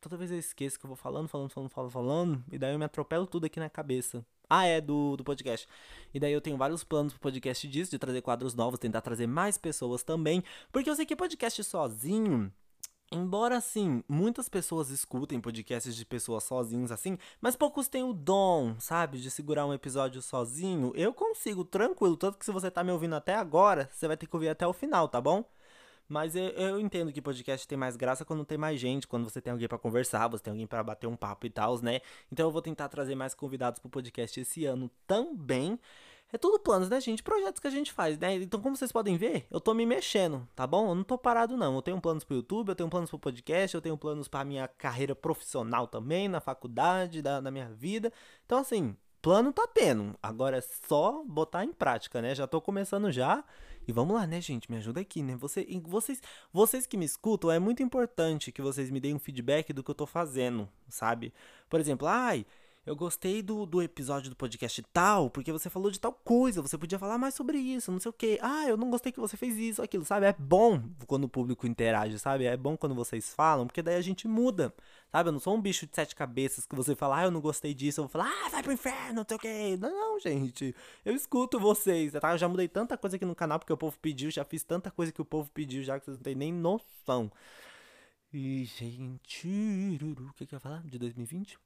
Toda 0.00 0.16
vez 0.16 0.30
eu 0.30 0.38
esqueço 0.38 0.78
que 0.78 0.86
eu 0.86 0.88
vou 0.88 0.96
falando, 0.96 1.28
falando, 1.28 1.50
falando, 1.50 1.68
falando, 1.70 1.90
falando, 1.90 2.44
e 2.50 2.58
daí 2.58 2.72
eu 2.72 2.78
me 2.78 2.84
atropelo 2.86 3.26
tudo 3.26 3.44
aqui 3.44 3.60
na 3.60 3.68
cabeça. 3.68 4.24
Ah, 4.48 4.64
é, 4.64 4.80
do, 4.80 5.16
do 5.16 5.22
podcast. 5.22 5.68
E 6.12 6.18
daí 6.18 6.32
eu 6.32 6.40
tenho 6.40 6.56
vários 6.56 6.82
planos 6.82 7.12
pro 7.12 7.20
podcast 7.20 7.68
disso, 7.68 7.90
de 7.90 7.98
trazer 7.98 8.22
quadros 8.22 8.54
novos, 8.54 8.80
tentar 8.80 9.02
trazer 9.02 9.26
mais 9.26 9.58
pessoas 9.58 10.02
também. 10.02 10.42
Porque 10.72 10.88
eu 10.88 10.96
sei 10.96 11.04
que 11.04 11.14
podcast 11.14 11.62
sozinho. 11.62 12.50
Embora 13.12 13.56
assim, 13.56 14.02
muitas 14.08 14.48
pessoas 14.48 14.88
escutem 14.88 15.40
podcasts 15.40 15.94
de 15.96 16.06
pessoas 16.06 16.44
sozinhos 16.44 16.92
assim, 16.92 17.18
mas 17.40 17.56
poucos 17.56 17.88
têm 17.88 18.04
o 18.04 18.12
dom, 18.12 18.76
sabe, 18.78 19.18
de 19.18 19.30
segurar 19.30 19.66
um 19.66 19.74
episódio 19.74 20.22
sozinho. 20.22 20.92
Eu 20.94 21.12
consigo, 21.12 21.64
tranquilo, 21.64 22.16
tanto 22.16 22.38
que 22.38 22.44
se 22.44 22.52
você 22.52 22.70
tá 22.70 22.84
me 22.84 22.92
ouvindo 22.92 23.16
até 23.16 23.34
agora, 23.34 23.90
você 23.92 24.06
vai 24.06 24.16
ter 24.16 24.26
que 24.26 24.36
ouvir 24.36 24.48
até 24.48 24.64
o 24.64 24.72
final, 24.72 25.08
tá 25.08 25.20
bom? 25.20 25.44
Mas 26.10 26.34
eu, 26.34 26.42
eu, 26.48 26.80
entendo 26.80 27.12
que 27.12 27.22
podcast 27.22 27.68
tem 27.68 27.78
mais 27.78 27.96
graça 27.96 28.24
quando 28.24 28.44
tem 28.44 28.58
mais 28.58 28.80
gente, 28.80 29.06
quando 29.06 29.30
você 29.30 29.40
tem 29.40 29.52
alguém 29.52 29.68
para 29.68 29.78
conversar, 29.78 30.26
você 30.26 30.42
tem 30.42 30.50
alguém 30.50 30.66
para 30.66 30.82
bater 30.82 31.06
um 31.06 31.14
papo 31.14 31.46
e 31.46 31.50
tal, 31.50 31.80
né? 31.80 32.00
Então 32.32 32.48
eu 32.48 32.50
vou 32.50 32.60
tentar 32.60 32.88
trazer 32.88 33.14
mais 33.14 33.32
convidados 33.32 33.78
pro 33.78 33.88
podcast 33.88 34.40
esse 34.40 34.64
ano 34.66 34.90
também. 35.06 35.78
É 36.32 36.38
tudo 36.38 36.58
planos, 36.58 36.88
né, 36.88 37.00
gente? 37.00 37.22
Projetos 37.22 37.60
que 37.60 37.66
a 37.68 37.70
gente 37.70 37.92
faz, 37.92 38.18
né? 38.18 38.34
Então, 38.34 38.60
como 38.60 38.76
vocês 38.76 38.90
podem 38.90 39.16
ver, 39.16 39.46
eu 39.52 39.60
tô 39.60 39.72
me 39.72 39.86
mexendo, 39.86 40.48
tá 40.56 40.66
bom? 40.66 40.88
Eu 40.88 40.94
não 40.96 41.04
tô 41.04 41.16
parado, 41.16 41.56
não. 41.56 41.76
Eu 41.76 41.82
tenho 41.82 42.00
planos 42.00 42.24
pro 42.24 42.36
YouTube, 42.36 42.70
eu 42.70 42.74
tenho 42.74 42.90
planos 42.90 43.08
pro 43.08 43.18
podcast, 43.18 43.76
eu 43.76 43.80
tenho 43.80 43.96
planos 43.96 44.26
pra 44.26 44.44
minha 44.44 44.66
carreira 44.66 45.14
profissional 45.14 45.86
também, 45.86 46.28
na 46.28 46.40
faculdade, 46.40 47.22
da, 47.22 47.40
na 47.40 47.52
minha 47.52 47.68
vida. 47.68 48.12
Então, 48.46 48.58
assim, 48.58 48.96
plano 49.22 49.52
tá 49.52 49.66
tendo. 49.72 50.16
Agora 50.20 50.58
é 50.58 50.60
só 50.60 51.22
botar 51.24 51.64
em 51.64 51.72
prática, 51.72 52.20
né? 52.20 52.34
Já 52.34 52.48
tô 52.48 52.60
começando 52.60 53.12
já. 53.12 53.44
E 53.86 53.92
vamos 53.92 54.14
lá, 54.14 54.26
né, 54.26 54.40
gente? 54.40 54.70
Me 54.70 54.76
ajuda 54.76 55.00
aqui, 55.00 55.22
né? 55.22 55.36
Você, 55.36 55.66
vocês, 55.84 56.22
vocês 56.52 56.86
que 56.86 56.96
me 56.96 57.04
escutam, 57.04 57.50
é 57.50 57.58
muito 57.58 57.82
importante 57.82 58.52
que 58.52 58.62
vocês 58.62 58.90
me 58.90 59.00
deem 59.00 59.14
um 59.14 59.18
feedback 59.18 59.72
do 59.72 59.82
que 59.82 59.90
eu 59.90 59.94
tô 59.94 60.06
fazendo, 60.06 60.68
sabe? 60.88 61.32
Por 61.68 61.80
exemplo, 61.80 62.06
ai, 62.06 62.46
eu 62.86 62.96
gostei 62.96 63.42
do, 63.42 63.66
do 63.66 63.82
episódio 63.82 64.30
do 64.30 64.36
podcast 64.36 64.82
tal, 64.92 65.28
porque 65.28 65.52
você 65.52 65.68
falou 65.68 65.90
de 65.90 66.00
tal 66.00 66.12
coisa, 66.12 66.62
você 66.62 66.78
podia 66.78 66.98
falar 66.98 67.18
mais 67.18 67.34
sobre 67.34 67.58
isso, 67.58 67.92
não 67.92 68.00
sei 68.00 68.08
o 68.08 68.12
que. 68.12 68.38
Ah, 68.40 68.66
eu 68.66 68.76
não 68.76 68.90
gostei 68.90 69.12
que 69.12 69.20
você 69.20 69.36
fez 69.36 69.56
isso, 69.58 69.82
aquilo, 69.82 70.04
sabe? 70.04 70.26
É 70.26 70.32
bom 70.32 70.82
quando 71.06 71.24
o 71.24 71.28
público 71.28 71.66
interage, 71.66 72.18
sabe? 72.18 72.46
É 72.46 72.56
bom 72.56 72.76
quando 72.76 72.94
vocês 72.94 73.34
falam, 73.34 73.66
porque 73.66 73.82
daí 73.82 73.96
a 73.96 74.00
gente 74.00 74.26
muda, 74.26 74.74
sabe? 75.12 75.28
Eu 75.28 75.32
não 75.32 75.40
sou 75.40 75.54
um 75.54 75.60
bicho 75.60 75.86
de 75.86 75.94
sete 75.94 76.16
cabeças 76.16 76.64
que 76.64 76.74
você 76.74 76.96
fala, 76.96 77.18
ah, 77.18 77.24
eu 77.24 77.30
não 77.30 77.40
gostei 77.40 77.74
disso, 77.74 78.00
eu 78.00 78.04
vou 78.04 78.10
falar, 78.10 78.30
ah, 78.46 78.48
vai 78.48 78.62
pro 78.62 78.72
inferno, 78.72 79.14
não 79.14 79.26
sei 79.28 79.36
o 79.36 79.40
que. 79.40 79.76
Não, 79.76 79.90
não, 79.90 80.18
gente. 80.18 80.74
Eu 81.04 81.14
escuto 81.14 81.60
vocês, 81.60 82.12
tá? 82.12 82.32
Eu 82.32 82.38
já 82.38 82.48
mudei 82.48 82.66
tanta 82.66 82.96
coisa 82.96 83.16
aqui 83.16 83.26
no 83.26 83.34
canal 83.34 83.58
porque 83.58 83.72
o 83.72 83.76
povo 83.76 83.98
pediu, 84.00 84.30
já 84.30 84.44
fiz 84.44 84.62
tanta 84.62 84.90
coisa 84.90 85.12
que 85.12 85.20
o 85.20 85.24
povo 85.24 85.50
pediu, 85.52 85.82
já 85.82 85.98
que 85.98 86.06
vocês 86.06 86.16
não 86.16 86.24
têm 86.24 86.34
nem 86.34 86.52
noção. 86.52 87.30
E, 88.32 88.64
gente, 88.64 89.48
o 90.02 90.32
que, 90.34 90.46
que 90.46 90.54
eu 90.54 90.56
ia 90.56 90.60
falar? 90.60 90.82
De 90.84 90.98
2020? 90.98 91.58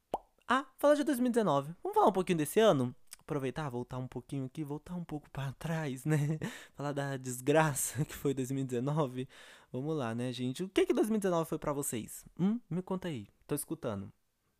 Ah, 0.56 0.64
falar 0.78 0.94
de 0.94 1.02
2019. 1.02 1.74
Vamos 1.82 1.96
falar 1.96 2.06
um 2.06 2.12
pouquinho 2.12 2.38
desse 2.38 2.60
ano? 2.60 2.94
Aproveitar, 3.18 3.68
voltar 3.68 3.98
um 3.98 4.06
pouquinho 4.06 4.44
aqui, 4.44 4.62
voltar 4.62 4.94
um 4.94 5.02
pouco 5.02 5.28
para 5.28 5.50
trás, 5.54 6.04
né? 6.04 6.38
falar 6.76 6.92
da 6.92 7.16
desgraça 7.16 8.04
que 8.04 8.14
foi 8.14 8.32
2019. 8.32 9.28
Vamos 9.72 9.96
lá, 9.96 10.14
né, 10.14 10.30
gente? 10.32 10.62
O 10.62 10.68
que 10.68 10.86
que 10.86 10.92
2019 10.92 11.48
foi 11.48 11.58
para 11.58 11.72
vocês? 11.72 12.24
Hum? 12.38 12.60
Me 12.70 12.82
conta 12.82 13.08
aí. 13.08 13.26
Tô 13.48 13.56
escutando. 13.56 14.12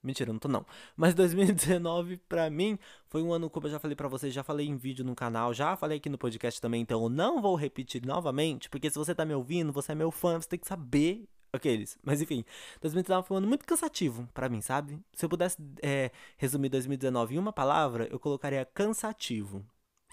Mentira, 0.02 0.32
não 0.32 0.40
tô 0.40 0.48
não. 0.48 0.66
Mas 0.96 1.14
2019 1.14 2.16
para 2.28 2.50
mim 2.50 2.76
foi 3.06 3.22
um 3.22 3.32
ano 3.32 3.48
como 3.48 3.68
eu 3.68 3.70
já 3.70 3.78
falei 3.78 3.94
para 3.94 4.08
vocês, 4.08 4.34
já 4.34 4.42
falei 4.42 4.66
em 4.66 4.76
vídeo 4.76 5.04
no 5.04 5.14
canal, 5.14 5.54
já 5.54 5.76
falei 5.76 5.98
aqui 5.98 6.08
no 6.08 6.18
podcast 6.18 6.60
também, 6.60 6.82
então 6.82 7.04
eu 7.04 7.08
não 7.08 7.40
vou 7.40 7.54
repetir 7.54 8.04
novamente, 8.04 8.68
porque 8.68 8.90
se 8.90 8.98
você 8.98 9.14
tá 9.14 9.24
me 9.24 9.32
ouvindo, 9.32 9.72
você 9.72 9.92
é 9.92 9.94
meu 9.94 10.10
fã, 10.10 10.40
você 10.40 10.48
tem 10.48 10.58
que 10.58 10.66
saber 10.66 11.28
Aqueles. 11.54 11.96
Mas 12.02 12.20
enfim, 12.20 12.44
2019 12.80 13.28
foi 13.28 13.36
um 13.36 13.38
ano 13.38 13.46
muito 13.46 13.64
cansativo 13.64 14.28
para 14.34 14.48
mim, 14.48 14.60
sabe? 14.60 14.98
Se 15.14 15.24
eu 15.24 15.28
pudesse 15.28 15.56
é, 15.80 16.10
resumir 16.36 16.68
2019 16.68 17.36
em 17.36 17.38
uma 17.38 17.52
palavra, 17.52 18.08
eu 18.10 18.18
colocaria 18.18 18.64
cansativo. 18.64 19.64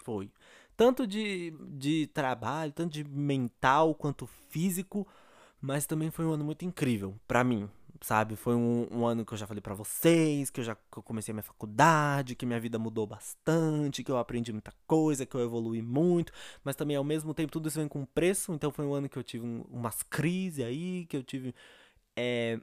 Foi. 0.03 0.31
Tanto 0.77 1.05
de, 1.07 1.51
de 1.71 2.07
trabalho, 2.07 2.71
tanto 2.71 2.93
de 2.93 3.03
mental 3.03 3.95
quanto 3.95 4.27
físico, 4.50 5.07
mas 5.60 5.86
também 5.86 6.12
foi 6.12 6.25
um 6.25 6.31
ano 6.31 6.43
muito 6.45 6.63
incrível 6.63 7.19
para 7.27 7.43
mim, 7.43 7.69
sabe? 8.01 8.36
Foi 8.36 8.55
um, 8.55 8.88
um, 8.91 9.05
ano 9.05 9.25
que 9.25 9.34
eu 9.34 9.38
já 9.38 9.46
falei 9.48 9.62
para 9.62 9.75
vocês, 9.75 10.50
que 10.50 10.60
eu 10.60 10.63
já 10.63 10.75
que 10.75 10.98
eu 10.98 11.03
comecei 11.03 11.31
a 11.31 11.36
minha 11.36 11.43
faculdade, 11.43 12.36
que 12.36 12.46
minha 12.46 12.60
vida 12.60 12.79
mudou 12.79 13.05
bastante, 13.05 14.03
que 14.03 14.12
eu 14.12 14.17
aprendi 14.17 14.51
muita 14.51 14.74
coisa, 14.88 15.25
que 15.25 15.36
eu 15.36 15.41
evolui 15.41 15.81
muito, 15.81 16.34
mas 16.63 16.75
também 16.75 16.98
ao 16.98 17.03
mesmo 17.03 17.34
tempo 17.34 17.51
tudo 17.51 17.70
isso 17.70 17.79
vem 17.79 17.88
com 17.88 18.05
preço, 18.05 18.53
então 18.53 18.72
foi 18.72 18.86
um 18.86 18.93
ano 18.93 19.08
que 19.08 19.17
eu 19.17 19.24
tive 19.24 19.46
um, 19.46 19.62
umas 19.70 20.01
crises 20.03 20.65
aí, 20.65 21.05
que 21.08 21.17
eu 21.17 21.24
tive. 21.24 21.53
É, 22.17 22.60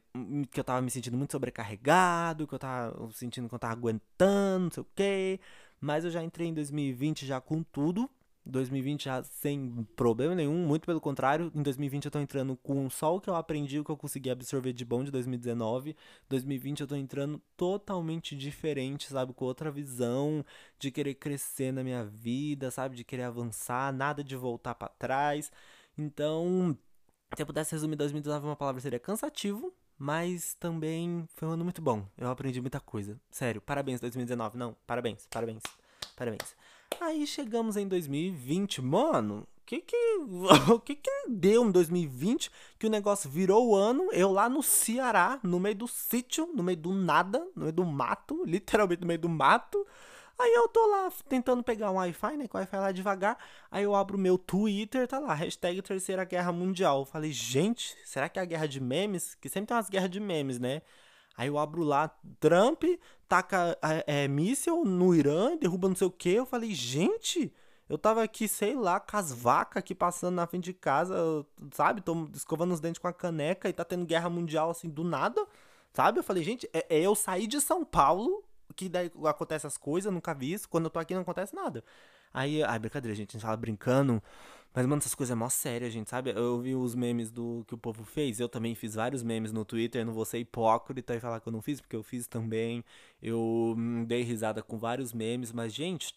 que 0.50 0.61
eu 0.61 0.64
tava 0.64 0.83
me 0.83 0.90
sentindo 0.90 1.16
muito 1.16 1.33
sobrecarregado, 1.33 2.47
que 2.47 2.54
eu 2.54 2.59
tava 2.59 3.11
sentindo 3.12 3.49
que 3.49 3.54
eu 3.54 3.59
tava 3.59 3.73
aguentando, 3.73 4.64
não 4.64 4.71
sei 4.71 4.83
o 4.83 4.87
quê. 4.95 5.40
Mas 5.80 6.04
eu 6.04 6.11
já 6.11 6.23
entrei 6.23 6.49
em 6.49 6.54
2020 6.54 7.26
já 7.26 7.40
com 7.40 7.62
tudo, 7.62 8.11
2020 8.48 9.04
já 9.04 9.22
sem 9.22 9.86
problema 9.94 10.34
nenhum, 10.34 10.66
muito 10.66 10.86
pelo 10.86 11.00
contrário, 11.00 11.52
em 11.54 11.62
2020 11.62 12.06
eu 12.06 12.10
tô 12.10 12.18
entrando 12.18 12.56
com 12.56 12.88
só 12.88 13.16
o 13.16 13.20
que 13.20 13.28
eu 13.28 13.36
aprendi, 13.36 13.78
o 13.78 13.84
que 13.84 13.90
eu 13.90 13.96
consegui 13.96 14.30
absorver 14.30 14.72
de 14.72 14.84
bom 14.84 15.04
de 15.04 15.10
2019. 15.10 15.94
2020 16.28 16.80
eu 16.80 16.86
tô 16.86 16.96
entrando 16.96 17.40
totalmente 17.56 18.34
diferente, 18.34 19.08
sabe, 19.08 19.32
com 19.34 19.44
outra 19.44 19.70
visão 19.70 20.44
de 20.78 20.90
querer 20.90 21.14
crescer 21.14 21.72
na 21.72 21.84
minha 21.84 22.04
vida, 22.04 22.70
sabe, 22.70 22.96
de 22.96 23.04
querer 23.04 23.24
avançar, 23.24 23.92
nada 23.92 24.24
de 24.24 24.34
voltar 24.34 24.74
para 24.74 24.88
trás. 24.88 25.52
Então, 25.96 26.76
se 27.36 27.42
eu 27.42 27.46
pudesse 27.46 27.72
resumir 27.72 27.96
2019 27.96 28.46
uma 28.46 28.56
palavra 28.56 28.80
seria 28.80 28.98
cansativo, 28.98 29.72
mas 29.98 30.54
também 30.54 31.28
foi 31.34 31.48
um 31.48 31.52
ano 31.52 31.64
muito 31.64 31.82
bom. 31.82 32.06
Eu 32.16 32.30
aprendi 32.30 32.60
muita 32.60 32.80
coisa. 32.80 33.20
Sério, 33.30 33.60
parabéns 33.60 34.00
2019. 34.00 34.56
Não, 34.56 34.74
parabéns, 34.87 35.26
parabéns, 35.26 35.62
parabéns. 36.16 36.56
Aí 37.01 37.27
chegamos 37.27 37.77
em 37.77 37.87
2020, 37.87 38.83
mano. 38.83 39.46
Que 39.64 39.81
que, 39.81 39.96
o 40.72 40.81
que 40.81 40.94
que 40.94 41.11
deu 41.29 41.64
em 41.64 41.70
2020 41.70 42.51
que 42.79 42.87
o 42.87 42.90
negócio 42.90 43.29
virou 43.29 43.68
o 43.68 43.77
ano? 43.77 44.09
Eu 44.12 44.33
lá 44.33 44.48
no 44.48 44.62
Ceará, 44.62 45.38
no 45.42 45.61
meio 45.61 45.74
do 45.74 45.87
sítio, 45.87 46.46
no 46.55 46.62
meio 46.62 46.79
do 46.79 46.92
nada, 46.94 47.46
no 47.55 47.62
meio 47.62 47.72
do 47.72 47.85
mato, 47.85 48.42
literalmente 48.48 49.03
no 49.03 49.07
meio 49.07 49.20
do 49.20 49.29
mato. 49.29 49.87
Aí 50.38 50.55
eu 50.55 50.68
tô 50.68 50.87
lá 50.87 51.11
tentando 51.29 51.62
pegar 51.62 51.90
um 51.90 51.96
Wi-Fi, 51.96 52.37
né? 52.37 52.48
Com 52.48 52.57
o 52.57 52.61
Wi-Fi 52.61 52.77
lá 52.77 52.92
devagar. 52.92 53.37
Aí 53.70 53.83
eu 53.83 53.94
abro 53.94 54.16
meu 54.16 54.38
Twitter, 54.38 55.07
tá 55.07 55.18
lá, 55.18 55.35
hashtag 55.35 55.83
Terceira 55.83 56.24
Guerra 56.24 56.53
Mundial. 56.53 57.05
falei, 57.05 57.33
gente, 57.33 57.96
será 58.05 58.29
que 58.29 58.38
é 58.38 58.42
a 58.42 58.44
guerra 58.44 58.66
de 58.66 58.81
memes? 58.81 59.35
Que 59.35 59.48
sempre 59.48 59.68
tem 59.68 59.77
umas 59.77 59.90
guerras 59.90 60.11
de 60.11 60.20
memes, 60.20 60.59
né? 60.59 60.81
Aí 61.37 61.48
eu 61.48 61.59
abro 61.59 61.83
lá, 61.83 62.09
Trump 62.40 62.85
taca 63.28 63.78
é, 64.06 64.26
míssil 64.26 64.84
no 64.84 65.14
Irã, 65.14 65.56
derruba 65.56 65.88
não 65.88 65.96
sei 65.96 66.06
o 66.06 66.10
que. 66.10 66.30
Eu 66.30 66.46
falei, 66.46 66.72
gente, 66.74 67.52
eu 67.88 67.98
tava 67.98 68.22
aqui, 68.22 68.48
sei 68.48 68.74
lá, 68.74 68.98
com 68.98 69.16
as 69.16 69.32
vacas 69.32 69.80
aqui 69.80 69.94
passando 69.94 70.34
na 70.34 70.46
frente 70.46 70.64
de 70.64 70.74
casa, 70.74 71.16
sabe? 71.72 72.00
Tô 72.00 72.28
escovando 72.34 72.72
os 72.72 72.80
dentes 72.80 72.98
com 72.98 73.08
a 73.08 73.12
caneca 73.12 73.68
e 73.68 73.72
tá 73.72 73.84
tendo 73.84 74.06
guerra 74.06 74.30
mundial 74.30 74.70
assim 74.70 74.88
do 74.88 75.04
nada, 75.04 75.46
sabe? 75.92 76.18
Eu 76.18 76.24
falei, 76.24 76.42
gente, 76.42 76.68
é, 76.72 76.86
é 76.88 77.00
eu 77.00 77.14
sair 77.14 77.46
de 77.46 77.60
São 77.60 77.84
Paulo, 77.84 78.42
que 78.74 78.88
daí 78.88 79.10
acontece 79.24 79.66
as 79.66 79.76
coisas, 79.76 80.12
nunca 80.12 80.34
vi 80.34 80.52
isso. 80.52 80.68
Quando 80.68 80.84
eu 80.84 80.90
tô 80.90 80.98
aqui 80.98 81.14
não 81.14 81.22
acontece 81.22 81.54
nada. 81.54 81.84
Aí, 82.32 82.62
ai, 82.62 82.78
brincadeira, 82.78 83.14
gente, 83.14 83.30
a 83.30 83.32
gente 83.32 83.42
fala 83.42 83.56
brincando. 83.56 84.22
Mas, 84.74 84.87
mano, 84.87 85.00
essas 85.00 85.14
coisas 85.14 85.33
é 85.33 85.35
mó 85.35 85.48
séria, 85.48 85.90
gente, 85.90 86.11
sabe? 86.11 86.31
Eu 86.31 86.61
vi 86.61 86.74
os 86.74 86.94
memes 86.94 87.31
do 87.31 87.64
que 87.66 87.74
o 87.74 87.78
povo 87.78 88.04
fez. 88.04 88.38
Eu 88.38 88.48
também 88.48 88.74
fiz 88.74 88.94
vários 88.94 89.22
memes 89.22 89.52
no 89.52 89.64
Twitter. 89.64 90.04
Não 90.04 90.12
vou 90.12 90.24
ser 90.24 90.38
hipócrita 90.38 91.14
e 91.14 91.20
falar 91.20 91.40
que 91.40 91.48
eu 91.48 91.52
não 91.52 91.62
fiz, 91.62 91.81
porque 91.81 91.96
eu 91.96 92.02
fiz 92.02 92.26
também. 92.26 92.85
Eu 93.20 93.74
hum, 93.76 94.04
dei 94.04 94.22
risada 94.22 94.62
com 94.62 94.78
vários 94.78 95.12
memes. 95.12 95.52
Mas, 95.52 95.74
gente, 95.74 96.14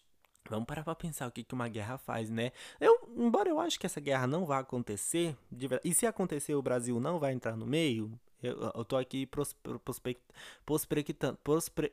Vamos 0.50 0.66
parar 0.66 0.82
pra 0.82 0.94
pensar 0.94 1.28
o 1.28 1.30
que, 1.30 1.44
que 1.44 1.54
uma 1.54 1.68
guerra 1.68 1.96
faz, 1.96 2.28
né? 2.28 2.50
Eu, 2.80 2.98
embora 3.16 3.48
eu 3.48 3.60
acho 3.60 3.78
que 3.78 3.86
essa 3.86 4.00
guerra 4.00 4.26
não 4.26 4.44
vá 4.44 4.58
acontecer, 4.58 5.36
e 5.84 5.94
se 5.94 6.04
acontecer 6.04 6.54
o 6.54 6.62
Brasil 6.62 6.98
não 6.98 7.18
vai 7.18 7.32
entrar 7.32 7.56
no 7.56 7.64
meio, 7.64 8.18
eu, 8.42 8.72
eu 8.74 8.84
tô 8.84 8.96
aqui 8.96 9.24
prospectando. 9.24 11.38
Prospre, 11.44 11.92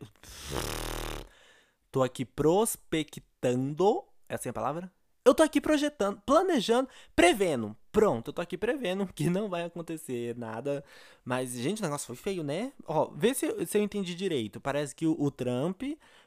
tô 1.92 2.02
aqui 2.02 2.26
prospectando. 2.26 4.04
Essa 4.28 4.48
é 4.48 4.50
a 4.50 4.54
palavra? 4.54 4.92
Eu 5.30 5.36
tô 5.36 5.44
aqui 5.44 5.62
projetando, 5.62 6.20
planejando, 6.26 6.90
prevendo. 7.16 7.78
Pronto, 7.92 8.30
eu 8.30 8.34
tô 8.34 8.42
aqui 8.42 8.58
prevendo 8.58 9.06
que 9.14 9.30
não 9.30 9.48
vai 9.48 9.64
acontecer 9.64 10.36
nada. 10.36 10.84
Mas, 11.24 11.52
gente, 11.52 11.82
o 11.82 11.84
negócio 11.84 12.08
foi 12.08 12.16
feio, 12.16 12.44
né? 12.44 12.74
Ó, 12.88 13.12
vê 13.16 13.36
se, 13.36 13.64
se 13.68 13.78
eu 13.78 13.84
entendi 13.84 14.16
direito. 14.16 14.60
Parece 14.60 14.96
que 14.96 15.06
o, 15.06 15.16
o 15.22 15.30
Trump 15.30 15.84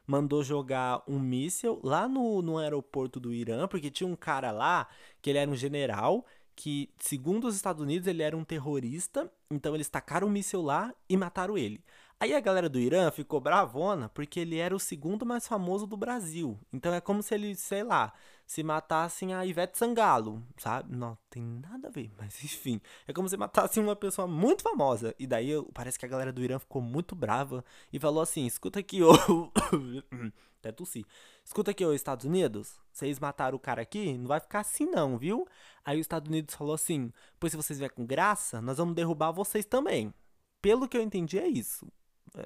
mandou 0.07 0.45
jogar 0.45 1.03
um 1.09 1.19
míssil 1.19 1.81
lá 1.83 2.07
no, 2.07 2.43
no 2.43 2.59
aeroporto 2.59 3.19
do 3.19 3.35
Irã, 3.35 3.67
porque 3.67 3.91
tinha 3.91 4.09
um 4.09 4.15
cara 4.15 4.53
lá 4.53 4.87
que 5.21 5.31
ele 5.31 5.39
era 5.41 5.51
um 5.51 5.57
general 5.57 6.25
que, 6.55 6.89
segundo 7.01 7.49
os 7.49 7.57
Estados 7.57 7.83
Unidos, 7.83 8.07
ele 8.07 8.23
era 8.23 8.37
um 8.37 8.45
terrorista. 8.45 9.29
Então 9.51 9.75
eles 9.75 9.89
tacaram 9.89 10.29
um 10.29 10.31
míssil 10.31 10.63
lá 10.63 10.95
e 11.09 11.17
mataram 11.17 11.59
ele. 11.59 11.83
Aí 12.23 12.35
a 12.35 12.41
galera 12.41 12.69
do 12.69 12.79
Irã 12.79 13.11
ficou 13.11 13.41
bravona 13.41 14.09
porque 14.09 14.39
ele 14.39 14.57
era 14.59 14.77
o 14.77 14.79
segundo 14.79 15.27
mais 15.27 15.49
famoso 15.49 15.89
do 15.89 15.97
Brasil. 15.97 16.57
Então 16.73 16.95
é 16.95 17.01
como 17.01 17.21
se 17.21 17.35
ele, 17.35 17.57
sei 17.57 17.83
lá, 17.83 18.13
se 18.53 18.63
matassem 18.63 19.33
a 19.33 19.47
Ivete 19.47 19.79
Sangalo, 19.79 20.43
sabe? 20.59 20.95
Não 20.95 21.17
tem 21.31 21.43
nada 21.43 21.89
a 21.89 21.91
ver, 21.91 22.13
mas 22.21 22.45
enfim. 22.45 22.83
É 23.09 23.13
como 23.13 23.27
se 23.27 23.35
matassem 23.35 23.83
uma 23.83 23.97
pessoa 23.97 24.29
muito 24.29 24.63
famosa. 24.63 25.15
E 25.19 25.27
daí 25.27 25.53
parece 25.73 25.99
que 25.99 26.05
a 26.05 26.09
galera 26.09 26.31
do 26.31 26.45
Irã 26.45 26.59
ficou 26.59 26.83
muito 26.83 27.17
brava 27.17 27.65
e 27.91 27.99
falou 27.99 28.23
assim: 28.23 28.45
escuta 28.45 28.79
aqui, 28.79 29.03
ô. 29.03 29.11
Até 30.61 30.71
tossi. 30.71 31.03
Escuta 31.43 31.71
aqui, 31.71 31.83
ô 31.83 31.95
Estados 31.95 32.27
Unidos. 32.27 32.79
Vocês 32.93 33.19
mataram 33.19 33.57
o 33.57 33.61
cara 33.61 33.81
aqui? 33.81 34.19
Não 34.19 34.27
vai 34.27 34.39
ficar 34.39 34.61
assim, 34.61 34.85
não, 34.85 35.17
viu? 35.17 35.49
Aí 35.83 35.99
os 35.99 36.05
Estados 36.05 36.29
Unidos 36.29 36.55
falou 36.55 36.75
assim: 36.75 37.11
pois 37.41 37.53
se 37.53 37.57
vocês 37.57 37.79
vier 37.79 37.91
com 37.91 38.05
graça, 38.05 38.61
nós 38.61 38.77
vamos 38.77 38.95
derrubar 38.95 39.33
vocês 39.33 39.65
também. 39.65 40.13
Pelo 40.61 40.87
que 40.87 40.99
eu 40.99 41.01
entendi, 41.01 41.39
é 41.39 41.49
isso. 41.49 41.91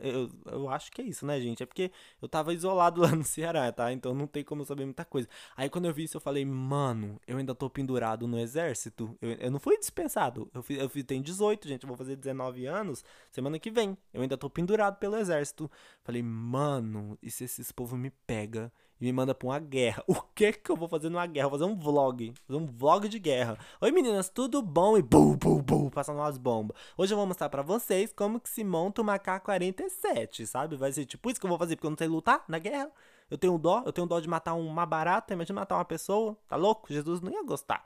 Eu, 0.02 0.30
eu 0.46 0.68
acho 0.68 0.90
que 0.90 1.00
é 1.00 1.04
isso, 1.04 1.24
né, 1.24 1.40
gente? 1.40 1.62
É 1.62 1.66
porque 1.66 1.92
eu 2.20 2.28
tava 2.28 2.52
isolado 2.52 3.00
lá 3.02 3.14
no 3.14 3.24
Ceará, 3.24 3.70
tá? 3.70 3.92
Então 3.92 4.14
não 4.14 4.26
tem 4.26 4.42
como 4.42 4.62
eu 4.62 4.66
saber 4.66 4.84
muita 4.84 5.04
coisa. 5.04 5.28
Aí 5.56 5.68
quando 5.68 5.86
eu 5.86 5.94
vi 5.94 6.04
isso, 6.04 6.16
eu 6.16 6.20
falei, 6.20 6.44
mano, 6.44 7.20
eu 7.26 7.36
ainda 7.38 7.54
tô 7.54 7.70
pendurado 7.70 8.26
no 8.26 8.38
exército. 8.38 9.16
Eu, 9.20 9.32
eu 9.32 9.50
não 9.50 9.60
fui 9.60 9.78
dispensado. 9.78 10.50
Eu, 10.54 10.62
fiz, 10.62 10.78
eu 10.78 10.88
fiz, 10.88 11.04
tenho 11.04 11.22
18, 11.22 11.68
gente. 11.68 11.84
Eu 11.84 11.88
vou 11.88 11.96
fazer 11.96 12.16
19 12.16 12.66
anos 12.66 13.04
semana 13.30 13.58
que 13.58 13.70
vem. 13.70 13.96
Eu 14.12 14.22
ainda 14.22 14.36
tô 14.36 14.50
pendurado 14.50 14.98
pelo 14.98 15.16
exército. 15.16 15.70
Falei, 16.02 16.22
mano, 16.22 17.18
e 17.22 17.30
se 17.30 17.44
esses 17.44 17.70
povos 17.70 17.98
me 17.98 18.10
pegam 18.10 18.70
e 19.00 19.04
me 19.04 19.12
manda 19.12 19.34
pra 19.34 19.48
uma 19.48 19.58
guerra. 19.58 20.02
O 20.08 20.22
que 20.36 20.52
que 20.52 20.70
eu 20.70 20.76
vou 20.76 20.88
fazer 20.88 21.08
numa 21.08 21.26
guerra? 21.26 21.48
Vou 21.48 21.58
fazer 21.58 21.70
um 21.70 21.76
vlog. 21.76 22.32
Fazer 22.46 22.58
um 22.58 22.66
vlog 22.66 23.08
de 23.08 23.18
guerra. 23.18 23.58
Oi 23.80 23.90
meninas, 23.90 24.28
tudo 24.28 24.60
bom? 24.62 24.96
E 24.96 25.02
bum, 25.02 25.36
bum, 25.36 25.62
bum, 25.62 25.90
passando 25.90 26.18
umas 26.18 26.38
bombas. 26.38 26.76
Hoje 26.96 27.12
eu 27.12 27.16
vou 27.16 27.26
mostrar 27.26 27.48
pra 27.48 27.62
vocês 27.62 28.12
como 28.12 28.40
que 28.40 28.48
se 28.48 28.64
monta 28.64 29.02
uma 29.02 29.18
K-47, 29.18 30.46
sabe? 30.46 30.76
Vai 30.76 30.92
ser 30.92 31.04
tipo 31.06 31.30
isso 31.30 31.40
que 31.40 31.46
eu 31.46 31.50
vou 31.50 31.58
fazer, 31.58 31.76
porque 31.76 31.86
eu 31.86 31.90
não 31.90 31.98
sei 31.98 32.08
lutar 32.08 32.44
na 32.48 32.58
guerra. 32.58 32.90
Eu 33.30 33.36
tenho 33.36 33.58
dó, 33.58 33.82
eu 33.84 33.92
tenho 33.92 34.06
dó 34.06 34.20
de 34.20 34.28
matar 34.28 34.54
uma 34.54 34.86
barata, 34.86 35.34
imagina 35.34 35.60
matar 35.60 35.76
uma 35.76 35.84
pessoa, 35.84 36.36
tá 36.48 36.56
louco? 36.56 36.92
Jesus 36.92 37.20
não 37.20 37.32
ia 37.32 37.42
gostar. 37.42 37.84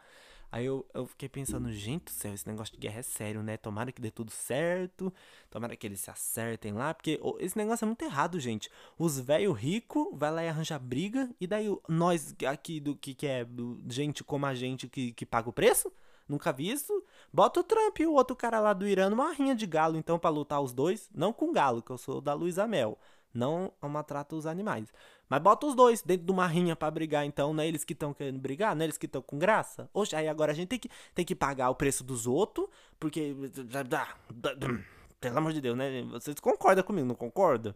Aí 0.52 0.66
eu, 0.66 0.84
eu 0.92 1.06
fiquei 1.06 1.28
pensando, 1.28 1.72
gente 1.72 2.04
do 2.04 2.10
céu, 2.10 2.34
esse 2.34 2.46
negócio 2.46 2.74
de 2.74 2.80
guerra 2.80 3.00
é 3.00 3.02
sério, 3.02 3.42
né? 3.42 3.56
Tomara 3.56 3.92
que 3.92 4.00
dê 4.00 4.10
tudo 4.10 4.30
certo, 4.30 5.12
tomara 5.48 5.76
que 5.76 5.86
eles 5.86 6.00
se 6.00 6.10
acertem 6.10 6.72
lá, 6.72 6.92
porque 6.92 7.20
esse 7.38 7.56
negócio 7.56 7.84
é 7.84 7.86
muito 7.86 8.02
errado, 8.02 8.40
gente. 8.40 8.68
Os 8.98 9.18
velho 9.20 9.52
rico 9.52 10.10
vai 10.16 10.30
lá 10.32 10.44
e 10.44 10.48
arranja 10.48 10.78
briga, 10.78 11.30
e 11.40 11.46
daí 11.46 11.66
nós 11.88 12.34
aqui 12.48 12.80
do 12.80 12.96
que, 12.96 13.14
que 13.14 13.26
é 13.26 13.44
do, 13.44 13.80
gente 13.88 14.24
como 14.24 14.46
a 14.46 14.54
gente 14.54 14.88
que, 14.88 15.12
que 15.12 15.24
paga 15.24 15.48
o 15.48 15.52
preço? 15.52 15.92
Nunca 16.28 16.52
vi 16.52 16.70
isso. 16.70 17.04
Bota 17.32 17.58
o 17.60 17.64
Trump 17.64 17.98
e 17.98 18.06
o 18.06 18.12
outro 18.12 18.36
cara 18.36 18.60
lá 18.60 18.72
do 18.72 18.86
Irã 18.86 19.10
numa 19.10 19.32
rinha 19.32 19.54
de 19.54 19.66
galo, 19.66 19.96
então, 19.96 20.16
para 20.16 20.30
lutar 20.30 20.60
os 20.60 20.72
dois. 20.72 21.10
Não 21.12 21.32
com 21.32 21.52
galo, 21.52 21.82
que 21.82 21.90
eu 21.90 21.98
sou 21.98 22.20
da 22.20 22.32
Luísa 22.32 22.68
Mel. 22.68 22.96
Não 23.32 23.72
maltrata 23.80 24.34
os 24.34 24.46
animais. 24.46 24.92
Mas 25.28 25.40
bota 25.40 25.66
os 25.66 25.74
dois 25.74 26.02
dentro 26.02 26.26
de 26.26 26.32
uma 26.32 26.46
rinha 26.46 26.74
para 26.74 26.90
brigar, 26.90 27.24
então, 27.24 27.54
não 27.54 27.62
é 27.62 27.68
eles 27.68 27.84
que 27.84 27.92
estão 27.92 28.12
querendo 28.12 28.40
brigar, 28.40 28.74
não 28.74 28.82
é 28.82 28.86
eles 28.86 28.98
que 28.98 29.06
estão 29.06 29.22
com 29.22 29.38
graça. 29.38 29.88
Oxe, 29.94 30.16
aí 30.16 30.28
agora 30.28 30.50
a 30.50 30.54
gente 30.54 30.68
tem 30.68 30.78
que, 30.78 30.90
tem 31.14 31.24
que 31.24 31.34
pagar 31.34 31.70
o 31.70 31.74
preço 31.74 32.02
dos 32.02 32.26
outros, 32.26 32.66
porque. 32.98 33.36
Pelo 35.20 35.38
amor 35.38 35.52
de 35.52 35.60
Deus, 35.60 35.76
né? 35.76 36.02
Vocês 36.10 36.40
concordam 36.40 36.82
comigo, 36.82 37.06
não 37.06 37.14
concordam? 37.14 37.74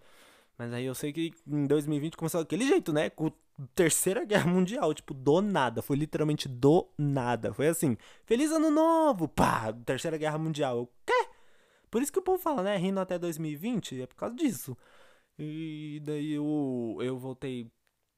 Mas 0.56 0.72
aí 0.72 0.84
eu 0.84 0.94
sei 0.94 1.12
que 1.12 1.32
em 1.46 1.66
2020 1.66 2.16
começou 2.16 2.40
daquele 2.40 2.66
jeito, 2.66 2.92
né? 2.92 3.10
Com 3.10 3.30
Terceira 3.74 4.24
Guerra 4.24 4.50
Mundial, 4.50 4.92
tipo, 4.94 5.12
do 5.12 5.40
nada. 5.40 5.82
Foi 5.82 5.96
literalmente 5.96 6.48
do 6.48 6.88
nada. 6.98 7.52
Foi 7.52 7.68
assim, 7.68 7.96
feliz 8.24 8.50
ano 8.50 8.70
novo, 8.70 9.28
pá, 9.28 9.72
Terceira 9.84 10.16
Guerra 10.16 10.38
Mundial. 10.38 10.82
O 10.82 10.88
quê? 11.04 11.28
Por 11.90 12.02
isso 12.02 12.12
que 12.12 12.18
o 12.18 12.22
povo 12.22 12.38
fala, 12.38 12.62
né? 12.62 12.76
Rindo 12.76 12.98
até 12.98 13.18
2020, 13.18 14.02
é 14.02 14.06
por 14.06 14.16
causa 14.16 14.34
disso. 14.34 14.76
E 15.38 16.00
daí 16.04 16.32
eu, 16.32 16.98
eu 17.00 17.18
voltei. 17.18 17.70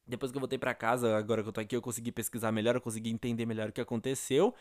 Depois 0.07 0.33
que 0.33 0.39
eu 0.39 0.41
voltei 0.41 0.59
para 0.59 0.75
casa, 0.75 1.17
agora 1.17 1.43
que 1.43 1.49
eu 1.49 1.53
tô 1.53 1.61
aqui, 1.61 1.77
eu 1.77 1.83
consegui 1.83 2.13
pesquisar 2.13 2.53
melhor, 2.53 2.77
eu 2.77 2.81
consegui 2.81 3.11
entender 3.11 3.47
melhor 3.47 3.71
o 3.71 3.73
que 3.73 3.81
aconteceu. 3.81 4.55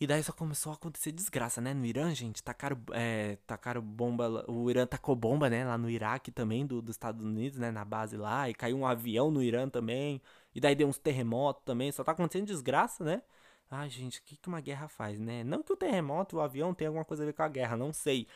E 0.00 0.06
daí 0.06 0.22
só 0.22 0.32
começou 0.32 0.72
a 0.72 0.76
acontecer 0.76 1.12
desgraça, 1.12 1.60
né? 1.60 1.74
No 1.74 1.84
Irã, 1.84 2.14
gente, 2.14 2.42
tacaram, 2.42 2.78
é, 2.92 3.36
tacaram 3.46 3.82
bomba. 3.82 4.44
O 4.48 4.70
Irã 4.70 4.86
tacou 4.86 5.16
bomba, 5.16 5.50
né? 5.50 5.64
Lá 5.64 5.76
no 5.76 5.90
Iraque 5.90 6.30
também, 6.30 6.66
do, 6.66 6.80
dos 6.80 6.94
Estados 6.94 7.24
Unidos, 7.24 7.58
né? 7.58 7.70
Na 7.72 7.84
base 7.84 8.16
lá. 8.16 8.48
E 8.48 8.54
caiu 8.54 8.78
um 8.78 8.86
avião 8.86 9.30
no 9.30 9.42
Irã 9.42 9.68
também. 9.68 10.22
E 10.54 10.60
daí 10.60 10.74
deu 10.76 10.88
uns 10.88 10.98
terremotos 10.98 11.64
também. 11.64 11.90
Só 11.92 12.04
tá 12.04 12.12
acontecendo 12.12 12.46
desgraça, 12.46 13.04
né? 13.04 13.22
Ai, 13.70 13.90
gente, 13.90 14.20
o 14.20 14.22
que, 14.22 14.36
que 14.36 14.48
uma 14.48 14.60
guerra 14.60 14.88
faz, 14.88 15.18
né? 15.18 15.44
Não 15.44 15.62
que 15.62 15.72
o 15.72 15.76
terremoto 15.76 16.36
o 16.36 16.40
avião 16.40 16.72
tenham 16.74 16.90
alguma 16.90 17.04
coisa 17.04 17.24
a 17.24 17.26
ver 17.26 17.32
com 17.34 17.42
a 17.42 17.48
guerra, 17.48 17.76
não 17.76 17.92
sei. 17.92 18.26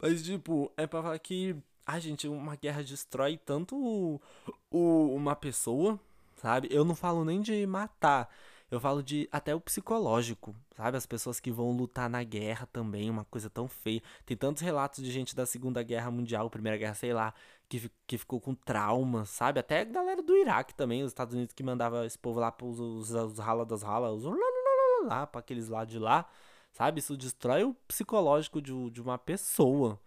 Mas, 0.00 0.24
tipo, 0.24 0.72
é 0.76 0.86
pra 0.86 1.02
falar 1.02 1.18
que 1.18 1.56
Ai, 1.86 2.00
gente, 2.00 2.26
uma 2.28 2.56
guerra 2.56 2.82
destrói 2.82 3.36
tanto 3.36 3.76
o, 3.76 4.20
o, 4.70 5.14
uma 5.14 5.36
pessoa, 5.36 6.00
sabe? 6.36 6.68
Eu 6.70 6.84
não 6.84 6.94
falo 6.94 7.24
nem 7.24 7.40
de 7.40 7.66
matar. 7.66 8.28
Eu 8.70 8.80
falo 8.80 9.02
de 9.02 9.28
até 9.30 9.54
o 9.54 9.60
psicológico, 9.60 10.54
sabe? 10.76 10.96
As 10.96 11.06
pessoas 11.06 11.38
que 11.38 11.52
vão 11.52 11.70
lutar 11.72 12.08
na 12.08 12.22
guerra 12.24 12.66
também, 12.72 13.10
uma 13.10 13.24
coisa 13.26 13.50
tão 13.50 13.68
feia. 13.68 14.02
Tem 14.24 14.36
tantos 14.36 14.62
relatos 14.62 15.04
de 15.04 15.12
gente 15.12 15.36
da 15.36 15.46
Segunda 15.46 15.82
Guerra 15.82 16.10
Mundial, 16.10 16.50
Primeira 16.50 16.78
Guerra, 16.78 16.94
sei 16.94 17.12
lá, 17.12 17.34
que, 17.68 17.90
que 18.06 18.18
ficou 18.18 18.40
com 18.40 18.54
trauma, 18.54 19.24
sabe? 19.26 19.60
Até 19.60 19.80
a 19.80 19.84
galera 19.84 20.22
do 20.22 20.36
Iraque 20.36 20.74
também, 20.74 21.02
os 21.02 21.10
Estados 21.10 21.34
Unidos 21.34 21.54
que 21.54 21.62
mandava 21.62 22.06
esse 22.06 22.18
povo 22.18 22.40
lá 22.40 22.50
pros 22.50 22.80
os, 22.80 23.10
os 23.10 23.38
rala 23.38 23.64
das 23.64 23.82
ralas, 23.82 24.24
os 24.24 24.36
lá, 25.06 25.26
pra 25.26 25.40
aqueles 25.40 25.68
lados 25.68 25.92
de 25.92 25.98
lá, 25.98 26.26
sabe? 26.72 26.98
Isso 27.00 27.16
destrói 27.16 27.64
o 27.64 27.74
psicológico 27.86 28.60
de, 28.60 28.90
de 28.90 29.00
uma 29.00 29.18
pessoa. 29.18 30.00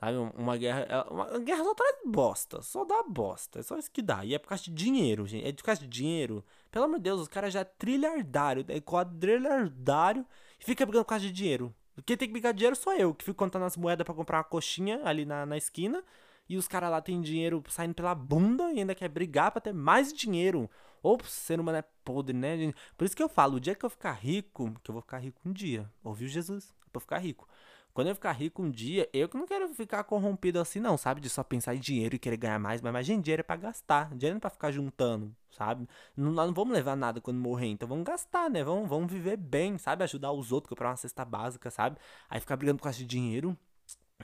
Sabe? 0.00 0.16
Uma 0.34 0.56
guerra. 0.56 0.80
É, 0.88 1.12
uma 1.12 1.38
guerra 1.38 1.62
só 1.62 1.74
traz 1.74 1.96
bosta. 2.06 2.62
Só 2.62 2.84
dá 2.84 3.02
bosta. 3.02 3.60
É 3.60 3.62
só 3.62 3.76
isso 3.76 3.90
que 3.90 4.00
dá. 4.00 4.24
E 4.24 4.34
é 4.34 4.38
por 4.38 4.48
causa 4.48 4.64
de 4.64 4.70
dinheiro, 4.70 5.26
gente. 5.26 5.46
É 5.46 5.52
por 5.52 5.62
causa 5.62 5.82
de 5.82 5.86
dinheiro. 5.86 6.42
Pelo 6.70 6.86
amor 6.86 6.96
de 6.96 7.02
Deus, 7.02 7.20
os 7.20 7.28
caras 7.28 7.52
já 7.52 7.60
é 7.60 7.64
trilhardário. 7.64 8.64
É 8.68 8.80
quadrilhardário. 8.80 10.24
E 10.58 10.64
fica 10.64 10.86
brigando 10.86 11.04
por 11.04 11.10
causa 11.10 11.26
de 11.26 11.32
dinheiro. 11.32 11.74
Quem 12.06 12.16
tem 12.16 12.28
que 12.28 12.32
brigar 12.32 12.54
de 12.54 12.58
dinheiro 12.58 12.76
sou 12.76 12.94
eu, 12.94 13.14
que 13.14 13.24
fico 13.24 13.36
contando 13.36 13.66
as 13.66 13.76
moedas 13.76 14.04
para 14.04 14.14
comprar 14.14 14.38
uma 14.38 14.44
coxinha 14.44 15.02
ali 15.04 15.26
na, 15.26 15.44
na 15.44 15.58
esquina. 15.58 16.02
E 16.48 16.56
os 16.56 16.66
caras 16.66 16.90
lá 16.90 17.00
têm 17.00 17.20
dinheiro 17.20 17.62
saindo 17.68 17.94
pela 17.94 18.14
bunda 18.14 18.72
e 18.72 18.80
ainda 18.80 18.94
quer 18.94 19.08
brigar 19.08 19.52
para 19.52 19.60
ter 19.60 19.74
mais 19.74 20.12
dinheiro. 20.12 20.68
Ou 21.02 21.18
ser 21.24 21.60
humano 21.60 21.78
é 21.78 21.84
podre, 22.04 22.36
né, 22.36 22.56
gente? 22.56 22.76
Por 22.96 23.04
isso 23.04 23.16
que 23.16 23.22
eu 23.22 23.28
falo, 23.28 23.56
o 23.56 23.60
dia 23.60 23.74
que 23.74 23.84
eu 23.84 23.90
ficar 23.90 24.12
rico, 24.12 24.74
que 24.82 24.90
eu 24.90 24.92
vou 24.94 25.02
ficar 25.02 25.18
rico 25.18 25.40
um 25.44 25.52
dia. 25.52 25.90
Ouviu 26.02 26.26
Jesus? 26.26 26.74
Pra 26.90 27.00
ficar 27.00 27.18
rico. 27.18 27.46
Quando 27.92 28.08
eu 28.08 28.14
ficar 28.14 28.32
rico 28.32 28.62
um 28.62 28.70
dia, 28.70 29.08
eu 29.12 29.28
que 29.28 29.36
não 29.36 29.46
quero 29.46 29.68
ficar 29.74 30.04
corrompido 30.04 30.60
assim, 30.60 30.80
não, 30.80 30.96
sabe? 30.96 31.20
De 31.20 31.28
só 31.28 31.42
pensar 31.42 31.74
em 31.74 31.80
dinheiro 31.80 32.14
e 32.14 32.18
querer 32.18 32.36
ganhar 32.36 32.58
mais. 32.58 32.80
Mas 32.80 32.90
imagina, 32.90 33.22
dinheiro 33.22 33.40
é 33.40 33.42
pra 33.42 33.56
gastar. 33.56 34.10
Dinheiro 34.10 34.34
não 34.34 34.38
é 34.38 34.40
pra 34.40 34.50
ficar 34.50 34.70
juntando, 34.70 35.34
sabe? 35.50 35.88
Não, 36.16 36.32
nós 36.32 36.46
não 36.46 36.54
vamos 36.54 36.72
levar 36.74 36.96
nada 36.96 37.20
quando 37.20 37.38
morrer, 37.38 37.66
então 37.66 37.88
vamos 37.88 38.04
gastar, 38.04 38.48
né? 38.48 38.62
Vamos, 38.62 38.88
vamos 38.88 39.12
viver 39.12 39.36
bem, 39.36 39.76
sabe? 39.78 40.04
Ajudar 40.04 40.32
os 40.32 40.52
outros, 40.52 40.70
comprar 40.70 40.90
uma 40.90 40.96
cesta 40.96 41.24
básica, 41.24 41.70
sabe? 41.70 41.98
Aí 42.28 42.40
ficar 42.40 42.56
brigando 42.56 42.78
por 42.78 42.84
causa 42.84 42.98
de 42.98 43.06
dinheiro. 43.06 43.56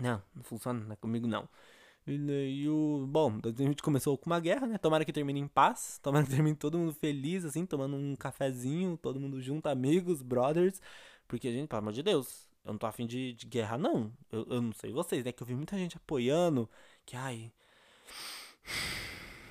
Não, 0.01 0.23
não 0.35 0.43
funciona, 0.43 0.81
não 0.81 0.93
é 0.93 0.97
comigo 0.97 1.27
não. 1.27 1.49
E 2.07 2.69
o. 2.69 3.05
Bom, 3.09 3.37
2020 3.39 3.83
começou 3.83 4.17
com 4.17 4.27
uma 4.31 4.39
guerra, 4.39 4.67
né? 4.67 4.79
Tomara 4.79 5.05
que 5.05 5.13
termine 5.13 5.41
em 5.41 5.49
paz. 5.49 5.99
Tomara 6.03 6.25
que 6.25 6.31
termine 6.31 6.55
todo 6.57 6.79
mundo 6.79 6.93
feliz, 6.95 7.45
assim, 7.45 7.67
tomando 7.67 7.97
um 7.97 8.15
cafezinho, 8.15 8.97
todo 8.97 9.19
mundo 9.19 9.41
junto, 9.43 9.67
amigos, 9.69 10.23
brothers. 10.23 10.81
Porque, 11.27 11.51
gente, 11.53 11.69
pelo 11.69 11.81
amor 11.81 11.93
de 11.93 12.05
Deus, 12.05 12.46
eu 12.67 12.73
não 12.73 12.79
tô 12.79 12.87
afim 12.87 13.07
de, 13.07 13.33
de 13.35 13.47
guerra, 13.47 13.79
não. 13.79 14.13
Eu, 14.31 14.45
eu 14.51 14.61
não 14.61 14.73
sei 14.73 14.93
vocês, 14.93 15.25
né? 15.25 15.31
Que 15.31 15.41
eu 15.41 15.47
vi 15.47 15.55
muita 15.55 15.79
gente 15.79 15.97
apoiando. 15.97 16.69
Que, 17.07 17.17
ai. 17.17 17.53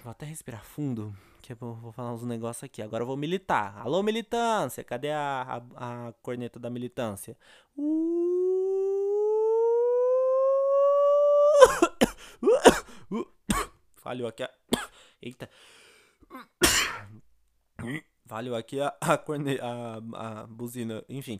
Vou 0.03 0.11
até 0.11 0.25
respirar 0.25 0.65
fundo. 0.65 1.15
Que 1.41 1.53
eu 1.53 1.55
vou, 1.55 1.75
vou 1.75 1.93
falar 1.93 2.13
uns 2.13 2.23
negócios 2.23 2.65
aqui. 2.65 2.81
Agora 2.81 3.03
eu 3.03 3.07
vou 3.07 3.15
militar. 3.15 3.77
Alô, 3.77 4.03
militância! 4.03 4.83
Cadê 4.83 5.11
a, 5.11 5.63
a, 5.75 6.07
a 6.09 6.13
corneta 6.21 6.59
da 6.59 6.69
militância? 6.69 7.37
Uh... 7.77 8.35
Falhou 13.95 14.27
aqui 14.27 14.43
a. 14.43 14.51
Eita. 15.21 15.49
Falhou 18.27 18.57
aqui 18.57 18.81
a, 18.81 18.93
a, 18.99 19.17
corne... 19.17 19.57
a, 19.61 20.01
a 20.41 20.47
buzina. 20.47 21.01
Enfim 21.07 21.39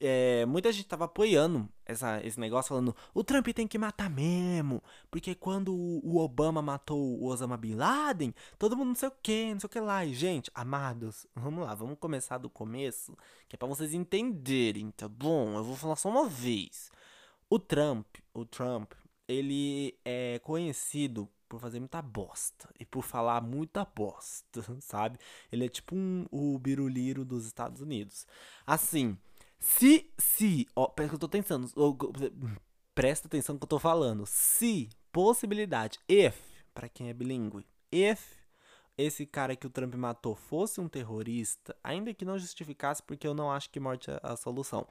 é, 0.00 0.44
muita 0.46 0.72
gente 0.72 0.86
tava 0.86 1.04
apoiando 1.04 1.68
essa, 1.84 2.24
esse 2.24 2.38
negócio, 2.38 2.70
falando 2.70 2.94
o 3.14 3.24
Trump 3.24 3.46
tem 3.48 3.66
que 3.66 3.78
matar 3.78 4.10
mesmo, 4.10 4.82
porque 5.10 5.34
quando 5.34 5.74
o 5.74 6.18
Obama 6.18 6.60
matou 6.60 7.18
o 7.18 7.26
Osama 7.26 7.56
Bin 7.56 7.74
Laden, 7.74 8.34
todo 8.58 8.76
mundo 8.76 8.88
não 8.88 8.94
sei 8.94 9.08
o 9.08 9.12
que, 9.22 9.52
não 9.52 9.60
sei 9.60 9.66
o 9.66 9.70
que 9.70 9.80
lá. 9.80 10.04
E, 10.04 10.14
gente, 10.14 10.50
amados, 10.54 11.26
vamos 11.34 11.64
lá, 11.64 11.74
vamos 11.74 11.98
começar 11.98 12.38
do 12.38 12.50
começo, 12.50 13.16
que 13.48 13.56
é 13.56 13.58
pra 13.58 13.68
vocês 13.68 13.94
entenderem, 13.94 14.90
tá 14.90 15.08
bom? 15.08 15.56
Eu 15.56 15.64
vou 15.64 15.76
falar 15.76 15.96
só 15.96 16.08
uma 16.08 16.28
vez. 16.28 16.90
O 17.48 17.58
Trump, 17.58 18.06
o 18.34 18.44
Trump, 18.44 18.92
ele 19.28 19.96
é 20.04 20.38
conhecido 20.40 21.28
por 21.48 21.60
fazer 21.60 21.78
muita 21.78 22.02
bosta 22.02 22.68
e 22.78 22.84
por 22.84 23.02
falar 23.02 23.40
muita 23.40 23.84
bosta, 23.84 24.64
sabe? 24.80 25.18
Ele 25.50 25.66
é 25.66 25.68
tipo 25.68 25.94
um, 25.94 26.26
o 26.30 26.58
biruliro 26.58 27.24
dos 27.24 27.46
Estados 27.46 27.80
Unidos. 27.80 28.26
Assim, 28.66 29.16
se, 29.58 30.10
se, 30.18 30.66
ó, 30.74 30.86
que 30.88 31.02
eu 31.02 31.18
tô 31.18 31.28
pensando, 31.28 31.68
presta 32.94 33.26
atenção 33.26 33.54
no 33.54 33.58
que 33.58 33.64
eu 33.64 33.68
tô 33.68 33.78
falando. 33.78 34.24
Se, 34.26 34.88
possibilidade, 35.12 35.98
if, 36.08 36.36
para 36.74 36.88
quem 36.88 37.08
é 37.08 37.14
bilíngue, 37.14 37.66
if 37.92 38.46
esse 38.98 39.26
cara 39.26 39.54
que 39.54 39.66
o 39.66 39.70
Trump 39.70 39.94
matou 39.94 40.34
fosse 40.34 40.80
um 40.80 40.88
terrorista, 40.88 41.76
ainda 41.84 42.14
que 42.14 42.24
não 42.24 42.38
justificasse, 42.38 43.02
porque 43.02 43.26
eu 43.26 43.34
não 43.34 43.50
acho 43.50 43.70
que 43.70 43.78
morte 43.78 44.10
é 44.10 44.18
a 44.22 44.36
solução. 44.36 44.86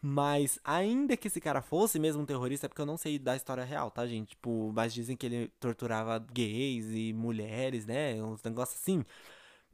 Mas 0.00 0.58
ainda 0.64 1.16
que 1.16 1.28
esse 1.28 1.40
cara 1.40 1.62
fosse 1.62 1.98
mesmo 1.98 2.22
um 2.22 2.26
terrorista, 2.26 2.66
é 2.66 2.68
porque 2.68 2.80
eu 2.80 2.86
não 2.86 2.96
sei 2.96 3.18
da 3.18 3.36
história 3.36 3.62
real, 3.62 3.90
tá, 3.90 4.06
gente? 4.06 4.30
Tipo, 4.30 4.72
mas 4.74 4.92
dizem 4.92 5.16
que 5.16 5.26
ele 5.26 5.48
torturava 5.60 6.18
gays 6.18 6.86
e 6.90 7.12
mulheres, 7.12 7.86
né? 7.86 8.20
Uns 8.22 8.42
negócios 8.42 8.80
assim 8.80 9.04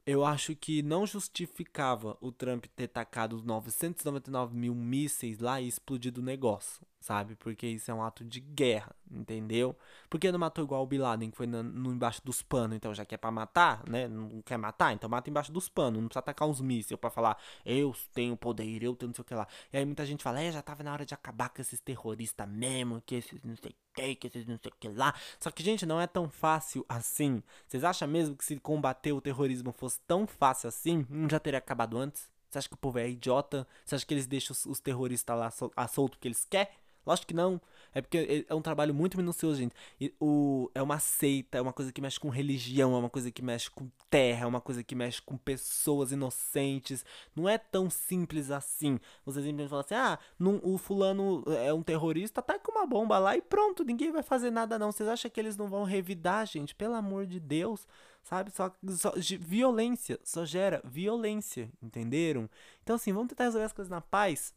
eu 0.05 0.25
acho 0.25 0.55
que 0.55 0.81
não 0.81 1.05
justificava 1.05 2.17
o 2.21 2.31
Trump 2.31 2.65
ter 2.75 2.87
tacado 2.87 3.41
999 3.43 4.55
mil 4.55 4.75
mísseis 4.75 5.39
lá 5.39 5.61
e 5.61 5.67
explodido 5.67 6.21
o 6.21 6.23
negócio, 6.23 6.81
sabe? 6.99 7.35
Porque 7.35 7.65
isso 7.67 7.89
é 7.89 7.93
um 7.93 8.03
ato 8.03 8.23
de 8.23 8.39
guerra, 8.39 8.95
entendeu? 9.09 9.75
Porque 10.09 10.31
não 10.31 10.39
matou 10.39 10.63
igual 10.63 10.83
o 10.83 10.85
Bin 10.85 10.97
Laden, 10.97 11.31
que 11.31 11.37
foi 11.37 11.47
no, 11.47 11.63
no 11.63 11.91
embaixo 11.91 12.21
dos 12.23 12.41
panos, 12.41 12.75
então 12.75 12.93
já 12.93 13.05
que 13.05 13.15
é 13.15 13.17
pra 13.17 13.31
matar, 13.31 13.83
né? 13.87 14.07
Não 14.07 14.41
quer 14.41 14.57
matar, 14.57 14.93
então 14.93 15.09
mata 15.09 15.29
embaixo 15.29 15.51
dos 15.51 15.69
panos, 15.69 15.99
não 16.01 16.07
precisa 16.07 16.19
atacar 16.19 16.47
uns 16.47 16.61
mísseis 16.61 16.99
pra 16.99 17.09
falar, 17.09 17.37
eu 17.65 17.95
tenho 18.13 18.35
poder, 18.35 18.83
eu 18.83 18.95
tenho 18.95 19.09
não 19.09 19.15
sei 19.15 19.21
o 19.21 19.25
que 19.25 19.33
lá. 19.33 19.47
E 19.71 19.77
aí 19.77 19.85
muita 19.85 20.05
gente 20.05 20.23
fala, 20.23 20.41
é, 20.41 20.51
já 20.51 20.61
tava 20.61 20.83
na 20.83 20.91
hora 20.91 21.05
de 21.05 21.13
acabar 21.13 21.49
com 21.49 21.61
esses 21.61 21.79
terroristas 21.79 22.47
mesmo, 22.47 23.01
que 23.05 23.15
esses 23.15 23.41
não 23.43 23.55
sei 23.55 23.75
que, 23.93 24.15
que 24.15 24.27
esses 24.27 24.45
não 24.45 24.57
sei 24.61 24.71
o 24.71 24.75
que 24.79 24.89
lá. 24.89 25.13
Só 25.39 25.51
que, 25.51 25.63
gente, 25.63 25.85
não 25.85 25.99
é 25.99 26.07
tão 26.07 26.29
fácil 26.29 26.85
assim. 26.87 27.43
Vocês 27.67 27.83
acham 27.83 28.07
mesmo 28.07 28.35
que 28.35 28.45
se 28.45 28.57
combater 28.59 29.11
o 29.11 29.21
terrorismo 29.21 29.71
fosse 29.71 29.99
tão 30.07 30.27
fácil 30.27 30.69
assim, 30.69 31.05
não 31.09 31.29
já 31.29 31.39
teria 31.39 31.59
acabado 31.59 31.97
antes? 31.97 32.29
Você 32.49 32.57
acha 32.57 32.67
que 32.67 32.73
o 32.73 32.77
povo 32.77 32.97
é 32.97 33.07
idiota? 33.07 33.67
Você 33.85 33.95
acha 33.95 34.05
que 34.05 34.13
eles 34.13 34.25
deixam 34.25 34.55
os, 34.67 34.79
terroristas 34.79 35.37
lá 35.37 35.51
sol, 35.51 35.71
a 35.75 35.87
solto 35.87 36.13
porque 36.17 36.27
eles 36.27 36.45
querem? 36.45 36.71
Lógico 37.09 37.29
que 37.29 37.33
não. 37.33 37.59
É 37.91 38.01
porque 38.03 38.45
é 38.47 38.53
um 38.53 38.61
trabalho 38.61 38.93
muito 38.93 39.17
minucioso, 39.17 39.57
gente. 39.57 39.73
E 39.99 40.13
o, 40.19 40.69
é 40.75 40.81
uma 40.81 40.99
seita, 40.99 41.57
é 41.57 41.61
uma 41.61 41.73
coisa 41.73 41.91
que 41.91 41.99
mexe 41.99 42.19
com 42.19 42.29
religião, 42.29 42.93
é 42.93 42.99
uma 42.99 43.09
coisa 43.09 43.31
que 43.31 43.41
mexe 43.41 43.67
com 43.67 43.89
terra, 44.11 44.43
é 44.43 44.45
uma 44.45 44.61
coisa 44.61 44.83
que 44.83 44.93
mexe 44.93 45.19
com 45.19 45.35
pessoas 45.35 46.11
inocentes. 46.11 47.03
Não 47.35 47.49
é 47.49 47.57
tão 47.57 47.89
simples 47.89 48.51
assim. 48.51 48.99
Você 49.25 49.39
simplesmente 49.39 49.69
fala 49.69 49.81
assim: 49.81 49.95
ah, 49.95 50.19
num, 50.37 50.59
o 50.61 50.77
fulano 50.77 51.43
é 51.47 51.73
um 51.73 51.81
terrorista, 51.81 52.43
tá 52.43 52.59
com 52.59 52.73
uma 52.73 52.85
bomba 52.85 53.17
lá 53.17 53.35
e 53.35 53.41
pronto, 53.41 53.83
ninguém 53.83 54.11
vai 54.11 54.21
fazer 54.21 54.51
nada 54.51 54.77
não. 54.77 54.91
Vocês 54.91 55.09
acham 55.09 55.31
que 55.31 55.39
eles 55.39 55.57
não 55.57 55.67
vão 55.67 55.83
revidar, 55.83 56.45
gente? 56.45 56.75
Pelo 56.75 56.93
amor 56.93 57.25
de 57.25 57.39
Deus. 57.39 57.87
Sabe? 58.21 58.51
Só, 58.51 58.71
só 58.89 59.13
violência, 59.39 60.19
só 60.23 60.45
gera 60.45 60.79
violência, 60.83 61.71
entenderam? 61.81 62.47
Então 62.83 62.97
assim, 62.97 63.11
vamos 63.11 63.29
tentar 63.29 63.45
resolver 63.45 63.65
as 63.65 63.73
coisas 63.73 63.89
na 63.89 64.01
paz 64.01 64.53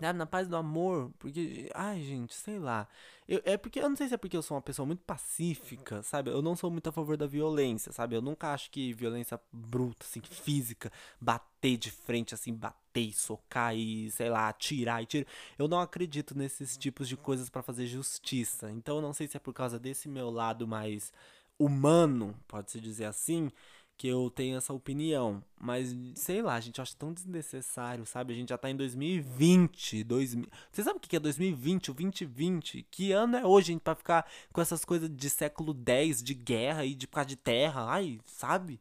Sabe, 0.00 0.18
na 0.18 0.26
paz 0.26 0.48
do 0.48 0.56
amor, 0.56 1.12
porque, 1.18 1.70
ai 1.74 2.02
gente, 2.02 2.34
sei 2.34 2.58
lá. 2.58 2.88
Eu, 3.28 3.40
é 3.44 3.56
porque, 3.56 3.78
eu 3.78 3.88
não 3.88 3.96
sei 3.96 4.08
se 4.08 4.14
é 4.14 4.16
porque 4.16 4.36
eu 4.36 4.42
sou 4.42 4.56
uma 4.56 4.62
pessoa 4.62 4.84
muito 4.84 5.02
pacífica, 5.04 6.02
sabe? 6.02 6.30
Eu 6.30 6.42
não 6.42 6.56
sou 6.56 6.70
muito 6.70 6.88
a 6.88 6.92
favor 6.92 7.16
da 7.16 7.26
violência, 7.26 7.92
sabe? 7.92 8.16
Eu 8.16 8.20
nunca 8.20 8.52
acho 8.52 8.70
que 8.70 8.92
violência 8.92 9.40
bruta, 9.52 10.04
assim, 10.04 10.20
física, 10.20 10.90
bater 11.20 11.76
de 11.76 11.90
frente, 11.92 12.34
assim, 12.34 12.52
bater 12.52 13.02
e 13.02 13.12
socar 13.12 13.74
e, 13.74 14.10
sei 14.10 14.28
lá, 14.28 14.48
atirar 14.48 15.02
e 15.02 15.06
tirar. 15.06 15.26
Eu 15.58 15.68
não 15.68 15.80
acredito 15.80 16.36
nesses 16.36 16.76
tipos 16.76 17.08
de 17.08 17.16
coisas 17.16 17.48
para 17.48 17.62
fazer 17.62 17.86
justiça. 17.86 18.70
Então 18.72 18.96
eu 18.96 19.02
não 19.02 19.12
sei 19.12 19.28
se 19.28 19.36
é 19.36 19.40
por 19.40 19.54
causa 19.54 19.78
desse 19.78 20.08
meu 20.08 20.28
lado 20.28 20.66
mais 20.66 21.12
humano, 21.58 22.34
pode-se 22.48 22.80
dizer 22.80 23.04
assim, 23.04 23.50
que 23.96 24.08
eu 24.08 24.30
tenho 24.30 24.56
essa 24.56 24.72
opinião. 24.72 25.42
Mas, 25.60 25.96
sei 26.14 26.42
lá, 26.42 26.54
a 26.54 26.60
gente 26.60 26.80
acha 26.80 26.94
tão 26.96 27.12
desnecessário, 27.12 28.04
sabe? 28.04 28.32
A 28.32 28.36
gente 28.36 28.48
já 28.48 28.58
tá 28.58 28.68
em 28.70 28.76
2020. 28.76 30.04
2000... 30.04 30.46
Você 30.70 30.82
sabe 30.82 30.98
o 30.98 31.00
que 31.00 31.16
é 31.16 31.20
2020, 31.20 31.90
o 31.90 31.94
2020? 31.94 32.86
Que 32.90 33.12
ano 33.12 33.36
é 33.36 33.46
hoje, 33.46 33.68
gente, 33.68 33.80
pra 33.80 33.94
ficar 33.94 34.28
com 34.52 34.60
essas 34.60 34.84
coisas 34.84 35.08
de 35.08 35.30
século 35.30 35.76
X, 35.86 36.22
de 36.22 36.34
guerra 36.34 36.84
e 36.84 36.94
de 36.94 37.06
por 37.06 37.14
causa 37.14 37.28
de 37.28 37.36
terra? 37.36 37.86
Ai, 37.88 38.20
sabe? 38.26 38.80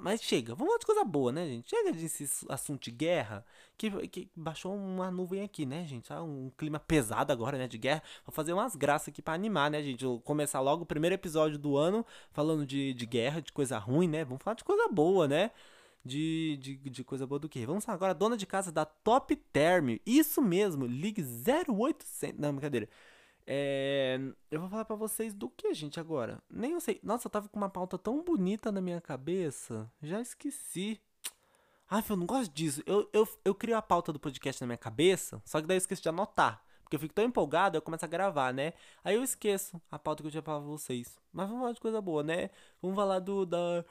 Mas 0.00 0.20
chega, 0.20 0.54
vamos 0.54 0.68
falar 0.68 0.78
de 0.78 0.86
coisa 0.86 1.04
boa, 1.04 1.32
né, 1.32 1.46
gente? 1.46 1.70
Chega 1.70 1.92
desse 1.92 2.28
assunto 2.48 2.82
de 2.82 2.90
guerra, 2.90 3.44
que, 3.76 3.90
que 4.08 4.30
baixou 4.36 4.74
uma 4.74 5.10
nuvem 5.10 5.42
aqui, 5.42 5.64
né, 5.64 5.86
gente? 5.86 6.12
Ah, 6.12 6.22
um 6.22 6.50
clima 6.56 6.78
pesado 6.78 7.32
agora, 7.32 7.56
né, 7.56 7.66
de 7.66 7.78
guerra. 7.78 8.02
Vou 8.26 8.32
fazer 8.32 8.52
umas 8.52 8.76
graças 8.76 9.08
aqui 9.08 9.22
para 9.22 9.34
animar, 9.34 9.70
né, 9.70 9.82
gente? 9.82 10.04
Vou 10.04 10.20
começar 10.20 10.60
logo 10.60 10.82
o 10.82 10.86
primeiro 10.86 11.14
episódio 11.14 11.58
do 11.58 11.76
ano 11.76 12.04
falando 12.32 12.66
de, 12.66 12.92
de 12.92 13.06
guerra, 13.06 13.40
de 13.40 13.52
coisa 13.52 13.78
ruim, 13.78 14.08
né? 14.08 14.24
Vamos 14.24 14.42
falar 14.42 14.56
de 14.56 14.64
coisa 14.64 14.88
boa, 14.88 15.26
né? 15.26 15.50
De, 16.04 16.58
de, 16.60 16.76
de 16.76 17.04
coisa 17.04 17.26
boa 17.26 17.38
do 17.38 17.48
que? 17.48 17.64
Vamos 17.64 17.84
falar 17.84 17.96
agora, 17.96 18.14
dona 18.14 18.36
de 18.36 18.46
casa 18.46 18.70
da 18.72 18.84
Top 18.84 19.34
Term. 19.52 19.96
Isso 20.04 20.42
mesmo, 20.42 20.86
ligue 20.86 21.22
0800. 21.22 22.38
Não, 22.38 22.52
brincadeira. 22.52 22.88
É, 23.50 24.20
eu 24.50 24.60
vou 24.60 24.68
falar 24.68 24.84
para 24.84 24.94
vocês 24.94 25.32
do 25.32 25.48
que, 25.48 25.72
gente, 25.72 25.98
agora. 25.98 26.42
Nem 26.50 26.72
eu 26.72 26.80
sei. 26.80 27.00
Nossa, 27.02 27.28
eu 27.28 27.30
tava 27.30 27.48
com 27.48 27.56
uma 27.56 27.70
pauta 27.70 27.96
tão 27.96 28.22
bonita 28.22 28.70
na 28.70 28.78
minha 28.78 29.00
cabeça. 29.00 29.90
Já 30.02 30.20
esqueci. 30.20 31.00
Ai, 31.88 32.04
eu 32.10 32.16
não 32.18 32.26
gosto 32.26 32.52
disso. 32.52 32.82
Eu, 32.84 33.08
eu, 33.10 33.26
eu 33.46 33.54
crio 33.54 33.74
a 33.74 33.80
pauta 33.80 34.12
do 34.12 34.20
podcast 34.20 34.60
na 34.60 34.66
minha 34.66 34.76
cabeça, 34.76 35.40
só 35.46 35.62
que 35.62 35.66
daí 35.66 35.76
eu 35.76 35.78
esqueço 35.78 36.02
de 36.02 36.10
anotar. 36.10 36.62
Porque 36.82 36.96
eu 36.96 37.00
fico 37.00 37.14
tão 37.14 37.24
empolgado, 37.24 37.78
eu 37.78 37.82
começo 37.82 38.04
a 38.04 38.08
gravar, 38.08 38.52
né? 38.52 38.74
Aí 39.02 39.14
eu 39.14 39.22
esqueço 39.22 39.80
a 39.90 39.98
pauta 39.98 40.22
que 40.22 40.26
eu 40.26 40.30
tinha 40.30 40.42
pra 40.42 40.58
vocês. 40.58 41.18
Mas 41.32 41.46
vamos 41.48 41.62
falar 41.62 41.72
de 41.72 41.80
coisa 41.80 42.02
boa, 42.02 42.22
né? 42.22 42.50
Vamos 42.82 42.96
falar 42.96 43.18
do 43.18 43.46
da. 43.46 43.82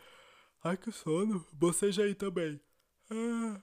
Ai, 0.64 0.78
que 0.78 0.92
sono. 0.92 1.44
Boceja 1.52 2.04
aí 2.04 2.14
também. 2.14 2.62
Ah. 3.10 3.60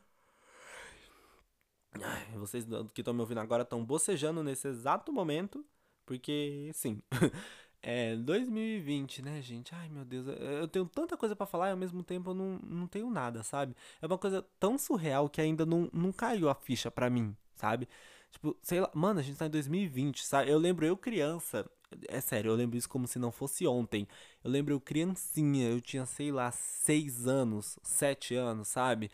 Ai, 2.03 2.37
vocês 2.37 2.67
que 2.93 3.01
estão 3.01 3.15
me 3.15 3.21
ouvindo 3.21 3.39
agora 3.39 3.63
estão 3.63 3.85
bocejando 3.85 4.43
nesse 4.43 4.67
exato 4.67 5.13
momento. 5.13 5.65
Porque, 6.07 6.71
sim. 6.75 7.01
É 7.87 8.17
2020, 8.17 9.21
né, 9.21 9.43
gente? 9.43 9.75
Ai, 9.75 9.91
meu 9.91 10.07
Deus, 10.07 10.27
eu 10.27 10.67
tenho 10.67 10.87
tanta 10.87 11.19
coisa 11.19 11.37
para 11.37 11.45
falar 11.45 11.69
e 11.69 11.71
ao 11.73 11.77
mesmo 11.77 12.03
tempo 12.03 12.31
eu 12.31 12.35
não, 12.35 12.59
não 12.67 12.87
tenho 12.87 13.11
nada, 13.11 13.43
sabe? 13.43 13.77
É 14.01 14.07
uma 14.07 14.17
coisa 14.17 14.43
tão 14.59 14.79
surreal 14.79 15.29
que 15.29 15.39
ainda 15.39 15.67
não, 15.67 15.91
não 15.93 16.11
caiu 16.11 16.49
a 16.49 16.55
ficha 16.55 16.91
pra 16.91 17.11
mim, 17.11 17.37
sabe? 17.55 17.87
Tipo, 18.31 18.57
sei 18.63 18.81
lá, 18.81 18.91
mano, 18.95 19.21
a 19.21 19.23
gente 19.23 19.37
tá 19.37 19.45
em 19.47 19.51
2020, 19.51 20.25
sabe? 20.25 20.51
Eu 20.51 20.59
lembro 20.59 20.87
eu 20.87 20.97
criança, 20.97 21.71
é 22.09 22.21
sério, 22.23 22.51
eu 22.51 22.55
lembro 22.57 22.77
isso 22.79 22.89
como 22.89 23.07
se 23.07 23.19
não 23.19 23.31
fosse 23.31 23.67
ontem. 23.67 24.09
Eu 24.43 24.51
lembro 24.51 24.73
eu 24.75 24.81
criancinha, 24.81 25.69
eu 25.69 25.81
tinha, 25.81 26.07
sei 26.07 26.33
lá, 26.33 26.51
6 26.51 27.27
anos, 27.27 27.79
7 27.83 28.35
anos, 28.35 28.69
sabe? 28.69 29.11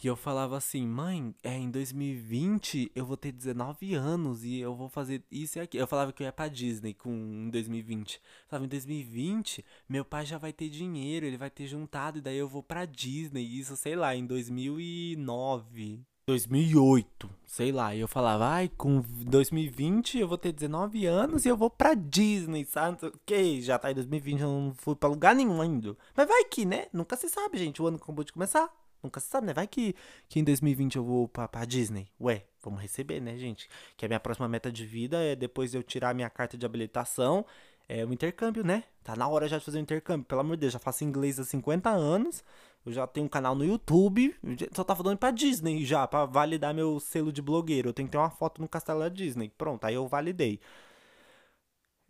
E 0.00 0.06
eu 0.06 0.14
falava 0.14 0.56
assim, 0.56 0.86
mãe, 0.86 1.34
é, 1.42 1.56
em 1.56 1.70
2020 1.70 2.92
eu 2.94 3.04
vou 3.04 3.16
ter 3.16 3.32
19 3.32 3.94
anos 3.94 4.44
e 4.44 4.58
eu 4.58 4.72
vou 4.74 4.88
fazer 4.88 5.24
isso 5.28 5.58
e 5.58 5.60
aquilo. 5.60 5.82
Eu 5.82 5.88
falava 5.88 6.12
que 6.12 6.22
eu 6.22 6.24
ia 6.26 6.32
pra 6.32 6.46
Disney 6.46 6.94
com, 6.94 7.10
em 7.10 7.50
2020. 7.50 8.14
Eu 8.14 8.20
falava, 8.46 8.66
em 8.66 8.68
2020 8.68 9.64
meu 9.88 10.04
pai 10.04 10.24
já 10.24 10.38
vai 10.38 10.52
ter 10.52 10.68
dinheiro, 10.68 11.26
ele 11.26 11.36
vai 11.36 11.50
ter 11.50 11.66
juntado 11.66 12.18
e 12.18 12.20
daí 12.20 12.38
eu 12.38 12.48
vou 12.48 12.62
pra 12.62 12.84
Disney. 12.84 13.42
Isso, 13.42 13.76
sei 13.76 13.96
lá, 13.96 14.14
em 14.14 14.24
2009. 14.24 16.00
2008, 16.28 17.30
sei 17.46 17.72
lá, 17.72 17.94
e 17.94 18.00
eu 18.00 18.06
falava, 18.06 18.46
ai, 18.46 18.68
com 18.68 19.00
2020 19.00 20.18
eu 20.18 20.28
vou 20.28 20.36
ter 20.36 20.52
19 20.52 21.06
anos 21.06 21.46
e 21.46 21.48
eu 21.48 21.56
vou 21.56 21.70
pra 21.70 21.94
Disney, 21.94 22.66
sabe? 22.66 22.98
Ok, 23.02 23.62
já 23.62 23.78
tá 23.78 23.90
em 23.90 23.94
2020, 23.94 24.40
eu 24.42 24.48
não 24.48 24.74
fui 24.74 24.94
pra 24.94 25.08
lugar 25.08 25.34
nenhum 25.34 25.60
ainda. 25.62 25.96
Mas 26.14 26.28
vai 26.28 26.44
que, 26.44 26.66
né? 26.66 26.86
Nunca 26.92 27.16
se 27.16 27.30
sabe, 27.30 27.56
gente, 27.56 27.80
o 27.80 27.86
ano 27.86 27.96
acabou 27.96 28.22
de 28.22 28.32
começar. 28.34 28.70
Nunca 29.02 29.20
se 29.20 29.28
sabe, 29.28 29.46
né? 29.46 29.54
Vai 29.54 29.66
que, 29.66 29.94
que 30.28 30.40
em 30.40 30.44
2020 30.44 30.96
eu 30.96 31.04
vou 31.04 31.28
pra, 31.28 31.46
pra 31.46 31.64
Disney. 31.64 32.08
Ué, 32.20 32.44
vamos 32.62 32.80
receber, 32.80 33.20
né, 33.20 33.36
gente? 33.36 33.68
Que 33.96 34.04
a 34.04 34.08
minha 34.08 34.20
próxima 34.20 34.48
meta 34.48 34.70
de 34.72 34.84
vida 34.84 35.22
é 35.22 35.36
depois 35.36 35.70
de 35.70 35.78
eu 35.78 35.82
tirar 35.82 36.14
minha 36.14 36.28
carta 36.28 36.56
de 36.56 36.66
habilitação, 36.66 37.46
é 37.88 38.04
o 38.04 38.12
intercâmbio, 38.12 38.64
né? 38.64 38.84
Tá 39.02 39.16
na 39.16 39.26
hora 39.28 39.48
já 39.48 39.58
de 39.58 39.64
fazer 39.64 39.78
o 39.78 39.80
intercâmbio. 39.80 40.26
Pelo 40.26 40.40
amor 40.40 40.56
de 40.56 40.62
Deus, 40.62 40.72
já 40.72 40.78
faço 40.78 41.04
inglês 41.04 41.38
há 41.40 41.44
50 41.44 41.88
anos. 41.90 42.44
Eu 42.84 42.92
já 42.92 43.06
tenho 43.06 43.26
um 43.26 43.28
canal 43.28 43.54
no 43.54 43.64
YouTube. 43.64 44.34
Só 44.74 44.84
tava 44.84 45.02
dando 45.02 45.16
pra 45.18 45.30
Disney 45.30 45.84
já, 45.84 46.06
pra 46.06 46.26
validar 46.26 46.74
meu 46.74 47.00
selo 47.00 47.32
de 47.32 47.40
blogueiro. 47.40 47.88
Eu 47.88 47.92
tenho 47.94 48.08
que 48.08 48.12
ter 48.12 48.18
uma 48.18 48.30
foto 48.30 48.60
no 48.60 48.68
castelo 48.68 49.00
da 49.00 49.08
Disney. 49.08 49.50
Pronto, 49.56 49.84
aí 49.84 49.94
eu 49.94 50.06
validei. 50.06 50.60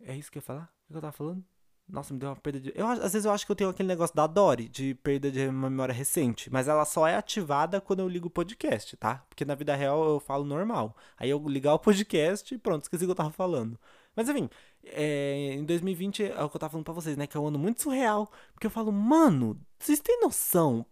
É 0.01 0.15
isso 0.15 0.31
que 0.31 0.37
eu 0.37 0.41
ia 0.41 0.45
falar? 0.45 0.73
O 0.89 0.91
que 0.91 0.97
eu 0.97 1.01
tava 1.01 1.13
falando? 1.13 1.43
Nossa, 1.89 2.13
me 2.13 2.19
deu 2.19 2.29
uma 2.29 2.35
perda 2.35 2.59
de. 2.59 2.71
Eu, 2.75 2.87
às 2.87 3.13
vezes 3.13 3.25
eu 3.25 3.31
acho 3.31 3.45
que 3.45 3.51
eu 3.51 3.55
tenho 3.55 3.69
aquele 3.69 3.87
negócio 3.87 4.15
da 4.15 4.27
Dory, 4.27 4.69
de 4.69 4.93
perda 4.95 5.31
de 5.31 5.49
memória 5.51 5.93
recente. 5.93 6.49
Mas 6.51 6.67
ela 6.67 6.85
só 6.85 7.07
é 7.07 7.15
ativada 7.15 7.81
quando 7.81 8.01
eu 8.01 8.07
ligo 8.07 8.27
o 8.27 8.29
podcast, 8.29 8.95
tá? 8.95 9.23
Porque 9.27 9.43
na 9.43 9.55
vida 9.55 9.75
real 9.75 10.03
eu 10.07 10.19
falo 10.19 10.45
normal. 10.45 10.95
Aí 11.17 11.29
eu 11.31 11.39
ligar 11.47 11.73
o 11.73 11.79
podcast 11.79 12.53
e 12.53 12.57
pronto, 12.59 12.83
esqueci 12.83 13.05
o 13.05 13.07
que 13.07 13.11
eu 13.11 13.15
tava 13.15 13.31
falando. 13.31 13.79
Mas 14.15 14.29
enfim, 14.29 14.49
é, 14.85 15.53
em 15.53 15.63
2020 15.65 16.23
é 16.23 16.43
o 16.43 16.49
que 16.49 16.55
eu 16.55 16.59
tava 16.59 16.71
falando 16.71 16.85
pra 16.85 16.93
vocês, 16.93 17.15
né? 17.17 17.27
Que 17.27 17.37
é 17.37 17.39
um 17.39 17.47
ano 17.47 17.59
muito 17.59 17.81
surreal. 17.81 18.29
Porque 18.53 18.67
eu 18.67 18.71
falo, 18.71 18.91
mano, 18.91 19.59
vocês 19.79 19.99
têm 19.99 20.19
noção? 20.21 20.85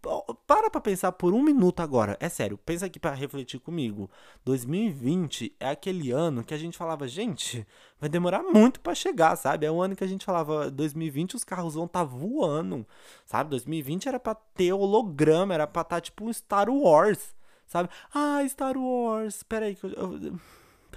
Para 0.45 0.69
pra 0.69 0.79
pensar 0.79 1.11
por 1.11 1.33
um 1.33 1.41
minuto 1.41 1.81
agora. 1.81 2.17
É 2.19 2.29
sério, 2.29 2.57
pensa 2.57 2.85
aqui 2.85 2.99
para 2.99 3.13
refletir 3.13 3.59
comigo. 3.59 4.09
2020 4.45 5.55
é 5.59 5.69
aquele 5.69 6.11
ano 6.11 6.43
que 6.43 6.53
a 6.53 6.57
gente 6.57 6.77
falava, 6.77 7.07
gente, 7.07 7.65
vai 7.99 8.09
demorar 8.09 8.43
muito 8.43 8.79
para 8.79 8.95
chegar, 8.95 9.35
sabe? 9.35 9.65
É 9.65 9.71
um 9.71 9.81
ano 9.81 9.95
que 9.95 10.03
a 10.03 10.07
gente 10.07 10.25
falava, 10.25 10.69
2020 10.71 11.35
os 11.35 11.43
carros 11.43 11.75
vão 11.75 11.85
estar 11.85 11.99
tá 11.99 12.05
voando, 12.05 12.85
sabe? 13.25 13.49
2020 13.51 14.07
era 14.07 14.19
pra 14.19 14.35
ter 14.35 14.73
holograma, 14.73 15.53
era 15.53 15.67
pra 15.67 15.81
estar 15.81 15.95
tá, 15.95 16.01
tipo 16.01 16.25
um 16.25 16.31
Star 16.31 16.69
Wars, 16.69 17.35
sabe? 17.65 17.89
Ah, 18.13 18.41
Star 18.47 18.77
Wars. 18.77 19.43
Pera 19.43 19.65
aí 19.65 19.75
que 19.75 19.85
eu, 19.85 19.91
eu 19.91 20.39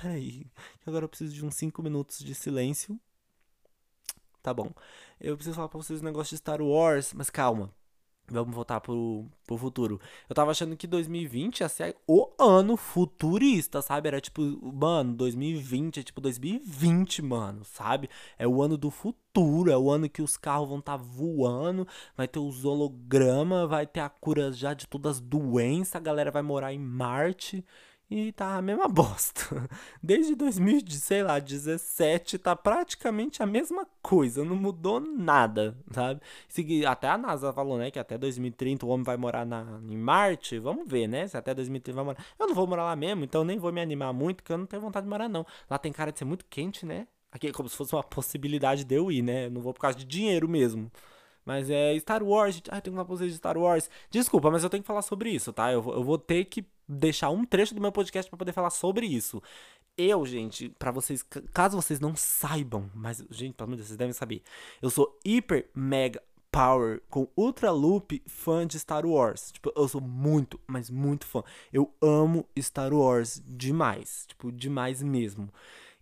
peraí, 0.00 0.46
agora 0.86 1.04
eu 1.04 1.08
preciso 1.08 1.34
de 1.34 1.44
uns 1.44 1.54
5 1.56 1.82
minutos 1.82 2.18
de 2.18 2.34
silêncio. 2.34 2.98
Tá 4.42 4.54
bom. 4.54 4.72
Eu 5.20 5.36
preciso 5.36 5.56
falar 5.56 5.68
pra 5.68 5.78
vocês 5.78 6.00
um 6.00 6.04
negócio 6.04 6.30
de 6.30 6.38
Star 6.38 6.62
Wars, 6.62 7.12
mas 7.12 7.28
calma. 7.28 7.70
Vamos 8.30 8.54
voltar 8.54 8.80
pro, 8.80 9.26
pro 9.44 9.58
futuro. 9.58 10.00
Eu 10.28 10.34
tava 10.36 10.52
achando 10.52 10.76
que 10.76 10.86
2020 10.86 11.60
ia 11.60 11.68
ser 11.68 11.96
o 12.06 12.30
ano 12.38 12.76
futurista, 12.76 13.82
sabe? 13.82 14.06
Era 14.06 14.20
tipo, 14.20 14.40
mano, 14.72 15.14
2020 15.14 15.98
é 15.98 16.02
tipo 16.04 16.20
2020, 16.20 17.22
mano, 17.22 17.64
sabe? 17.64 18.08
É 18.38 18.46
o 18.46 18.62
ano 18.62 18.78
do 18.78 18.88
futuro, 18.88 19.70
é 19.70 19.76
o 19.76 19.90
ano 19.90 20.08
que 20.08 20.22
os 20.22 20.36
carros 20.36 20.68
vão 20.68 20.78
estar 20.78 20.96
tá 20.96 21.04
voando, 21.04 21.86
vai 22.16 22.28
ter 22.28 22.38
os 22.38 22.64
hologramas, 22.64 23.68
vai 23.68 23.84
ter 23.84 24.00
a 24.00 24.08
cura 24.08 24.52
já 24.52 24.74
de 24.74 24.86
todas 24.86 25.16
as 25.16 25.20
doenças, 25.20 25.96
a 25.96 26.00
galera 26.00 26.30
vai 26.30 26.42
morar 26.42 26.72
em 26.72 26.78
Marte. 26.78 27.64
E 28.10 28.32
tá 28.32 28.56
a 28.56 28.62
mesma 28.62 28.86
bosta. 28.88 29.68
Desde 30.02 30.34
2017 30.34 32.38
tá 32.38 32.56
praticamente 32.56 33.40
a 33.40 33.46
mesma 33.46 33.86
coisa, 34.02 34.44
não 34.44 34.56
mudou 34.56 34.98
nada, 34.98 35.76
sabe? 35.92 36.20
Até 36.88 37.08
a 37.08 37.16
NASA 37.16 37.52
falou, 37.52 37.78
né, 37.78 37.88
que 37.88 38.00
até 38.00 38.18
2030 38.18 38.84
o 38.84 38.88
homem 38.88 39.04
vai 39.04 39.16
morar 39.16 39.46
na, 39.46 39.80
em 39.88 39.96
Marte. 39.96 40.58
Vamos 40.58 40.88
ver, 40.88 41.06
né? 41.06 41.28
Se 41.28 41.36
até 41.36 41.54
2030 41.54 41.94
vai 41.94 42.04
morar. 42.04 42.26
Eu 42.36 42.48
não 42.48 42.54
vou 42.54 42.66
morar 42.66 42.84
lá 42.84 42.96
mesmo, 42.96 43.22
então 43.22 43.44
nem 43.44 43.58
vou 43.58 43.72
me 43.72 43.80
animar 43.80 44.12
muito, 44.12 44.38
porque 44.38 44.52
eu 44.52 44.58
não 44.58 44.66
tenho 44.66 44.82
vontade 44.82 45.04
de 45.04 45.10
morar, 45.10 45.28
não. 45.28 45.46
Lá 45.68 45.78
tem 45.78 45.92
cara 45.92 46.10
de 46.10 46.18
ser 46.18 46.24
muito 46.24 46.44
quente, 46.46 46.84
né? 46.84 47.06
Aqui 47.30 47.46
é 47.46 47.52
como 47.52 47.68
se 47.68 47.76
fosse 47.76 47.94
uma 47.94 48.02
possibilidade 48.02 48.84
de 48.84 48.94
eu 48.94 49.12
ir, 49.12 49.22
né? 49.22 49.48
Não 49.48 49.60
vou 49.60 49.72
por 49.72 49.80
causa 49.80 49.96
de 49.96 50.04
dinheiro 50.04 50.48
mesmo. 50.48 50.90
Mas 51.44 51.70
é 51.70 51.96
Star 52.00 52.24
Wars, 52.24 52.56
gente. 52.56 52.70
Ai, 52.72 52.82
tem 52.82 52.92
uma 52.92 53.04
pose 53.04 53.28
de 53.28 53.36
Star 53.36 53.56
Wars. 53.56 53.88
Desculpa, 54.10 54.50
mas 54.50 54.64
eu 54.64 54.70
tenho 54.70 54.82
que 54.82 54.86
falar 54.86 55.02
sobre 55.02 55.30
isso, 55.30 55.52
tá? 55.52 55.72
Eu, 55.72 55.76
eu 55.92 56.02
vou 56.02 56.18
ter 56.18 56.44
que 56.46 56.64
deixar 56.90 57.30
um 57.30 57.44
trecho 57.44 57.74
do 57.74 57.80
meu 57.80 57.92
podcast 57.92 58.28
para 58.28 58.38
poder 58.38 58.52
falar 58.52 58.70
sobre 58.70 59.06
isso. 59.06 59.42
Eu, 59.96 60.24
gente, 60.24 60.68
para 60.70 60.90
vocês, 60.90 61.22
caso 61.52 61.80
vocês 61.80 62.00
não 62.00 62.16
saibam, 62.16 62.90
mas, 62.94 63.24
gente, 63.30 63.54
pelo 63.54 63.68
amor 63.68 63.76
de 63.76 63.82
Deus, 63.82 63.88
vocês 63.88 63.98
devem 63.98 64.12
saber. 64.12 64.42
Eu 64.80 64.90
sou 64.90 65.18
hiper, 65.24 65.68
mega, 65.74 66.22
power, 66.50 67.02
com 67.08 67.28
ultra 67.36 67.70
loop, 67.70 68.22
fã 68.26 68.66
de 68.66 68.78
Star 68.78 69.06
Wars. 69.06 69.52
Tipo, 69.52 69.72
eu 69.76 69.86
sou 69.86 70.00
muito, 70.00 70.58
mas 70.66 70.90
muito 70.90 71.26
fã. 71.26 71.42
Eu 71.72 71.94
amo 72.00 72.46
Star 72.58 72.92
Wars 72.92 73.42
demais. 73.46 74.24
Tipo, 74.26 74.50
demais 74.50 75.02
mesmo. 75.02 75.52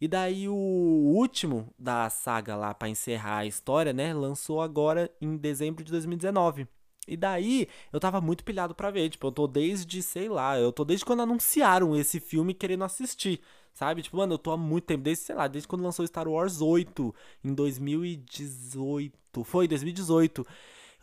E 0.01 0.07
daí 0.07 0.49
o 0.49 0.55
último 0.55 1.75
da 1.79 2.09
saga 2.09 2.55
lá 2.55 2.73
para 2.73 2.89
encerrar 2.89 3.39
a 3.39 3.47
história, 3.47 3.93
né, 3.93 4.15
lançou 4.15 4.63
agora 4.63 5.11
em 5.21 5.37
dezembro 5.37 5.83
de 5.83 5.91
2019. 5.91 6.69
E 7.09 7.17
daí, 7.17 7.69
eu 7.93 7.99
tava 8.01 8.21
muito 8.21 8.45
pilhado 8.45 8.75
pra 8.75 8.91
ver. 8.91 9.09
Tipo, 9.11 9.29
eu 9.29 9.33
tô 9.33 9.47
desde, 9.47 10.03
sei 10.03 10.29
lá, 10.29 10.59
eu 10.59 10.73
tô 10.73 10.85
desde 10.85 11.05
quando 11.05 11.23
anunciaram 11.23 11.97
esse 11.97 12.21
filme 12.21 12.55
querendo 12.55 12.85
assistir. 12.85 13.41
Sabe? 13.73 14.03
Tipo, 14.03 14.17
mano, 14.17 14.35
eu 14.35 14.39
tô 14.39 14.51
há 14.51 14.57
muito 14.57 14.85
tempo, 14.85 15.05
desde, 15.05 15.25
sei 15.25 15.35
lá, 15.37 15.47
desde 15.47 15.69
quando 15.69 15.83
lançou 15.85 16.07
Star 16.07 16.27
Wars 16.29 16.61
8, 16.61 17.15
em 17.45 17.55
2018. 17.55 19.45
Foi, 19.45 19.69
2018 19.69 20.45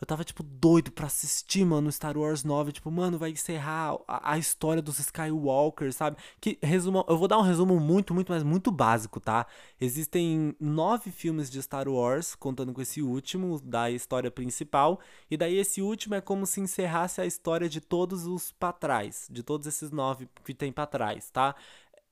eu 0.00 0.06
tava, 0.06 0.24
tipo, 0.24 0.42
doido 0.42 0.92
pra 0.92 1.06
assistir, 1.06 1.64
mano, 1.64 1.90
Star 1.90 2.18
Wars 2.18 2.44
9. 2.44 2.72
Tipo, 2.72 2.90
mano, 2.90 3.18
vai 3.18 3.30
encerrar 3.30 3.96
a, 4.06 4.32
a 4.32 4.38
história 4.38 4.82
dos 4.82 4.98
Skywalker, 4.98 5.92
sabe? 5.92 6.18
Que 6.40 6.58
resumo. 6.62 7.04
Eu 7.08 7.16
vou 7.16 7.26
dar 7.26 7.38
um 7.38 7.42
resumo 7.42 7.80
muito, 7.80 8.12
muito, 8.12 8.30
mas 8.30 8.42
muito 8.42 8.70
básico, 8.70 9.18
tá? 9.18 9.46
Existem 9.80 10.54
nove 10.60 11.10
filmes 11.10 11.50
de 11.50 11.62
Star 11.62 11.88
Wars, 11.88 12.34
contando 12.34 12.74
com 12.74 12.82
esse 12.82 13.00
último, 13.00 13.58
da 13.62 13.90
história 13.90 14.30
principal. 14.30 15.00
E 15.30 15.36
daí 15.36 15.56
esse 15.56 15.80
último 15.80 16.14
é 16.14 16.20
como 16.20 16.46
se 16.46 16.60
encerrasse 16.60 17.20
a 17.20 17.26
história 17.26 17.68
de 17.68 17.80
todos 17.80 18.26
os 18.26 18.52
pra 18.52 18.72
trás. 18.72 19.28
De 19.30 19.42
todos 19.42 19.66
esses 19.66 19.90
nove 19.90 20.28
que 20.44 20.52
tem 20.52 20.70
pra 20.70 20.86
trás, 20.86 21.30
tá? 21.30 21.54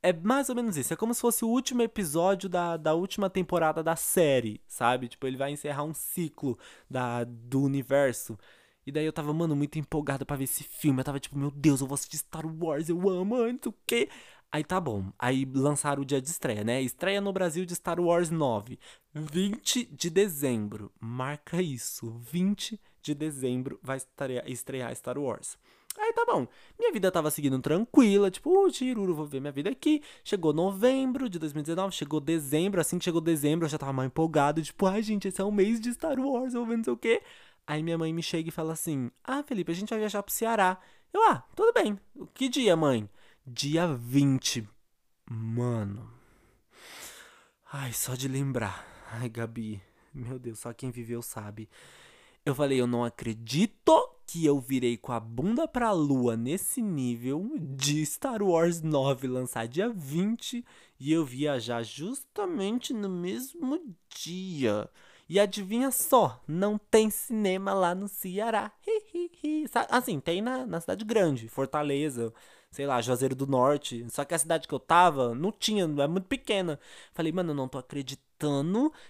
É 0.05 0.13
mais 0.13 0.51
ou 0.51 0.55
menos 0.55 0.77
isso. 0.77 0.93
É 0.93 0.97
como 0.97 1.15
se 1.15 1.21
fosse 1.23 1.47
o 1.47 1.49
último 1.49 1.81
episódio 1.81 2.47
da, 2.47 2.77
da 2.77 2.93
última 2.93 3.31
temporada 3.31 3.83
da 3.83 3.97
série, 3.97 4.61
sabe? 4.69 5.09
Tipo, 5.09 5.27
ele 5.27 5.39
vai 5.39 5.51
encerrar 5.51 5.83
um 5.83 5.95
ciclo 5.95 6.59
da, 6.91 7.25
do 7.25 7.63
universo. 7.63 8.39
E 8.87 8.93
daí 8.93 9.07
eu 9.07 9.13
tava, 9.15 9.33
mano, 9.33 9.57
muito 9.57 9.79
empolgado 9.79 10.27
para 10.27 10.37
ver 10.37 10.45
esse 10.45 10.63
filme. 10.63 11.01
Eu 11.01 11.05
tava 11.05 11.19
tipo, 11.19 11.39
meu 11.39 11.51
Deus, 11.51 11.81
eu 11.81 11.87
vou 11.87 11.95
assistir 11.95 12.19
Star 12.19 12.45
Wars, 12.47 12.91
eu 12.91 13.09
amo, 13.09 13.35
antes 13.37 13.67
o 13.67 13.75
quê? 13.87 14.11
Aí 14.53 14.63
tá 14.63 14.79
bom. 14.79 15.11
Aí 15.19 15.47
lançaram 15.47 16.03
o 16.03 16.05
dia 16.05 16.21
de 16.21 16.29
estreia, 16.29 16.63
né? 16.63 16.83
Estreia 16.83 17.21
no 17.23 17.33
Brasil 17.33 17.65
de 17.65 17.75
Star 17.75 17.99
Wars 17.99 18.29
9. 18.29 18.79
20 19.15 19.87
de 19.87 20.11
dezembro. 20.11 20.93
Marca 21.01 21.63
isso. 21.63 22.11
20 22.21 22.79
de 23.01 23.15
dezembro 23.15 23.81
vai 23.83 23.99
estrear 24.47 24.95
Star 24.95 25.19
Wars. 25.19 25.57
Aí 25.99 26.13
tá 26.13 26.25
bom. 26.27 26.47
Minha 26.79 26.93
vida 26.93 27.11
tava 27.11 27.31
seguindo 27.31 27.59
tranquila, 27.61 28.31
tipo, 28.31 28.51
uh, 28.51 28.71
tiruro, 28.71 29.15
vou 29.15 29.27
ver 29.27 29.41
minha 29.41 29.53
vida 29.53 29.71
aqui. 29.71 30.03
Chegou 30.25 30.53
novembro 30.53 31.29
de 31.29 31.39
2019, 31.39 31.95
chegou 31.95 32.21
dezembro, 32.21 32.81
assim 32.81 32.99
que 32.99 33.05
chegou 33.05 33.21
dezembro 33.21 33.67
eu 33.67 33.71
já 33.71 33.79
tava 33.79 33.93
mais 33.93 34.09
empolgado, 34.09 34.61
tipo, 34.61 34.87
ai 34.87 35.03
gente, 35.03 35.29
esse 35.29 35.41
é 35.41 35.45
um 35.45 35.53
mês 35.53 35.81
de 35.81 35.93
Star 35.93 36.19
Wars, 36.19 36.55
eu 36.55 36.61
vou 36.61 36.69
ver 36.69 36.77
não 36.79 36.85
sei 36.85 36.93
o 36.93 36.97
quê. 36.97 37.23
Aí 37.67 37.83
minha 37.83 37.97
mãe 37.97 38.13
me 38.13 38.23
chega 38.23 38.49
e 38.49 38.53
fala 38.53 38.73
assim: 38.73 39.11
Ah, 39.23 39.43
Felipe, 39.43 39.73
a 39.73 39.75
gente 39.75 39.91
vai 39.91 39.99
viajar 39.99 40.23
pro 40.23 40.35
Ceará. 40.35 40.79
Eu, 41.13 41.23
ah, 41.31 41.45
tudo 41.55 41.73
bem. 41.73 41.99
Que 42.35 42.49
dia, 42.49 42.77
mãe? 42.77 43.09
Dia 43.47 43.87
20. 43.87 44.69
Mano. 45.31 46.11
Ai, 47.73 47.93
só 47.93 48.15
de 48.15 48.29
lembrar. 48.29 48.87
Ai, 49.11 49.29
Gabi. 49.29 49.81
Meu 50.13 50.39
Deus, 50.39 50.59
só 50.59 50.73
quem 50.73 50.91
viveu 50.91 51.23
sabe. 51.23 51.69
Eu 52.47 52.55
falei, 52.55 52.79
eu 52.79 52.87
não 52.87 53.03
acredito 53.03 54.11
que 54.27 54.45
eu 54.45 54.61
virei 54.61 54.99
com 54.99 55.13
a 55.13 55.19
bunda 55.19 55.67
pra 55.67 55.93
lua 55.93 56.37
nesse 56.37 56.83
nível 56.83 57.51
de 57.59 58.05
Star 58.05 58.43
Wars 58.43 58.83
9 58.83 59.27
lançar 59.27 59.67
dia 59.67 59.89
20 59.89 60.63
e 61.01 61.11
eu 61.11 61.25
viajar 61.25 61.83
justamente 61.83 62.93
no 62.93 63.09
mesmo 63.09 63.81
dia. 64.11 64.91
E 65.27 65.41
adivinha 65.41 65.91
só, 65.91 66.43
não 66.47 66.77
tem 66.77 67.09
cinema 67.09 67.73
lá 67.73 67.95
no 67.95 68.09
Ceará. 68.09 68.71
assim, 69.89 70.21
tem 70.21 70.43
na, 70.43 70.67
na 70.67 70.83
cidade 70.83 71.03
grande, 71.03 71.49
Fortaleza, 71.49 72.31
sei 72.71 72.87
lá, 72.87 73.01
Juazeiro 73.01 73.35
do 73.35 73.47
Norte. 73.47 74.05
Só 74.11 74.23
que 74.23 74.35
a 74.35 74.39
cidade 74.39 74.69
que 74.69 74.75
eu 74.75 74.81
tava 74.81 75.35
não 75.35 75.51
tinha, 75.51 75.85
é 75.85 76.07
muito 76.07 76.27
pequena. 76.27 76.79
Falei, 77.15 77.33
mano, 77.33 77.53
eu 77.53 77.55
não 77.55 77.69
tô 77.69 77.79
acreditando 77.79 78.34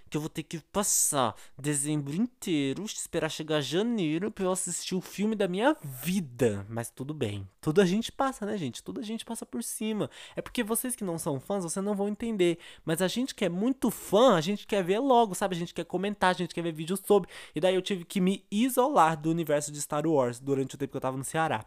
que 0.09 0.17
eu 0.17 0.21
vou 0.21 0.31
ter 0.31 0.43
que 0.43 0.61
passar 0.73 1.35
dezembro 1.59 2.15
inteiro, 2.15 2.85
esperar 2.85 3.29
chegar 3.29 3.61
janeiro 3.61 4.31
pra 4.31 4.45
eu 4.45 4.53
assistir 4.53 4.95
o 4.95 5.01
filme 5.01 5.35
da 5.35 5.49
minha 5.49 5.77
vida. 5.83 6.65
Mas 6.69 6.91
tudo 6.91 7.13
bem. 7.13 7.49
Tudo 7.61 7.81
a 7.81 7.85
gente 7.85 8.13
passa, 8.13 8.47
né, 8.47 8.57
gente? 8.57 8.83
Tudo 8.83 9.01
a 9.01 9.03
gente 9.03 9.25
passa 9.25 9.45
por 9.45 9.63
cima. 9.63 10.09
É 10.37 10.43
porque 10.43 10.63
vocês 10.63 10.95
que 10.95 11.05
não 11.05 11.19
são 11.19 11.41
fãs, 11.41 11.65
vocês 11.65 11.85
não 11.85 11.95
vão 11.95 12.09
entender. 12.09 12.59
Mas 12.85 13.03
a 13.03 13.09
gente 13.09 13.35
que 13.35 13.45
é 13.45 13.49
muito 13.49 13.91
fã, 13.91 14.37
a 14.37 14.41
gente 14.41 14.67
quer 14.67 14.85
ver 14.85 14.99
logo, 14.99 15.35
sabe? 15.35 15.57
A 15.57 15.59
gente 15.59 15.75
quer 15.75 15.85
comentar, 15.85 16.31
a 16.31 16.39
gente 16.39 16.55
quer 16.55 16.63
ver 16.63 16.73
vídeos 16.73 17.01
sobre. 17.05 17.29
E 17.55 17.61
daí 17.61 17.75
eu 17.75 17.83
tive 17.83 18.05
que 18.05 18.21
me 18.21 18.45
isolar 18.51 19.21
do 19.21 19.31
universo 19.31 19.73
de 19.73 19.81
Star 19.81 20.07
Wars 20.07 20.39
durante 20.39 20.75
o 20.75 20.79
tempo 20.79 20.93
que 20.93 20.97
eu 20.97 21.01
tava 21.01 21.17
no 21.17 21.25
Ceará. 21.25 21.67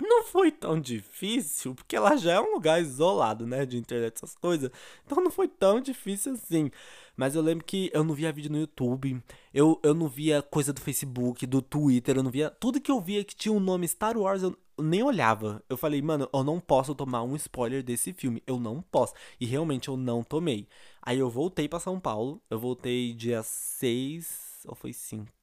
Não 0.00 0.24
foi 0.24 0.50
tão 0.50 0.80
difícil, 0.80 1.74
porque 1.74 1.98
lá 1.98 2.16
já 2.16 2.34
é 2.34 2.40
um 2.40 2.52
lugar 2.52 2.80
isolado, 2.80 3.46
né, 3.46 3.64
de 3.64 3.78
internet, 3.78 4.14
essas 4.16 4.34
coisas. 4.34 4.70
Então 5.04 5.22
não 5.22 5.30
foi 5.30 5.48
tão 5.48 5.80
difícil 5.80 6.34
assim. 6.34 6.70
Mas 7.16 7.34
eu 7.34 7.42
lembro 7.42 7.64
que 7.64 7.90
eu 7.94 8.04
não 8.04 8.14
via 8.14 8.32
vídeo 8.32 8.52
no 8.52 8.58
YouTube, 8.58 9.22
eu, 9.54 9.80
eu 9.82 9.94
não 9.94 10.06
via 10.06 10.42
coisa 10.42 10.72
do 10.72 10.80
Facebook, 10.80 11.46
do 11.46 11.62
Twitter, 11.62 12.16
eu 12.16 12.22
não 12.22 12.30
via. 12.30 12.50
Tudo 12.50 12.80
que 12.80 12.90
eu 12.90 13.00
via 13.00 13.24
que 13.24 13.34
tinha 13.34 13.52
o 13.52 13.56
um 13.56 13.60
nome 13.60 13.88
Star 13.88 14.18
Wars, 14.18 14.42
eu 14.42 14.56
nem 14.78 15.02
olhava. 15.02 15.62
Eu 15.68 15.76
falei, 15.76 16.02
mano, 16.02 16.28
eu 16.32 16.44
não 16.44 16.60
posso 16.60 16.94
tomar 16.94 17.22
um 17.22 17.34
spoiler 17.36 17.82
desse 17.82 18.12
filme. 18.12 18.42
Eu 18.46 18.60
não 18.60 18.82
posso. 18.82 19.14
E 19.40 19.46
realmente 19.46 19.88
eu 19.88 19.96
não 19.96 20.22
tomei. 20.22 20.68
Aí 21.00 21.18
eu 21.18 21.30
voltei 21.30 21.68
para 21.68 21.80
São 21.80 21.98
Paulo. 21.98 22.40
Eu 22.50 22.58
voltei 22.58 23.14
dia 23.14 23.42
6 23.42 24.64
ou 24.66 24.74
foi 24.74 24.92
5? 24.92 25.35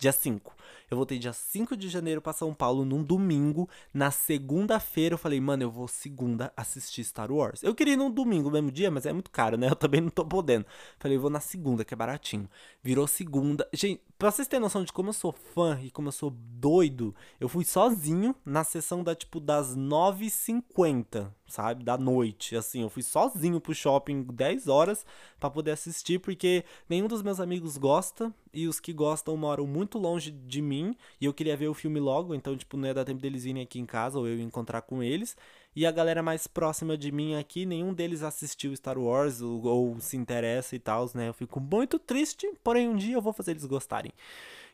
Dia 0.00 0.12
5. 0.12 0.56
Eu 0.90 0.96
voltei 0.96 1.18
dia 1.18 1.32
5 1.34 1.76
de 1.76 1.90
janeiro 1.90 2.22
para 2.22 2.32
São 2.32 2.54
Paulo 2.54 2.86
num 2.86 3.02
domingo. 3.02 3.68
Na 3.92 4.10
segunda-feira 4.10 5.12
eu 5.12 5.18
falei, 5.18 5.38
mano, 5.38 5.62
eu 5.62 5.70
vou 5.70 5.86
segunda 5.86 6.50
assistir 6.56 7.04
Star 7.04 7.30
Wars. 7.30 7.62
Eu 7.62 7.74
queria 7.74 7.92
ir 7.92 7.96
num 7.98 8.10
domingo, 8.10 8.50
mesmo 8.50 8.72
dia, 8.72 8.90
mas 8.90 9.04
é 9.04 9.12
muito 9.12 9.30
caro, 9.30 9.58
né? 9.58 9.68
Eu 9.68 9.76
também 9.76 10.00
não 10.00 10.08
tô 10.08 10.24
podendo. 10.24 10.64
Falei, 10.98 11.18
vou 11.18 11.28
na 11.28 11.38
segunda, 11.38 11.84
que 11.84 11.92
é 11.92 11.96
baratinho. 11.96 12.48
Virou 12.82 13.06
segunda. 13.06 13.68
Gente, 13.74 14.00
pra 14.18 14.30
vocês 14.30 14.48
terem 14.48 14.62
noção 14.62 14.82
de 14.82 14.90
como 14.90 15.10
eu 15.10 15.12
sou 15.12 15.32
fã 15.32 15.78
e 15.82 15.90
como 15.90 16.08
eu 16.08 16.12
sou 16.12 16.30
doido, 16.30 17.14
eu 17.38 17.46
fui 17.46 17.66
sozinho 17.66 18.34
na 18.42 18.64
sessão 18.64 19.04
da, 19.04 19.14
tipo, 19.14 19.38
das 19.38 19.76
9h50, 19.76 21.30
sabe? 21.50 21.84
Da 21.84 21.98
noite, 21.98 22.56
assim. 22.56 22.82
Eu 22.82 22.88
fui 22.88 23.02
sozinho 23.02 23.60
pro 23.60 23.74
shopping 23.74 24.22
10 24.22 24.68
horas 24.68 25.04
para 25.38 25.50
poder 25.50 25.72
assistir, 25.72 26.18
porque 26.18 26.64
nenhum 26.88 27.06
dos 27.06 27.22
meus 27.22 27.40
amigos 27.40 27.76
gosta 27.76 28.32
e 28.52 28.66
os 28.66 28.80
que 28.80 28.92
gostam 28.92 29.36
moram 29.36 29.66
muito 29.66 29.98
longe 29.98 30.30
de 30.30 30.62
mim 30.62 30.96
e 31.20 31.24
eu 31.24 31.34
queria 31.34 31.56
ver 31.56 31.68
o 31.68 31.74
filme 31.74 32.00
logo, 32.00 32.34
então, 32.34 32.56
tipo, 32.56 32.76
não 32.76 32.88
ia 32.88 32.94
dar 32.94 33.04
tempo 33.04 33.20
deles 33.20 33.44
irem 33.44 33.62
aqui 33.62 33.78
em 33.78 33.86
casa 33.86 34.18
ou 34.18 34.26
eu 34.26 34.40
encontrar 34.40 34.82
com 34.82 35.02
eles. 35.02 35.36
E 35.74 35.86
a 35.86 35.92
galera 35.92 36.22
mais 36.22 36.46
próxima 36.48 36.96
de 36.96 37.12
mim 37.12 37.36
aqui, 37.36 37.64
nenhum 37.64 37.94
deles 37.94 38.22
assistiu 38.22 38.74
Star 38.74 38.98
Wars 38.98 39.40
ou, 39.40 39.64
ou 39.64 40.00
se 40.00 40.16
interessa 40.16 40.74
e 40.74 40.80
tal, 40.80 41.08
né? 41.14 41.28
Eu 41.28 41.34
fico 41.34 41.60
muito 41.60 41.98
triste, 41.98 42.52
porém 42.64 42.88
um 42.88 42.96
dia 42.96 43.14
eu 43.14 43.22
vou 43.22 43.32
fazer 43.32 43.52
eles 43.52 43.64
gostarem. 43.64 44.12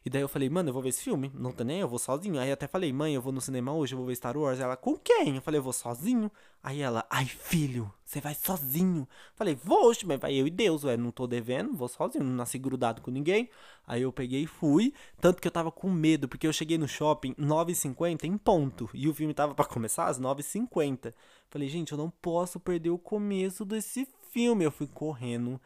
E 0.07 0.09
daí 0.09 0.23
eu 0.23 0.29
falei, 0.29 0.49
mano, 0.49 0.69
eu 0.69 0.73
vou 0.73 0.81
ver 0.81 0.91
esse 0.91 1.03
filme. 1.03 1.33
Não 1.35 1.51
tô 1.51 1.65
nem, 1.65 1.81
eu 1.81 1.89
vou 1.89 1.99
sozinho. 1.99 2.39
Aí 2.39 2.53
até 2.53 2.69
falei, 2.69 2.93
mãe, 2.93 3.17
eu 3.17 3.21
vou 3.21 3.33
no 3.33 3.41
cinema 3.41 3.73
hoje, 3.73 3.93
eu 3.93 3.99
vou 3.99 4.07
ver 4.07 4.15
Star 4.15 4.39
Wars. 4.39 4.61
Ela, 4.61 4.77
com 4.77 4.97
quem? 4.97 5.35
Eu 5.35 5.43
falei, 5.43 5.59
eu 5.59 5.65
vou 5.65 5.73
sozinho. 5.73 6.31
Aí 6.63 6.81
ela, 6.81 7.05
ai 7.11 7.25
filho, 7.25 7.93
você 8.05 8.21
vai 8.21 8.33
sozinho. 8.33 9.09
Falei, 9.35 9.57
vou 9.57 9.87
hoje, 9.87 10.07
mas 10.07 10.21
vai 10.21 10.33
eu 10.33 10.47
e 10.47 10.51
Deus, 10.51 10.85
ué, 10.85 10.97
não 10.97 11.11
tô 11.11 11.27
devendo, 11.27 11.75
vou 11.75 11.89
sozinho, 11.89 12.23
não 12.23 12.37
nasci 12.37 12.57
grudado 12.57 13.03
com 13.03 13.11
ninguém. 13.11 13.51
Aí 13.85 14.03
eu 14.03 14.13
peguei 14.13 14.45
e 14.45 14.47
fui, 14.47 14.95
tanto 15.21 15.43
que 15.43 15.49
eu 15.49 15.53
tava 15.53 15.73
com 15.73 15.91
medo, 15.91 16.29
porque 16.29 16.47
eu 16.47 16.53
cheguei 16.53 16.79
no 16.79 16.87
shopping 16.87 17.35
9h50 17.35 18.25
em 18.25 18.39
ponto, 18.39 18.89
e 18.95 19.09
o 19.09 19.15
filme 19.15 19.35
tava 19.35 19.57
para 19.57 19.65
começar 19.65 20.07
às 20.07 20.21
9h50. 20.21 21.13
Falei, 21.51 21.69
gente, 21.69 21.91
eu 21.91 21.99
não 21.99 22.11
posso 22.11 22.61
perder 22.61 22.91
o 22.91 22.99
começo 22.99 23.65
desse 23.65 24.07
filme. 24.31 24.65
Eu 24.65 24.71
fui 24.71 24.87
correndo, 24.87 25.61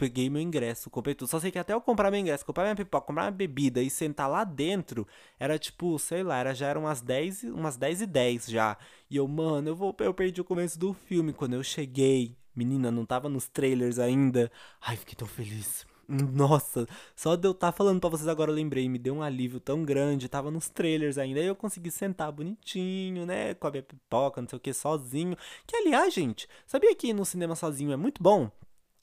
peguei 0.00 0.30
meu 0.30 0.40
ingresso, 0.40 0.88
comprei 0.88 1.14
tudo. 1.14 1.28
Só 1.28 1.38
sei 1.38 1.50
que 1.50 1.58
até 1.58 1.74
eu 1.74 1.80
comprar 1.80 2.10
meu 2.10 2.18
ingresso, 2.18 2.46
comprar 2.46 2.64
minha 2.64 2.74
pipoca, 2.74 3.06
comprar 3.06 3.24
minha 3.24 3.32
bebida 3.32 3.82
e 3.82 3.90
sentar 3.90 4.30
lá 4.30 4.44
dentro, 4.44 5.06
era 5.38 5.58
tipo, 5.58 5.98
sei 5.98 6.22
lá, 6.22 6.38
era, 6.38 6.54
já 6.54 6.68
eram 6.68 6.82
umas 6.82 7.02
10, 7.02 7.44
umas 7.44 7.76
10 7.76 8.00
e 8.00 8.06
10 8.06 8.46
já. 8.46 8.78
E 9.10 9.16
eu, 9.16 9.28
mano, 9.28 9.68
eu, 9.68 9.76
vou, 9.76 9.94
eu 10.00 10.14
perdi 10.14 10.40
o 10.40 10.44
começo 10.44 10.78
do 10.78 10.94
filme. 10.94 11.34
Quando 11.34 11.52
eu 11.52 11.62
cheguei, 11.62 12.34
menina, 12.56 12.90
não 12.90 13.04
tava 13.04 13.28
nos 13.28 13.46
trailers 13.46 13.98
ainda. 13.98 14.50
Ai, 14.80 14.96
fiquei 14.96 15.14
tão 15.14 15.28
feliz. 15.28 15.84
Nossa, 16.08 16.86
só 17.14 17.36
de 17.36 17.46
eu 17.46 17.52
estar 17.52 17.70
tá 17.70 17.76
falando 17.76 18.00
para 18.00 18.08
vocês 18.08 18.26
agora 18.26 18.50
eu 18.50 18.54
lembrei, 18.54 18.88
me 18.88 18.98
deu 18.98 19.14
um 19.14 19.22
alívio 19.22 19.60
tão 19.60 19.84
grande, 19.84 20.28
tava 20.28 20.50
nos 20.50 20.68
trailers 20.68 21.18
ainda, 21.18 21.38
aí 21.38 21.46
eu 21.46 21.54
consegui 21.54 21.90
sentar 21.90 22.32
bonitinho, 22.32 23.24
né, 23.26 23.54
com 23.54 23.68
a 23.68 23.70
minha 23.70 23.82
pipoca, 23.82 24.40
não 24.40 24.48
sei 24.48 24.56
o 24.56 24.60
que, 24.60 24.72
sozinho. 24.72 25.36
Que 25.66 25.76
aliás, 25.76 26.12
gente, 26.12 26.48
sabia 26.66 26.94
que 26.96 27.08
ir 27.08 27.12
no 27.12 27.24
cinema 27.24 27.54
sozinho 27.54 27.92
é 27.92 27.96
muito 27.96 28.20
bom? 28.22 28.50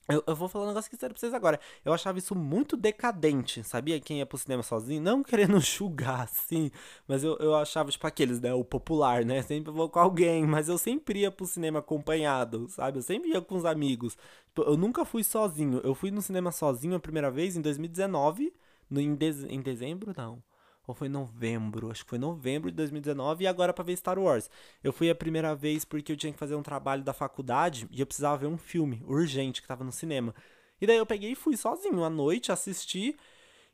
Eu, 0.10 0.24
eu, 0.26 0.36
vou 0.36 0.47
falar 0.47 0.66
um 0.66 0.68
negócio 0.70 0.89
que 0.89 0.95
sério 0.95 1.14
pra 1.14 1.20
vocês 1.20 1.34
agora. 1.34 1.60
Eu 1.84 1.93
achava 1.93 2.18
isso 2.18 2.34
muito 2.34 2.78
decadente, 2.78 3.62
sabia? 3.64 3.99
Quem 3.99 4.20
ia 4.20 4.26
pro 4.26 4.38
cinema 4.38 4.64
sozinho, 4.64 5.01
não 5.01 5.22
querendo 5.22 5.60
julgar, 5.62 6.22
assim, 6.22 6.72
mas 7.08 7.24
eu, 7.26 7.36
eu 7.38 7.53
achava, 7.55 7.91
tipo, 7.91 8.08
aqueles, 8.08 8.39
né? 8.39 8.53
O 8.53 8.64
popular, 8.64 9.26
né? 9.26 9.41
Sempre 9.41 9.72
vou 9.72 9.89
com 9.89 9.99
alguém, 9.99 10.45
mas 10.47 10.70
eu 10.70 10.78
sempre 10.78 11.20
ia 11.22 11.32
pro 11.32 11.45
cinema 11.45 11.80
acompanhado, 11.80 12.70
sabe? 12.70 12.99
Eu 12.99 13.03
sempre 13.03 13.32
ia 13.32 13.41
com 13.41 13.55
os 13.55 13.66
amigos. 13.66 14.18
Tipo, 14.47 14.62
eu 14.64 14.78
nunca 14.78 15.03
fui 15.03 15.24
sozinho. 15.24 15.82
Eu 15.84 15.93
fui 15.93 16.10
no 16.10 16.22
cinema 16.22 16.51
sozinho 16.51 16.95
a 16.95 16.99
primeira 16.99 17.30
vez 17.30 17.58
em 17.58 17.62
2019, 17.62 18.53
no, 18.89 19.01
em, 19.01 19.14
de, 19.14 19.45
em 19.49 19.62
dezembro, 19.62 20.14
não 20.16 20.41
ou 20.88 20.95
foi 20.95 21.09
novembro, 21.09 21.91
acho 21.91 22.05
que 22.05 22.09
foi 22.09 22.17
novembro 22.17 22.71
de 22.71 22.77
2019 22.77 23.43
e 23.43 23.47
agora 23.47 23.73
para 23.73 23.83
ver 23.83 23.97
Star 23.97 24.17
Wars. 24.17 24.49
Eu 24.81 24.93
fui 24.93 25.09
a 25.09 25.15
primeira 25.15 25.53
vez 25.53 25.83
porque 25.83 26.13
eu 26.13 26.17
tinha 26.17 26.31
que 26.31 26.39
fazer 26.39 26.55
um 26.55 26.63
trabalho 26.63 27.03
da 27.03 27.11
faculdade 27.11 27.88
e 27.91 27.99
eu 27.99 28.07
precisava 28.07 28.38
ver 28.38 28.47
um 28.47 28.57
filme 28.57 29.03
urgente 29.05 29.61
que 29.61 29.67
tava 29.67 29.83
no 29.83 29.91
cinema. 29.91 30.33
E 30.79 30.88
daí 30.88 30.97
eu 30.97 31.05
peguei 31.05 31.33
e 31.33 31.35
fui 31.35 31.57
sozinho 31.57 32.05
à 32.05 32.09
noite 32.09 32.53
assistir. 32.53 33.17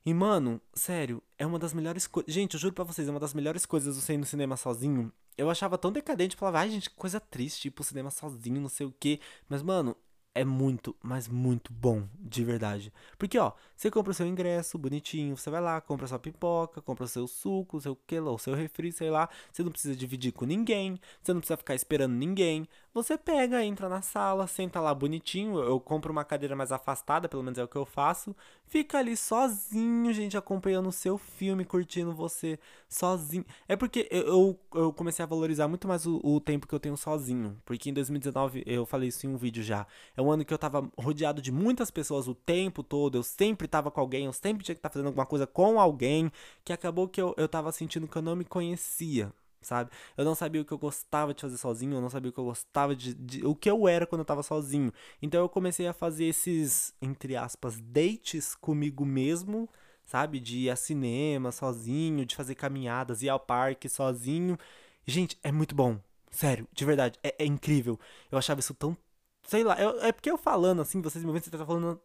E 0.03 0.13
mano, 0.13 0.59
sério, 0.73 1.21
é 1.37 1.45
uma 1.45 1.59
das 1.59 1.73
melhores 1.73 2.07
coisas. 2.07 2.33
Gente, 2.33 2.55
eu 2.55 2.59
juro 2.59 2.73
pra 2.73 2.83
vocês, 2.83 3.07
é 3.07 3.11
uma 3.11 3.19
das 3.19 3.33
melhores 3.33 3.65
coisas 3.65 3.95
você 3.95 4.13
ir 4.13 4.17
no 4.17 4.25
cinema 4.25 4.57
sozinho. 4.57 5.13
Eu 5.37 5.49
achava 5.49 5.77
tão 5.77 5.91
decadente, 5.91 6.35
falava, 6.35 6.59
ai 6.59 6.69
gente, 6.71 6.89
coisa 6.89 7.19
triste 7.19 7.67
ir 7.67 7.71
pro 7.71 7.83
cinema 7.83 8.09
sozinho, 8.09 8.59
não 8.59 8.69
sei 8.69 8.87
o 8.87 8.93
que. 8.99 9.19
Mas, 9.47 9.61
mano, 9.61 9.95
é 10.35 10.43
muito, 10.43 10.95
mas 11.01 11.27
muito 11.27 11.71
bom, 11.71 12.07
de 12.19 12.43
verdade. 12.43 12.91
Porque, 13.17 13.37
ó, 13.37 13.51
você 13.75 13.91
compra 13.91 14.11
o 14.11 14.13
seu 14.13 14.25
ingresso 14.25 14.77
bonitinho, 14.77 15.37
você 15.37 15.49
vai 15.49 15.61
lá, 15.61 15.79
compra 15.79 16.07
sua 16.07 16.17
pipoca, 16.17 16.81
compra 16.81 17.03
o 17.03 17.07
seu 17.07 17.27
suco, 17.27 17.77
o 17.77 17.81
seu 17.81 17.95
que 17.95 18.19
o 18.19 18.37
seu 18.37 18.55
refri, 18.55 18.91
sei 18.91 19.11
lá. 19.11 19.29
Você 19.51 19.63
não 19.63 19.71
precisa 19.71 19.95
dividir 19.95 20.31
com 20.31 20.45
ninguém, 20.45 20.99
você 21.21 21.33
não 21.33 21.39
precisa 21.39 21.57
ficar 21.57 21.75
esperando 21.75 22.13
ninguém. 22.13 22.67
Você 22.93 23.17
pega, 23.17 23.63
entra 23.65 23.89
na 23.89 24.01
sala, 24.03 24.45
senta 24.45 24.79
lá 24.79 24.93
bonitinho. 24.93 25.57
Eu 25.59 25.79
compro 25.79 26.11
uma 26.11 26.23
cadeira 26.23 26.55
mais 26.55 26.71
afastada, 26.71 27.27
pelo 27.27 27.41
menos 27.41 27.57
é 27.57 27.63
o 27.63 27.67
que 27.67 27.75
eu 27.75 27.85
faço. 27.85 28.35
Fica 28.67 28.99
ali 28.99 29.17
sozinho, 29.17 30.13
gente, 30.13 30.37
acompanhando 30.37 30.89
o 30.89 30.91
seu 30.91 31.17
filme, 31.17 31.65
curtindo 31.65 32.13
você 32.13 32.59
sozinho. 32.87 33.45
É 33.67 33.75
porque 33.75 34.07
eu, 34.11 34.59
eu 34.75 34.93
comecei 34.93 35.23
a 35.23 35.27
valorizar 35.27 35.67
muito 35.67 35.87
mais 35.87 36.05
o, 36.05 36.19
o 36.23 36.39
tempo 36.39 36.67
que 36.67 36.73
eu 36.73 36.79
tenho 36.79 36.95
sozinho. 36.95 37.59
Porque 37.65 37.89
em 37.89 37.93
2019, 37.93 38.63
eu 38.65 38.85
falei 38.85 39.09
isso 39.09 39.25
em 39.25 39.29
um 39.29 39.37
vídeo 39.37 39.63
já. 39.63 39.87
É 40.15 40.21
um 40.23 40.31
ano 40.31 40.45
que 40.45 40.53
eu 40.53 40.57
tava 40.57 40.89
rodeado 40.97 41.41
de 41.41 41.51
muitas 41.51 41.91
pessoas 41.91 42.27
o 42.27 42.35
tempo 42.35 42.83
todo. 42.83 43.17
Eu 43.17 43.23
sempre 43.23 43.67
tava 43.67 43.91
com 43.91 43.99
alguém, 43.99 44.25
eu 44.25 44.33
sempre 44.33 44.63
tinha 44.63 44.75
que 44.75 44.79
estar 44.79 44.89
tá 44.89 44.93
fazendo 44.93 45.07
alguma 45.07 45.25
coisa 45.25 45.45
com 45.47 45.79
alguém. 45.79 46.31
Que 46.63 46.73
acabou 46.73 47.07
que 47.07 47.21
eu, 47.21 47.33
eu 47.37 47.47
tava 47.47 47.71
sentindo 47.71 48.07
que 48.07 48.17
eu 48.17 48.21
não 48.21 48.35
me 48.35 48.45
conhecia 48.45 49.31
sabe? 49.63 49.89
Eu 50.17 50.25
não 50.25 50.35
sabia 50.35 50.61
o 50.61 50.65
que 50.65 50.71
eu 50.71 50.77
gostava 50.77 51.33
de 51.33 51.41
fazer 51.41 51.57
sozinho, 51.57 51.95
eu 51.95 52.01
não 52.01 52.09
sabia 52.09 52.29
o 52.29 52.33
que 52.33 52.39
eu 52.39 52.45
gostava 52.45 52.95
de, 52.95 53.13
de, 53.13 53.45
o 53.45 53.55
que 53.55 53.69
eu 53.69 53.87
era 53.87 54.05
quando 54.05 54.19
eu 54.19 54.25
tava 54.25 54.43
sozinho. 54.43 54.93
Então 55.21 55.41
eu 55.41 55.49
comecei 55.49 55.87
a 55.87 55.93
fazer 55.93 56.25
esses, 56.25 56.93
entre 57.01 57.35
aspas, 57.35 57.79
dates 57.79 58.55
comigo 58.55 59.05
mesmo, 59.05 59.69
sabe? 60.05 60.39
De 60.39 60.59
ir 60.59 60.69
a 60.69 60.75
cinema 60.75 61.51
sozinho, 61.51 62.25
de 62.25 62.35
fazer 62.35 62.55
caminhadas, 62.55 63.21
ir 63.21 63.29
ao 63.29 63.39
parque 63.39 63.89
sozinho. 63.89 64.57
Gente, 65.05 65.37
é 65.43 65.51
muito 65.51 65.75
bom. 65.75 65.99
Sério, 66.31 66.67
de 66.73 66.85
verdade, 66.85 67.19
é, 67.23 67.35
é 67.39 67.45
incrível. 67.45 67.99
Eu 68.31 68.37
achava 68.37 68.59
isso 68.59 68.73
tão. 68.73 68.97
Sei 69.45 69.63
lá, 69.63 69.79
eu, 69.79 69.99
é 70.01 70.11
porque 70.11 70.31
eu 70.31 70.37
falando 70.37 70.81
assim, 70.81 71.01
vocês 71.01 71.23
me 71.23 71.31
vendo, 71.31 71.43
você 71.43 71.51
tá 71.51 71.65
falando. 71.65 71.99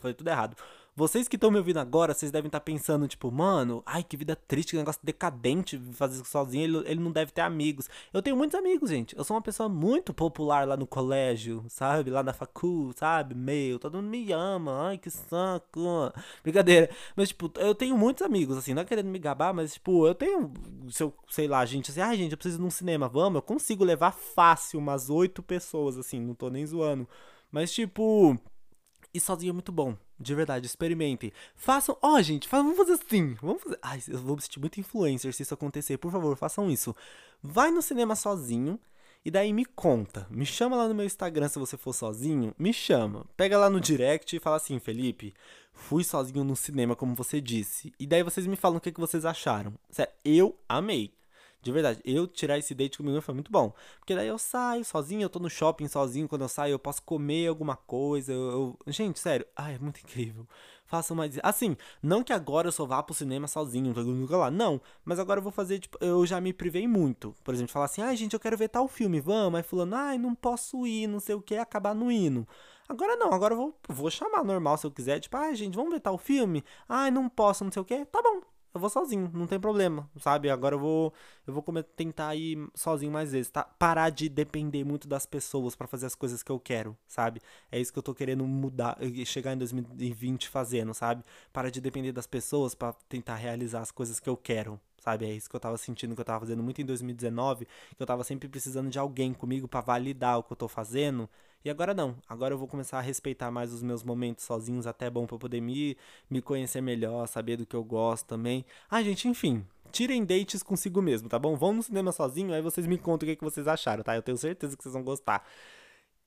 Falei 0.00 0.14
tudo 0.14 0.28
errado. 0.28 0.56
Vocês 0.96 1.28
que 1.28 1.36
estão 1.36 1.50
me 1.50 1.58
ouvindo 1.58 1.78
agora, 1.78 2.14
vocês 2.14 2.32
devem 2.32 2.48
estar 2.48 2.58
tá 2.58 2.64
pensando, 2.64 3.06
tipo, 3.06 3.30
mano, 3.30 3.82
ai, 3.84 4.02
que 4.02 4.16
vida 4.16 4.34
triste, 4.34 4.70
que 4.70 4.78
negócio 4.78 4.98
decadente 5.04 5.78
fazer 5.92 6.14
isso 6.14 6.24
sozinho, 6.24 6.64
ele, 6.64 6.90
ele 6.90 7.00
não 7.00 7.12
deve 7.12 7.32
ter 7.32 7.42
amigos. 7.42 7.86
Eu 8.14 8.22
tenho 8.22 8.34
muitos 8.34 8.58
amigos, 8.58 8.88
gente. 8.88 9.14
Eu 9.14 9.22
sou 9.22 9.36
uma 9.36 9.42
pessoa 9.42 9.68
muito 9.68 10.14
popular 10.14 10.66
lá 10.66 10.74
no 10.74 10.86
colégio, 10.86 11.62
sabe? 11.68 12.10
Lá 12.10 12.22
na 12.22 12.32
facul, 12.32 12.94
sabe? 12.96 13.34
Meio, 13.34 13.78
todo 13.78 13.98
mundo 13.98 14.08
me 14.08 14.32
ama, 14.32 14.88
ai, 14.88 14.96
que 14.96 15.10
saco. 15.10 16.10
Brincadeira. 16.42 16.88
Mas, 17.14 17.28
tipo, 17.28 17.52
eu 17.56 17.74
tenho 17.74 17.94
muitos 17.98 18.22
amigos, 18.22 18.56
assim, 18.56 18.72
não 18.72 18.80
é 18.80 18.84
querendo 18.86 19.10
me 19.10 19.18
gabar, 19.18 19.52
mas, 19.52 19.74
tipo, 19.74 20.06
eu 20.06 20.14
tenho, 20.14 20.50
se 20.90 21.02
eu, 21.02 21.12
sei 21.28 21.46
lá, 21.46 21.62
gente, 21.66 21.90
assim, 21.90 22.00
ai, 22.00 22.16
gente, 22.16 22.32
eu 22.32 22.38
preciso 22.38 22.58
ir 22.58 22.64
num 22.64 22.70
cinema, 22.70 23.06
vamos? 23.06 23.36
Eu 23.36 23.42
consigo 23.42 23.84
levar 23.84 24.12
fácil 24.12 24.78
umas 24.80 25.10
oito 25.10 25.42
pessoas, 25.42 25.98
assim, 25.98 26.18
não 26.18 26.34
tô 26.34 26.48
nem 26.48 26.64
zoando. 26.64 27.06
Mas, 27.52 27.70
tipo, 27.70 28.38
e 29.16 29.20
sozinho 29.20 29.50
é 29.50 29.52
muito 29.52 29.72
bom. 29.72 29.96
De 30.18 30.34
verdade, 30.34 30.66
experimentem. 30.66 31.32
Façam. 31.54 31.96
Ó, 32.02 32.14
oh, 32.14 32.22
gente, 32.22 32.48
vamos 32.48 32.76
fazer 32.76 32.92
assim. 32.92 33.34
Vamos 33.40 33.62
fazer. 33.62 33.78
Ai, 33.82 34.00
eu 34.08 34.18
vou 34.18 34.36
me 34.36 34.42
sentir 34.42 34.60
muito 34.60 34.78
influencer 34.78 35.32
se 35.32 35.42
isso 35.42 35.54
acontecer. 35.54 35.98
Por 35.98 36.12
favor, 36.12 36.36
façam 36.36 36.70
isso. 36.70 36.94
Vai 37.42 37.70
no 37.70 37.82
cinema 37.82 38.14
sozinho. 38.14 38.78
E 39.24 39.30
daí 39.30 39.52
me 39.52 39.64
conta. 39.64 40.26
Me 40.30 40.46
chama 40.46 40.76
lá 40.76 40.86
no 40.86 40.94
meu 40.94 41.04
Instagram 41.04 41.48
se 41.48 41.58
você 41.58 41.76
for 41.76 41.92
sozinho. 41.92 42.54
Me 42.58 42.72
chama. 42.72 43.26
Pega 43.36 43.58
lá 43.58 43.68
no 43.68 43.80
direct 43.80 44.36
e 44.36 44.40
fala 44.40 44.56
assim, 44.56 44.78
Felipe. 44.78 45.34
Fui 45.72 46.04
sozinho 46.04 46.44
no 46.44 46.54
cinema, 46.54 46.94
como 46.94 47.14
você 47.14 47.40
disse. 47.40 47.92
E 47.98 48.06
daí 48.06 48.22
vocês 48.22 48.46
me 48.46 48.54
falam 48.54 48.78
o 48.78 48.80
que, 48.80 48.92
que 48.92 49.00
vocês 49.00 49.24
acharam. 49.24 49.74
Sério, 49.90 50.12
eu 50.24 50.56
amei. 50.68 51.12
De 51.62 51.72
verdade, 51.72 52.00
eu 52.04 52.26
tirar 52.28 52.58
esse 52.58 52.74
date 52.74 52.98
comigo 52.98 53.20
foi 53.20 53.34
muito 53.34 53.50
bom. 53.50 53.72
Porque 53.98 54.14
daí 54.14 54.28
eu 54.28 54.38
saio 54.38 54.84
sozinho, 54.84 55.22
eu 55.22 55.28
tô 55.28 55.38
no 55.38 55.50
shopping 55.50 55.88
sozinho. 55.88 56.28
Quando 56.28 56.42
eu 56.42 56.48
saio, 56.48 56.72
eu 56.72 56.78
posso 56.78 57.02
comer 57.02 57.48
alguma 57.48 57.76
coisa. 57.76 58.32
Eu, 58.32 58.78
eu... 58.86 58.92
Gente, 58.92 59.18
sério, 59.18 59.46
ai, 59.56 59.74
é 59.74 59.78
muito 59.78 60.00
incrível. 60.00 60.46
Façam 60.86 61.16
mais. 61.16 61.36
Assim, 61.42 61.76
não 62.00 62.22
que 62.22 62.32
agora 62.32 62.68
eu 62.68 62.72
só 62.72 62.86
vá 62.86 63.02
pro 63.02 63.14
cinema 63.14 63.48
sozinho, 63.48 63.92
mundo 63.92 64.36
lá. 64.38 64.50
Não, 64.50 64.80
mas 65.04 65.18
agora 65.18 65.40
eu 65.40 65.42
vou 65.42 65.50
fazer, 65.50 65.80
tipo, 65.80 65.98
eu 66.00 66.24
já 66.24 66.40
me 66.40 66.52
privei 66.52 66.86
muito. 66.86 67.34
Por 67.42 67.52
exemplo, 67.52 67.72
falar 67.72 67.86
assim, 67.86 68.00
ai, 68.02 68.16
gente, 68.16 68.34
eu 68.34 68.40
quero 68.40 68.56
ver 68.56 68.68
tal 68.68 68.86
filme, 68.86 69.20
vamos. 69.20 69.58
Aí 69.58 69.64
fulano, 69.64 69.96
ai, 69.96 70.16
não 70.16 70.34
posso 70.34 70.86
ir, 70.86 71.08
não 71.08 71.18
sei 71.18 71.34
o 71.34 71.42
que, 71.42 71.56
acabar 71.56 71.94
não 71.94 72.10
indo. 72.10 72.46
Agora 72.88 73.16
não, 73.16 73.32
agora 73.32 73.54
eu 73.54 73.58
vou, 73.58 73.78
vou 73.88 74.10
chamar 74.10 74.44
normal 74.44 74.78
se 74.78 74.86
eu 74.86 74.90
quiser. 74.92 75.18
Tipo, 75.18 75.36
ai, 75.36 75.56
gente, 75.56 75.74
vamos 75.74 75.92
ver 75.92 76.00
tal 76.00 76.16
filme? 76.16 76.62
Ai, 76.88 77.10
não 77.10 77.28
posso, 77.28 77.64
não 77.64 77.72
sei 77.72 77.82
o 77.82 77.84
que. 77.84 78.04
Tá 78.06 78.22
bom, 78.22 78.40
eu 78.74 78.80
vou 78.80 78.90
sozinho, 78.90 79.30
não 79.32 79.46
tem 79.46 79.58
problema, 79.58 80.08
sabe? 80.20 80.50
Agora 80.50 80.74
eu 80.74 80.78
vou 80.78 81.12
eu 81.46 81.54
vou 81.54 81.62
tentar 81.82 82.34
ir 82.34 82.68
sozinho 82.74 83.10
mais 83.12 83.32
vezes, 83.32 83.50
tá? 83.50 83.64
Parar 83.64 84.10
de 84.10 84.28
depender 84.28 84.84
muito 84.84 85.08
das 85.08 85.24
pessoas 85.26 85.74
para 85.74 85.86
fazer 85.86 86.06
as 86.06 86.14
coisas 86.14 86.42
que 86.42 86.50
eu 86.50 86.58
quero, 86.60 86.96
sabe? 87.06 87.40
É 87.70 87.78
isso 87.80 87.92
que 87.92 87.98
eu 87.98 88.02
tô 88.02 88.14
querendo 88.14 88.46
mudar, 88.46 88.98
chegar 89.24 89.52
em 89.54 89.58
2020 89.58 90.48
fazendo, 90.48 90.92
sabe? 90.92 91.24
Parar 91.52 91.70
de 91.70 91.80
depender 91.80 92.12
das 92.12 92.26
pessoas 92.26 92.74
para 92.74 92.92
tentar 93.08 93.36
realizar 93.36 93.80
as 93.80 93.90
coisas 93.90 94.20
que 94.20 94.28
eu 94.28 94.36
quero, 94.36 94.78
sabe? 94.98 95.24
É 95.24 95.32
isso 95.32 95.48
que 95.48 95.56
eu 95.56 95.60
tava 95.60 95.76
sentindo 95.78 96.14
que 96.14 96.20
eu 96.20 96.24
tava 96.24 96.40
fazendo 96.40 96.62
muito 96.62 96.80
em 96.80 96.84
2019, 96.84 97.64
que 97.64 98.02
eu 98.02 98.06
tava 98.06 98.24
sempre 98.24 98.48
precisando 98.48 98.90
de 98.90 98.98
alguém 98.98 99.32
comigo 99.32 99.68
para 99.68 99.80
validar 99.80 100.38
o 100.38 100.42
que 100.42 100.52
eu 100.52 100.56
tô 100.56 100.68
fazendo. 100.68 101.28
E 101.66 101.68
agora 101.70 101.92
não. 101.92 102.14
Agora 102.28 102.54
eu 102.54 102.58
vou 102.58 102.68
começar 102.68 102.98
a 102.98 103.00
respeitar 103.00 103.50
mais 103.50 103.72
os 103.72 103.82
meus 103.82 104.04
momentos 104.04 104.44
sozinhos, 104.44 104.86
até 104.86 105.10
bom 105.10 105.26
para 105.26 105.36
poder 105.36 105.60
me, 105.60 105.98
me 106.30 106.40
conhecer 106.40 106.80
melhor, 106.80 107.26
saber 107.26 107.56
do 107.56 107.66
que 107.66 107.74
eu 107.74 107.82
gosto 107.82 108.24
também. 108.24 108.64
Ah, 108.88 109.02
gente, 109.02 109.26
enfim. 109.26 109.66
Tirem 109.90 110.24
dates 110.24 110.62
consigo 110.62 111.02
mesmo, 111.02 111.28
tá 111.28 111.40
bom? 111.40 111.56
Vão 111.56 111.72
no 111.72 111.82
cinema 111.82 112.12
sozinho, 112.12 112.54
aí 112.54 112.62
vocês 112.62 112.86
me 112.86 112.96
contam 112.96 113.26
o 113.26 113.30
que, 113.30 113.34
que 113.34 113.42
vocês 113.42 113.66
acharam, 113.66 114.04
tá? 114.04 114.14
Eu 114.14 114.22
tenho 114.22 114.38
certeza 114.38 114.76
que 114.76 114.82
vocês 114.84 114.92
vão 114.92 115.02
gostar. 115.02 115.44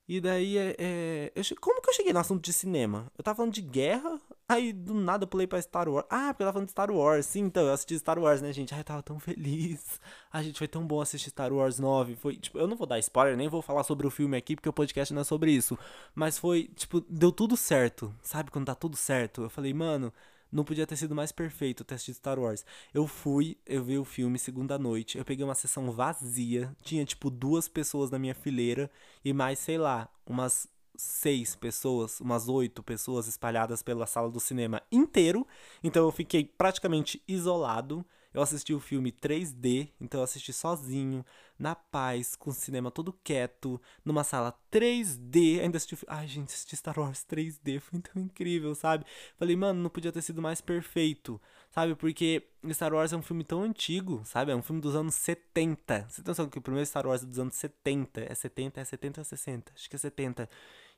E 0.06 0.20
daí, 0.20 0.58
é, 0.58 0.76
é, 0.78 1.32
eu, 1.34 1.42
como 1.58 1.80
que 1.80 1.88
eu 1.88 1.94
cheguei 1.94 2.12
no 2.12 2.18
assunto 2.18 2.42
de 2.44 2.52
cinema? 2.52 3.10
Eu 3.16 3.24
tava 3.24 3.36
falando 3.36 3.54
de 3.54 3.62
guerra, 3.62 4.20
aí 4.50 4.72
do 4.72 4.94
nada 4.94 5.24
eu 5.24 5.28
pulei 5.28 5.46
pra 5.46 5.60
Star 5.60 5.88
Wars. 5.88 6.06
Ah, 6.10 6.32
porque 6.32 6.42
eu 6.42 6.46
tava 6.46 6.52
falando 6.52 6.66
de 6.66 6.72
Star 6.72 6.90
Wars. 6.90 7.26
Sim, 7.26 7.40
então, 7.40 7.66
eu 7.66 7.72
assisti 7.72 7.98
Star 7.98 8.18
Wars, 8.18 8.42
né, 8.42 8.52
gente? 8.52 8.74
Ai, 8.74 8.80
eu 8.80 8.84
tava 8.84 9.02
tão 9.02 9.18
feliz. 9.18 10.00
Ai, 10.32 10.44
gente, 10.44 10.58
foi 10.58 10.68
tão 10.68 10.86
bom 10.86 11.00
assistir 11.00 11.30
Star 11.30 11.52
Wars 11.52 11.78
9. 11.78 12.16
Foi, 12.16 12.36
tipo, 12.36 12.58
eu 12.58 12.66
não 12.66 12.76
vou 12.76 12.86
dar 12.86 12.98
spoiler, 12.98 13.36
nem 13.36 13.48
vou 13.48 13.62
falar 13.62 13.84
sobre 13.84 14.06
o 14.06 14.10
filme 14.10 14.36
aqui, 14.36 14.56
porque 14.56 14.68
o 14.68 14.72
podcast 14.72 15.14
não 15.14 15.22
é 15.22 15.24
sobre 15.24 15.52
isso. 15.52 15.78
Mas 16.14 16.38
foi, 16.38 16.64
tipo, 16.74 17.00
deu 17.08 17.30
tudo 17.32 17.56
certo. 17.56 18.14
Sabe 18.22 18.50
quando 18.50 18.66
tá 18.66 18.74
tudo 18.74 18.96
certo? 18.96 19.42
Eu 19.42 19.50
falei, 19.50 19.72
mano, 19.72 20.12
não 20.50 20.64
podia 20.64 20.86
ter 20.86 20.96
sido 20.96 21.14
mais 21.14 21.30
perfeito 21.30 21.80
o 21.80 21.84
teste 21.84 22.10
de 22.10 22.16
Star 22.16 22.38
Wars. 22.38 22.64
Eu 22.92 23.06
fui, 23.06 23.56
eu 23.64 23.84
vi 23.84 23.98
o 23.98 24.04
filme 24.04 24.38
segunda 24.38 24.78
noite, 24.78 25.16
eu 25.16 25.24
peguei 25.24 25.44
uma 25.44 25.54
sessão 25.54 25.90
vazia, 25.92 26.74
tinha 26.82 27.04
tipo 27.04 27.30
duas 27.30 27.68
pessoas 27.68 28.10
na 28.10 28.18
minha 28.18 28.34
fileira 28.34 28.90
e 29.24 29.32
mais, 29.32 29.58
sei 29.58 29.78
lá, 29.78 30.08
umas 30.26 30.68
seis 31.00 31.56
pessoas, 31.56 32.20
umas 32.20 32.48
oito 32.48 32.82
pessoas 32.82 33.26
espalhadas 33.26 33.82
pela 33.82 34.06
sala 34.06 34.30
do 34.30 34.40
cinema 34.40 34.82
inteiro. 34.92 35.46
Então 35.82 36.04
eu 36.04 36.12
fiquei 36.12 36.44
praticamente 36.44 37.22
isolado. 37.26 38.04
Eu 38.32 38.42
assisti 38.42 38.72
o 38.72 38.78
filme 38.78 39.10
3D, 39.10 39.88
então 40.00 40.20
eu 40.20 40.24
assisti 40.24 40.52
sozinho, 40.52 41.24
na 41.58 41.74
paz, 41.74 42.36
com 42.36 42.50
o 42.50 42.54
cinema 42.54 42.90
todo 42.90 43.12
quieto, 43.24 43.80
numa 44.04 44.22
sala 44.22 44.56
3D. 44.70 45.60
Ainda 45.60 45.76
assisti. 45.76 45.98
Ai, 46.06 46.28
gente, 46.28 46.48
assisti 46.48 46.76
Star 46.76 46.98
Wars 46.98 47.24
3D, 47.28 47.80
foi 47.82 48.00
tão 48.00 48.22
incrível, 48.22 48.74
sabe? 48.74 49.04
Falei, 49.36 49.56
mano, 49.56 49.82
não 49.82 49.90
podia 49.90 50.12
ter 50.12 50.22
sido 50.22 50.40
mais 50.40 50.60
perfeito, 50.60 51.40
sabe? 51.70 51.96
Porque 51.96 52.48
Star 52.70 52.94
Wars 52.94 53.12
é 53.12 53.16
um 53.16 53.22
filme 53.22 53.42
tão 53.42 53.62
antigo, 53.62 54.22
sabe? 54.24 54.52
É 54.52 54.56
um 54.56 54.62
filme 54.62 54.80
dos 54.80 54.94
anos 54.94 55.16
70. 55.16 56.06
Você 56.08 56.22
tem 56.22 56.30
noção 56.30 56.48
que 56.48 56.58
o 56.58 56.62
primeiro 56.62 56.86
Star 56.86 57.06
Wars 57.06 57.22
é 57.24 57.26
dos 57.26 57.38
anos 57.38 57.56
70? 57.56 58.20
É 58.20 58.34
70, 58.34 58.80
é 58.80 58.84
70 58.84 59.20
ou 59.20 59.22
é 59.22 59.24
60? 59.24 59.72
Acho 59.74 59.90
que 59.90 59.96
é 59.96 59.98
70. 59.98 60.48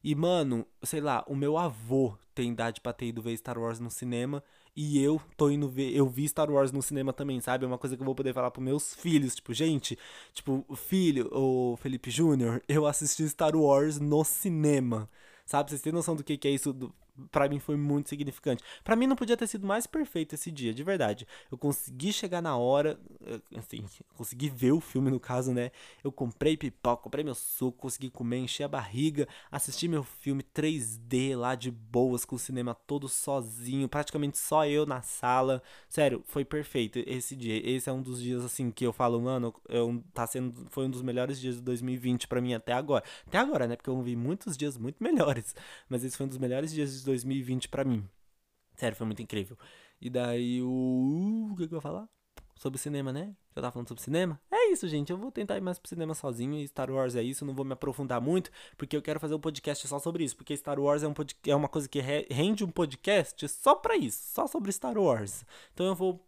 E, 0.03 0.15
mano, 0.15 0.67
sei 0.83 1.01
lá, 1.01 1.25
o 1.29 1.35
meu 1.37 1.57
avô 1.57 2.17
tem 2.35 2.51
idade 2.51 2.81
pra 2.81 2.93
ter 2.93 3.07
ido 3.07 3.23
ver 3.23 3.37
Star 3.37 3.59
Wars 3.59 3.79
no 3.79 3.91
cinema. 3.91 4.43
E 4.75 4.99
eu 5.03 5.21
tô 5.37 5.51
indo 5.51 5.69
ver. 5.69 5.95
Eu 5.95 6.09
vi 6.09 6.27
Star 6.29 6.51
Wars 6.51 6.73
no 6.73 6.83
cinema 6.83 7.13
também, 7.13 7.41
sabe? 7.41 7.65
É 7.65 7.69
uma 7.69 7.79
coisa 7.79 7.95
que 7.97 8.03
eu 8.03 8.07
vou 8.07 8.15
poder 8.15 8.33
falar 8.33 8.51
pros 8.51 8.65
meus 8.65 8.95
filhos. 8.95 9.35
Tipo, 9.35 9.53
gente, 9.53 9.99
tipo, 10.33 10.65
filho, 10.77 11.29
o 11.33 11.77
Felipe 11.77 12.11
Júnior, 12.11 12.63
eu 12.69 12.87
assisti 12.87 13.29
Star 13.29 13.55
Wars 13.55 14.01
no 14.01 14.25
cinema. 14.25 15.09
Sabe? 15.45 15.71
Vocês 15.71 15.83
têm 15.83 15.93
noção 15.93 16.17
do 16.17 16.25
que, 16.25 16.39
que 16.39 16.49
é 16.49 16.51
isso? 16.53 16.73
Do, 16.73 16.95
para 17.31 17.49
mim 17.49 17.59
foi 17.59 17.77
muito 17.77 18.09
significante. 18.09 18.63
Para 18.83 18.97
mim 18.97 19.07
não 19.07 19.17
podia 19.17 19.37
ter 19.37 19.47
sido 19.47 19.67
mais 19.67 19.87
perfeito 19.87 20.35
esse 20.35 20.51
dia, 20.51 20.73
de 20.73 20.83
verdade. 20.83 21.27
Eu 21.51 21.59
consegui 21.59 22.13
chegar 22.13 22.41
na 22.41 22.57
hora, 22.57 22.99
assim, 23.57 23.85
consegui 24.17 24.49
ver 24.49 24.73
o 24.73 24.81
filme 24.81 25.11
no 25.11 25.21
caso, 25.21 25.53
né? 25.53 25.71
Eu 26.03 26.11
comprei 26.11 26.57
pipoca, 26.57 27.03
comprei 27.03 27.25
meu 27.25 27.35
suco, 27.35 27.79
consegui 27.79 28.11
comer, 28.11 28.39
encher 28.39 28.65
a 28.65 28.69
barriga, 28.69 29.29
assisti 29.51 29.89
meu 29.89 30.03
filme 30.03 30.43
3D 30.43 31.37
lá 31.37 31.55
de 31.55 31.71
boas 31.71 32.25
com 32.25 32.37
o 32.37 32.39
cinema 32.39 32.75
todo 32.75 33.09
sozinho, 33.09 33.89
praticamente 33.89 34.39
só 34.39 34.67
eu 34.67 34.87
na 34.87 35.03
sala. 35.03 35.63
Sério, 35.89 36.23
foi 36.27 36.45
perfeito 36.45 37.03
esse 37.07 37.37
dia. 37.37 37.61
Esse 37.69 37.91
é 37.91 37.93
um 37.93 38.03
dos 38.03 38.21
dias 38.21 38.45
assim 38.45 38.71
que 38.71 38.87
eu 38.87 38.93
falo, 38.93 39.21
mano, 39.21 39.55
eu, 39.69 40.03
tá 40.15 40.27
sendo 40.27 40.67
foi 40.71 40.87
um 40.87 40.91
dos 40.91 41.03
melhores 41.03 41.41
dias 41.41 41.57
de 41.57 41.63
2020 41.63 42.27
para 42.27 42.41
mim 42.41 42.55
até 42.55 42.73
agora. 42.73 43.05
Até 43.27 43.39
agora, 43.39 43.67
né? 43.67 43.77
Porque 43.77 43.91
eu 43.91 44.01
vi 44.01 44.17
muitos 44.17 44.57
dias 44.57 44.79
muito 44.79 45.03
melhores, 45.03 45.55
mas 45.89 46.05
esse 46.05 46.17
foi 46.17 46.27
um 46.27 46.29
dos 46.29 46.39
melhores 46.39 46.73
dias 46.73 46.99
de 46.99 47.02
2020 47.05 47.69
para 47.69 47.85
mim. 47.85 48.09
Sério, 48.77 48.97
foi 48.97 49.07
muito 49.07 49.23
incrível. 49.23 49.57
E 50.01 50.11
daí 50.11 50.63
o. 50.63 51.51
O 51.53 51.57
que, 51.57 51.69
que 51.69 51.75
eu 51.75 51.79
ia 51.79 51.83
falar? 51.83 52.09
Sobre 52.57 52.79
cinema, 52.79 53.13
né? 53.13 53.35
Eu 53.55 53.61
tava 53.61 53.73
falando 53.73 53.89
sobre 53.89 54.03
cinema? 54.03 54.41
É 54.51 54.71
isso, 54.71 54.89
gente. 54.89 55.11
Eu 55.11 55.19
vou 55.19 55.31
tentar 55.31 55.57
ir 55.57 55.61
mais 55.61 55.79
pro 55.79 55.89
cinema 55.89 56.15
sozinho. 56.15 56.55
E 56.55 56.67
Star 56.67 56.91
Wars 56.91 57.15
é 57.15 57.23
isso. 57.23 57.45
Não 57.45 57.55
vou 57.55 57.65
me 57.65 57.73
aprofundar 57.73 58.21
muito. 58.21 58.51
Porque 58.77 58.97
eu 58.97 59.03
quero 59.03 59.21
fazer 59.21 59.35
um 59.35 59.41
podcast 59.41 59.87
só 59.87 59.99
sobre 59.99 60.25
isso. 60.25 60.37
Porque 60.37 60.57
Star 60.57 60.79
Wars 60.79 61.03
é, 61.03 61.09
um 61.09 61.13
pod... 61.13 61.37
é 61.47 61.55
uma 61.55 61.69
coisa 61.69 61.89
que 61.89 62.01
rende 62.01 62.65
um 62.65 62.71
podcast 62.71 63.47
só 63.49 63.75
pra 63.75 63.97
isso. 63.97 64.21
Só 64.33 64.47
sobre 64.47 64.73
Star 64.73 64.97
Wars. 64.97 65.45
Então 65.75 65.87
eu 65.87 65.95
vou 65.95 66.25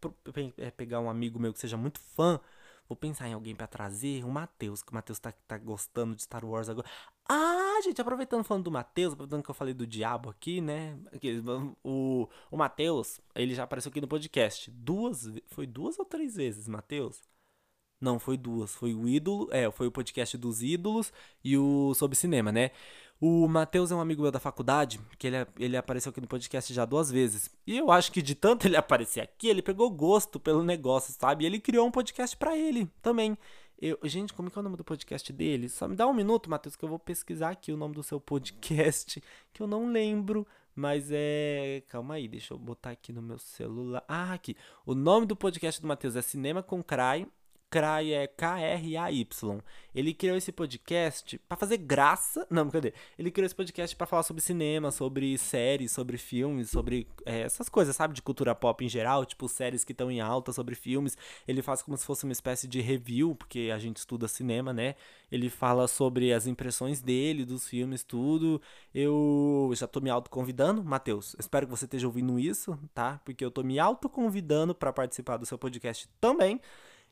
é, 0.59 0.71
pegar 0.71 1.01
um 1.01 1.09
amigo 1.09 1.39
meu 1.39 1.53
que 1.53 1.59
seja 1.61 1.77
muito 1.77 2.01
fã 2.01 2.41
Vou 2.89 2.97
pensar 2.97 3.29
em 3.29 3.33
alguém 3.33 3.55
para 3.55 3.67
trazer. 3.67 4.25
O 4.25 4.31
Matheus, 4.31 4.83
que 4.83 4.93
o 4.93 4.95
Matheus 4.95 5.19
tá, 5.19 5.33
tá 5.47 5.59
gostando 5.59 6.15
de 6.15 6.23
Star 6.23 6.45
Wars 6.45 6.69
agora. 6.69 6.87
Ah, 7.29 7.81
gente, 7.83 8.01
aproveitando 8.01 8.45
falando 8.45 8.65
do 8.65 8.71
Matheus, 8.71 9.15
aproveitando 9.15 9.43
que 9.43 9.51
eu 9.51 9.55
falei 9.55 9.73
do 9.73 9.87
diabo 9.87 10.29
aqui, 10.29 10.61
né? 10.61 10.99
O, 11.83 12.29
o 12.51 12.57
Matheus, 12.57 13.21
ele 13.35 13.55
já 13.55 13.65
apareceu 13.65 13.91
aqui 13.91 14.01
no 14.01 14.09
podcast. 14.09 14.71
Duas, 14.71 15.27
foi 15.49 15.67
duas 15.67 15.99
ou 15.99 16.05
três 16.05 16.37
vezes, 16.37 16.69
Matheus? 16.69 17.23
Não, 18.01 18.19
foi 18.19 18.37
duas. 18.37 18.75
Foi 18.75 18.95
o 18.95 19.09
ídolo, 19.09 19.49
é, 19.51 19.71
foi 19.71 19.87
o 19.87 19.93
podcast 19.93 20.37
dos 20.37 20.63
ídolos 20.63 21.13
e 21.43 21.57
o 21.57 21.95
sobre 21.95 22.17
cinema, 22.17 22.53
né? 22.53 22.71
O 23.21 23.47
Matheus 23.49 23.91
é 23.91 23.95
um 23.95 24.01
amigo 24.01 24.23
meu 24.23 24.31
da 24.31 24.41
faculdade, 24.41 25.01
que 25.19 25.27
ele, 25.27 25.37
ele 25.59 25.77
apareceu 25.77 26.11
aqui 26.11 26.21
no 26.21 26.27
podcast 26.27 26.75
já 26.75 26.85
duas 26.85 27.11
vezes. 27.11 27.49
E 27.67 27.79
eu 27.79 27.91
acho 27.91 28.13
que 28.13 28.21
de 28.21 28.35
tanto 28.35 28.67
ele 28.69 28.77
aparecer 28.77 29.21
aqui, 29.21 29.49
ele 29.49 29.63
pegou 29.63 29.91
gosto 29.91 30.39
pelo 30.39 30.63
negócio, 30.63 31.15
sabe? 31.19 31.45
E 31.45 31.47
ele 31.47 31.61
criou 31.61 31.87
um 31.87 31.91
podcast 31.91 32.37
para 32.37 32.57
ele 32.57 32.91
também. 33.01 33.39
Eu, 33.81 33.99
gente, 34.05 34.33
como 34.33 34.49
é 34.49 34.51
que 34.51 34.59
é 34.59 34.61
o 34.61 34.63
nome 34.63 34.77
do 34.77 34.85
podcast 34.85 35.33
dele? 35.33 35.69
Só 35.69 35.89
me 35.89 35.97
dá 35.97 36.07
um 36.07 36.15
minuto, 36.15 36.51
Matheus, 36.51 36.77
que 36.77 36.85
eu 36.85 36.89
vou 36.89 36.99
pesquisar 36.99 37.51
aqui 37.51 37.73
o 37.73 37.77
nome 37.77 37.95
do 37.95 38.03
seu 38.03 38.21
podcast, 38.21 39.23
que 39.53 39.63
eu 39.63 39.67
não 39.67 39.91
lembro. 39.91 40.47
Mas 40.75 41.09
é. 41.11 41.83
Calma 41.89 42.15
aí, 42.15 42.27
deixa 42.27 42.53
eu 42.53 42.59
botar 42.59 42.91
aqui 42.91 43.13
no 43.13 43.23
meu 43.23 43.39
celular. 43.39 44.05
Ah, 44.09 44.33
aqui. 44.33 44.57
O 44.85 44.95
nome 44.95 45.25
do 45.25 45.37
podcast 45.37 45.81
do 45.81 45.87
Matheus 45.87 46.17
é 46.17 46.23
Cinema 46.23 46.63
com 46.63 46.83
Cry 46.83 47.29
Cray 47.75 48.13
é 48.13 48.29
K-R-A-Y. 48.29 49.61
Ele 49.93 50.15
criou 50.15 50.37
esse 50.37 50.53
podcast 50.53 51.37
para 51.49 51.57
fazer 51.57 51.77
graça. 51.77 52.47
Não, 52.49 52.71
cadê? 52.71 52.95
Ele 53.19 53.33
criou 53.33 53.47
esse 53.47 53.55
podcast 53.55 53.97
para 53.97 54.07
falar 54.07 54.23
sobre 54.23 54.41
cinema, 54.41 54.93
sobre 54.93 55.37
séries, 55.37 55.91
sobre 55.91 56.17
filmes, 56.17 56.71
sobre 56.71 57.09
é, 57.27 57.41
essas 57.41 57.69
coisas, 57.69 57.97
sabe? 57.97 58.15
De 58.15 58.23
cultura 58.23 58.55
pop 58.55 58.85
em 58.85 58.89
geral, 58.89 59.25
tipo 59.25 59.49
séries 59.49 59.83
que 59.83 59.91
estão 59.91 60.09
em 60.09 60.21
alta 60.21 60.53
sobre 60.53 60.77
filmes. 60.77 61.19
Ele 61.49 61.63
faz 61.63 61.83
como 61.83 61.97
se 61.97 62.07
fosse 62.07 62.23
uma 62.23 62.33
espécie 62.33 62.69
de 62.69 62.81
review, 62.81 63.35
porque 63.35 63.73
a 63.75 63.79
gente 63.81 63.97
estuda 63.97 64.29
cinema, 64.29 64.73
né? 64.73 64.95
Ele 65.29 65.51
fala 65.51 65.89
sobre 65.89 66.33
as 66.33 66.47
impressões 66.47 67.03
dele, 67.03 67.45
dos 67.45 67.67
filmes, 67.67 68.05
tudo. 68.05 68.63
Eu 68.95 69.73
já 69.75 69.89
tô 69.89 70.01
me 70.01 70.11
autoconvidando, 70.11 70.85
Matheus. 70.85 71.35
Espero 71.41 71.67
que 71.67 71.73
você 71.73 71.87
esteja 71.87 72.07
ouvindo 72.07 72.39
isso, 72.39 72.79
tá? 72.95 73.21
Porque 73.25 73.45
eu 73.45 73.51
tô 73.51 73.65
me 73.65 73.81
autoconvidando 73.81 74.77
para 74.77 74.93
participar 74.93 75.39
do 75.39 75.45
seu 75.45 75.59
podcast 75.59 76.09
também. 76.21 76.61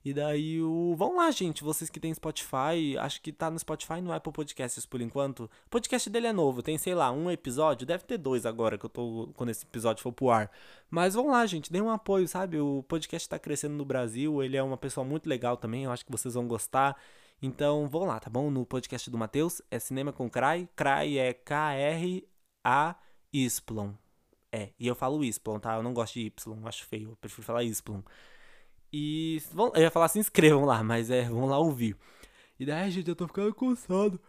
E 0.04 0.12
daí 0.12 0.60
o. 0.60 0.94
Vão 0.96 1.16
lá, 1.16 1.30
gente. 1.30 1.62
Vocês 1.62 1.88
que 1.88 2.00
tem 2.00 2.12
Spotify. 2.12 2.98
Acho 2.98 3.20
que 3.22 3.32
tá 3.32 3.50
no 3.50 3.58
Spotify 3.58 4.00
no 4.00 4.12
Apple 4.12 4.32
Podcasts 4.32 4.84
por 4.84 5.00
enquanto. 5.00 5.44
O 5.44 5.70
podcast 5.70 6.10
dele 6.10 6.26
é 6.26 6.32
novo. 6.32 6.62
Tem, 6.62 6.76
sei 6.76 6.94
lá, 6.94 7.12
um 7.12 7.30
episódio. 7.30 7.86
Deve 7.86 8.04
ter 8.04 8.18
dois 8.18 8.44
agora 8.44 8.76
que 8.76 8.84
eu 8.84 8.90
tô. 8.90 9.30
Quando 9.34 9.50
esse 9.50 9.64
episódio 9.64 10.02
for 10.02 10.12
pro 10.12 10.30
ar. 10.30 10.50
Mas 10.90 11.14
vão 11.14 11.28
lá, 11.28 11.46
gente. 11.46 11.70
Deem 11.72 11.82
um 11.82 11.90
apoio, 11.90 12.26
sabe? 12.26 12.58
O 12.58 12.82
podcast 12.88 13.28
tá 13.28 13.38
crescendo 13.38 13.74
no 13.76 13.84
Brasil. 13.84 14.42
Ele 14.42 14.56
é 14.56 14.62
uma 14.62 14.76
pessoa 14.76 15.04
muito 15.04 15.28
legal 15.28 15.56
também. 15.56 15.84
Eu 15.84 15.92
acho 15.92 16.04
que 16.04 16.10
vocês 16.10 16.34
vão 16.34 16.48
gostar. 16.48 16.96
Então 17.40 17.88
vão 17.88 18.04
lá, 18.04 18.18
tá 18.20 18.30
bom? 18.30 18.50
No 18.50 18.66
podcast 18.66 19.08
do 19.10 19.18
Matheus. 19.18 19.62
É 19.70 19.78
Cinema 19.78 20.12
com 20.12 20.28
Cry. 20.28 20.68
Cry 20.76 21.18
é 21.18 21.32
K-R-A-Y. 21.32 22.24
É, 24.54 24.70
e 24.78 24.86
eu 24.86 24.94
falo 24.94 25.24
Y, 25.24 25.58
tá? 25.60 25.76
Eu 25.76 25.82
não 25.82 25.94
gosto 25.94 26.14
de 26.14 26.26
Y, 26.26 26.66
acho 26.66 26.84
feio. 26.84 27.10
Eu 27.10 27.16
prefiro 27.16 27.42
falar 27.42 27.64
Y. 27.64 28.04
E 28.92 29.40
vão, 29.52 29.72
eu 29.74 29.82
ia 29.82 29.90
falar 29.90 30.08
se 30.08 30.18
inscrevam 30.18 30.64
lá, 30.64 30.82
mas 30.82 31.10
é, 31.10 31.24
vão 31.28 31.46
lá 31.46 31.58
ouvir. 31.58 31.96
E 32.58 32.66
daí, 32.66 32.90
gente, 32.90 33.08
eu 33.08 33.16
tô 33.16 33.26
ficando 33.26 33.54
cansado. 33.54 34.20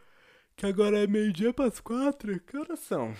Que 0.55 0.67
agora 0.67 0.99
é 0.99 1.07
meio-dia 1.07 1.51
para 1.51 1.65
as 1.65 1.79
quatro. 1.79 2.39
Que 2.39 2.57
horas 2.57 2.79
são? 2.79 3.13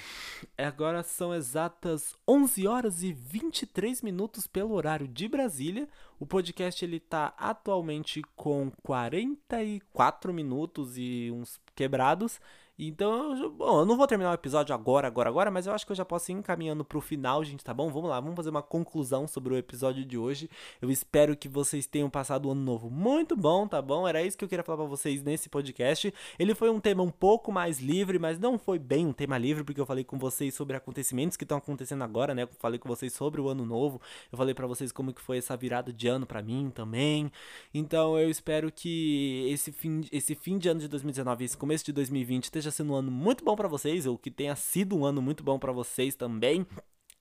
É, 0.56 0.66
agora 0.66 1.02
são 1.02 1.34
exatas 1.34 2.16
11 2.28 2.68
horas 2.68 3.02
e 3.02 3.12
23 3.12 4.02
minutos 4.04 4.46
pelo 4.46 4.74
horário 4.74 5.08
de 5.08 5.28
Brasília. 5.28 5.90
O 6.20 6.28
podcast 6.28 6.86
ele 6.86 7.00
tá 7.00 7.34
atualmente 7.38 8.22
com 8.36 8.72
44 8.84 10.32
minutos 10.32 10.96
e 10.96 11.32
uns 11.34 11.60
quebrados. 11.76 12.40
Então, 12.78 13.52
bom, 13.52 13.82
eu 13.82 13.86
não 13.86 13.96
vou 13.96 14.08
terminar 14.08 14.32
o 14.32 14.34
episódio 14.34 14.74
agora, 14.74 15.08
agora, 15.08 15.30
agora, 15.30 15.52
mas 15.52 15.68
eu 15.68 15.74
acho 15.74 15.86
que 15.86 15.92
eu 15.92 15.96
já 15.96 16.04
posso 16.04 16.32
ir 16.32 16.34
encaminhando 16.34 16.84
pro 16.84 17.00
final, 17.00 17.44
gente, 17.44 17.64
tá 17.64 17.72
bom? 17.72 17.92
Vamos 17.92 18.10
lá, 18.10 18.20
vamos 18.20 18.36
fazer 18.36 18.50
uma 18.50 18.64
conclusão 18.64 19.28
sobre 19.28 19.54
o 19.54 19.58
episódio 19.58 20.04
de 20.04 20.18
hoje. 20.18 20.50
Eu 20.82 20.90
espero 20.90 21.38
que 21.38 21.48
vocês 21.48 21.86
tenham 21.86 22.10
passado 22.10 22.48
o 22.48 22.52
ano 22.52 22.62
novo 22.62 22.90
muito 22.90 23.36
bom, 23.38 23.68
tá 23.68 23.80
bom? 23.80 24.08
Era 24.08 24.24
isso 24.24 24.36
que 24.36 24.44
eu 24.44 24.50
queria 24.50 24.64
falar 24.64 24.80
pra 24.80 24.88
vocês 24.88 25.22
nesse 25.22 25.50
podcast. 25.50 26.12
Ele 26.40 26.56
foi 26.56 26.72
um 26.72 26.80
tema 26.80 27.04
um 27.04 27.12
pouco 27.12 27.52
mais 27.52 27.80
livre, 27.80 28.18
mas 28.18 28.40
não 28.40 28.58
foi 28.58 28.80
bem 28.80 29.06
um 29.06 29.14
tema 29.14 29.38
livre, 29.38 29.64
porque 29.64 29.80
eu 29.80 29.86
falei 29.86 30.04
com 30.04 30.18
vocês 30.18 30.56
sobre 30.56 30.76
acontecimentos 30.76 31.38
que 31.38 31.44
estão 31.44 31.60
acontecendo 31.60 32.04
agora, 32.04 32.34
né? 32.34 32.44
Eu 32.44 32.50
falei 32.58 32.80
com 32.80 32.90
vocês 32.90 33.14
sobre 33.14 33.40
o 33.40 33.50
ano 33.50 33.68
novo. 33.68 34.02
Eu 34.32 34.38
falei 34.38 34.56
para 34.56 34.66
vocês 34.66 34.92
como 34.92 35.14
que 35.14 35.22
foi 35.22 35.38
essa 35.38 35.56
virada 35.56 35.94
de 35.94 36.08
ano 36.08 36.26
para 36.26 36.42
mim 36.42 36.72
também. 36.74 37.32
Então, 37.72 38.18
eu 38.18 38.32
espero 38.32 38.72
que 38.72 39.48
esse 39.52 39.72
fim, 39.72 40.02
esse 40.12 40.34
fim 40.34 40.58
de 40.58 40.70
ano 40.70 40.80
de 40.80 40.88
2019, 40.88 41.46
esse 41.46 41.56
começo 41.56 41.86
de 41.86 41.92
2020 41.92 42.52
esteja 42.64 42.72
sendo 42.72 42.94
um 42.94 42.96
ano 42.96 43.12
muito 43.12 43.44
bom 43.44 43.56
para 43.56 43.68
vocês, 43.68 44.06
ou 44.06 44.18
que 44.18 44.32
tenha 44.32 44.56
sido 44.56 44.98
um 44.98 45.06
ano 45.06 45.22
muito 45.22 45.44
bom 45.44 45.60
para 45.60 45.72
vocês 45.72 46.16
também. 46.16 46.66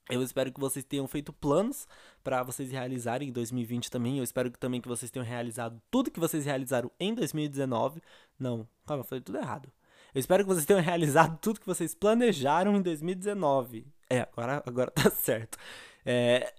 Eu 0.09 0.23
espero 0.23 0.53
que 0.53 0.61
vocês 0.61 0.85
tenham 0.85 1.07
feito 1.07 1.33
planos 1.33 1.87
para 2.23 2.43
vocês 2.43 2.71
realizarem 2.71 3.29
em 3.29 3.33
2020 3.33 3.91
também. 3.91 4.19
Eu 4.19 4.25
espero 4.25 4.51
que, 4.51 4.59
também 4.59 4.81
que 4.81 4.89
vocês 4.89 5.11
tenham 5.11 5.25
realizado 5.25 5.81
tudo 5.91 6.11
que 6.11 6.21
vocês 6.21 6.45
realizaram 6.45 6.91
em 6.99 7.15
2019. 7.15 8.03
Não, 8.39 8.69
calma, 8.87 9.03
eu 9.03 9.07
falei 9.07 9.23
tudo 9.23 9.39
errado. 9.39 9.73
Eu 10.15 10.21
espero 10.21 10.45
que 10.45 10.49
vocês 10.49 10.67
tenham 10.67 10.83
realizado 10.83 11.39
tudo 11.41 11.61
que 11.61 11.67
vocês 11.67 11.95
planejaram 11.95 12.77
em 12.77 12.83
2019. 12.83 13.87
É, 14.11 14.21
agora, 14.21 14.63
agora 14.67 14.91
tá 14.95 15.11
certo. 15.11 15.59
É... 16.05 16.53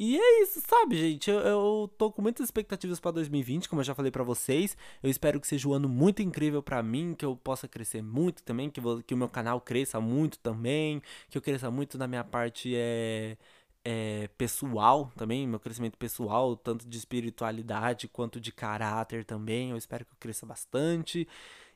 E 0.00 0.16
é 0.16 0.42
isso, 0.42 0.60
sabe, 0.60 0.96
gente? 0.96 1.28
Eu, 1.28 1.40
eu 1.40 1.90
tô 1.98 2.12
com 2.12 2.22
muitas 2.22 2.44
expectativas 2.46 3.00
para 3.00 3.10
2020, 3.10 3.68
como 3.68 3.80
eu 3.80 3.84
já 3.84 3.96
falei 3.96 4.12
para 4.12 4.22
vocês. 4.22 4.76
Eu 5.02 5.10
espero 5.10 5.40
que 5.40 5.46
seja 5.46 5.68
um 5.68 5.72
ano 5.72 5.88
muito 5.88 6.22
incrível 6.22 6.62
para 6.62 6.80
mim, 6.84 7.16
que 7.18 7.24
eu 7.24 7.36
possa 7.36 7.66
crescer 7.66 8.00
muito 8.00 8.44
também, 8.44 8.70
que, 8.70 8.80
vou, 8.80 9.02
que 9.02 9.12
o 9.12 9.16
meu 9.16 9.28
canal 9.28 9.60
cresça 9.60 10.00
muito 10.00 10.38
também, 10.38 11.02
que 11.28 11.36
eu 11.36 11.42
cresça 11.42 11.68
muito 11.68 11.98
na 11.98 12.06
minha 12.06 12.22
parte 12.22 12.72
é, 12.76 13.36
é, 13.84 14.28
pessoal 14.38 15.10
também, 15.16 15.48
meu 15.48 15.58
crescimento 15.58 15.98
pessoal, 15.98 16.56
tanto 16.56 16.88
de 16.88 16.96
espiritualidade 16.96 18.06
quanto 18.06 18.40
de 18.40 18.52
caráter 18.52 19.24
também. 19.24 19.70
Eu 19.70 19.76
espero 19.76 20.04
que 20.04 20.12
eu 20.12 20.16
cresça 20.20 20.46
bastante 20.46 21.26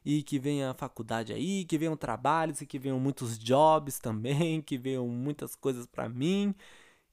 e 0.04 0.22
que 0.22 0.38
venha 0.38 0.70
a 0.70 0.74
faculdade 0.74 1.32
aí, 1.32 1.64
que 1.64 1.76
venham 1.78 1.96
trabalhos 1.96 2.60
e 2.60 2.66
que 2.66 2.78
venham 2.78 3.00
muitos 3.00 3.36
jobs 3.38 3.98
também, 3.98 4.60
que 4.62 4.78
venham 4.78 5.08
muitas 5.08 5.56
coisas 5.56 5.86
para 5.86 6.08
mim. 6.08 6.54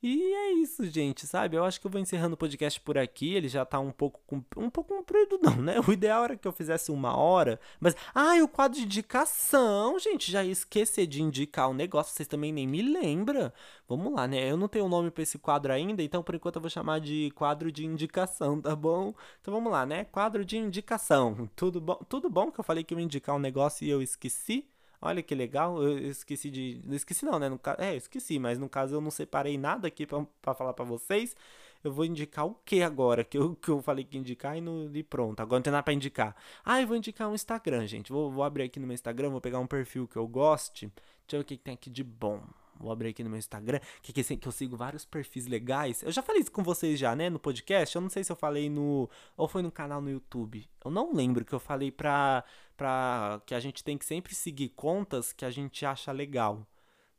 E 0.01 0.33
é 0.33 0.53
isso, 0.53 0.85
gente, 0.85 1.27
sabe? 1.27 1.57
Eu 1.57 1.65
acho 1.65 1.79
que 1.81 1.85
eu 1.85 1.91
vou 1.91 1.99
encerrando 1.99 2.33
o 2.33 2.37
podcast 2.37 2.79
por 2.79 2.97
aqui. 2.97 3.33
Ele 3.33 3.49
já 3.49 3.65
tá 3.65 3.79
um 3.79 3.91
pouco 3.91 4.21
um 4.55 4.69
pouco 4.69 4.95
comprido, 4.95 5.37
não, 5.43 5.57
né? 5.57 5.75
O 5.85 5.91
ideal 5.91 6.23
era 6.23 6.37
que 6.37 6.47
eu 6.47 6.53
fizesse 6.53 6.89
uma 6.89 7.17
hora. 7.17 7.59
Mas, 7.81 7.95
ah, 8.15 8.37
e 8.37 8.41
o 8.41 8.47
quadro 8.47 8.79
de 8.79 8.85
indicação, 8.85 9.99
gente. 9.99 10.31
Já 10.31 10.41
ia 10.41 10.53
esquecer 10.53 11.05
de 11.05 11.21
indicar 11.21 11.69
o 11.69 11.73
negócio. 11.73 12.13
Vocês 12.13 12.27
também 12.29 12.53
nem 12.53 12.65
me 12.65 12.81
lembram. 12.81 13.51
Vamos 13.89 14.13
lá, 14.13 14.25
né? 14.25 14.49
Eu 14.49 14.55
não 14.55 14.69
tenho 14.69 14.87
nome 14.87 15.11
para 15.11 15.23
esse 15.23 15.37
quadro 15.37 15.73
ainda, 15.73 16.01
então 16.01 16.23
por 16.23 16.35
enquanto 16.35 16.55
eu 16.55 16.61
vou 16.61 16.69
chamar 16.69 16.99
de 17.01 17.31
quadro 17.35 17.69
de 17.71 17.85
indicação, 17.85 18.61
tá 18.61 18.75
bom? 18.75 19.13
Então 19.41 19.53
vamos 19.53 19.71
lá, 19.71 19.85
né? 19.85 20.05
Quadro 20.05 20.45
de 20.45 20.57
indicação. 20.57 21.49
Tudo 21.55 21.81
bom? 21.81 21.95
Tudo 22.07 22.29
bom 22.29 22.51
que 22.51 22.59
eu 22.59 22.63
falei 22.63 22.83
que 22.85 22.93
eu 22.93 22.99
ia 22.99 23.05
indicar 23.05 23.35
um 23.35 23.39
negócio 23.39 23.85
e 23.85 23.89
eu 23.89 24.01
esqueci? 24.01 24.65
Olha 25.01 25.23
que 25.23 25.33
legal, 25.33 25.81
eu 25.81 25.97
esqueci 26.09 26.49
de. 26.49 26.81
Esqueci 26.89 27.23
não, 27.25 27.39
né? 27.39 27.47
No, 27.47 27.59
é, 27.77 27.95
esqueci, 27.95 28.37
mas 28.37 28.59
no 28.59 28.67
caso 28.67 28.95
eu 28.95 29.01
não 29.01 29.11
separei 29.11 29.57
nada 29.57 29.87
aqui 29.87 30.05
para 30.05 30.53
falar 30.53 30.73
para 30.73 30.83
vocês. 30.83 31.35
Eu 31.81 31.93
vou 31.93 32.03
indicar 32.03 32.45
o 32.45 32.53
que 32.65 32.81
agora? 32.83 33.23
Que 33.23 33.37
eu, 33.37 33.55
que 33.61 33.69
eu 33.69 33.81
falei 33.81 34.03
que 34.03 34.17
indicar 34.17 34.57
e, 34.57 34.61
no, 34.61 34.93
e 34.95 35.01
pronto. 35.01 35.39
Agora 35.39 35.59
não 35.59 35.63
tem 35.63 35.71
nada 35.71 35.83
pra 35.83 35.93
indicar. 35.93 36.35
Ah, 36.65 36.81
eu 36.81 36.87
vou 36.87 36.97
indicar 36.97 37.29
um 37.29 37.35
Instagram, 37.35 37.87
gente. 37.87 38.11
Vou, 38.11 38.29
vou 38.29 38.43
abrir 38.43 38.63
aqui 38.63 38.79
no 38.79 38.87
meu 38.87 38.93
Instagram, 38.93 39.29
vou 39.29 39.41
pegar 39.41 39.59
um 39.59 39.67
perfil 39.67 40.07
que 40.07 40.17
eu 40.17 40.27
goste. 40.27 40.87
Deixa 40.87 41.37
eu 41.37 41.39
ver 41.39 41.43
o 41.43 41.45
que 41.45 41.57
tem 41.57 41.75
aqui 41.75 41.89
de 41.89 42.03
bom. 42.03 42.41
Vou 42.79 42.91
abrir 42.91 43.09
aqui 43.09 43.23
no 43.23 43.29
meu 43.29 43.37
Instagram, 43.37 43.79
que, 44.01 44.13
que, 44.13 44.23
que 44.37 44.47
eu 44.47 44.51
sigo 44.51 44.77
vários 44.77 45.05
perfis 45.05 45.45
legais. 45.47 46.01
Eu 46.01 46.11
já 46.11 46.21
falei 46.21 46.41
isso 46.41 46.51
com 46.51 46.63
vocês 46.63 46.97
já, 46.97 47.15
né, 47.15 47.29
no 47.29 47.39
podcast. 47.39 47.95
Eu 47.95 48.01
não 48.01 48.09
sei 48.09 48.23
se 48.23 48.31
eu 48.31 48.35
falei 48.35 48.69
no. 48.69 49.09
Ou 49.35 49.47
foi 49.47 49.61
no 49.61 49.71
canal 49.71 50.01
no 50.01 50.09
YouTube. 50.09 50.67
Eu 50.83 50.89
não 50.89 51.13
lembro 51.13 51.43
que 51.43 51.53
eu 51.53 51.59
falei 51.59 51.91
pra, 51.91 52.43
pra. 52.77 53.41
Que 53.45 53.53
a 53.53 53.59
gente 53.59 53.83
tem 53.83 53.97
que 53.97 54.05
sempre 54.05 54.33
seguir 54.33 54.69
contas 54.69 55.33
que 55.33 55.43
a 55.43 55.51
gente 55.51 55.85
acha 55.85 56.11
legal 56.11 56.65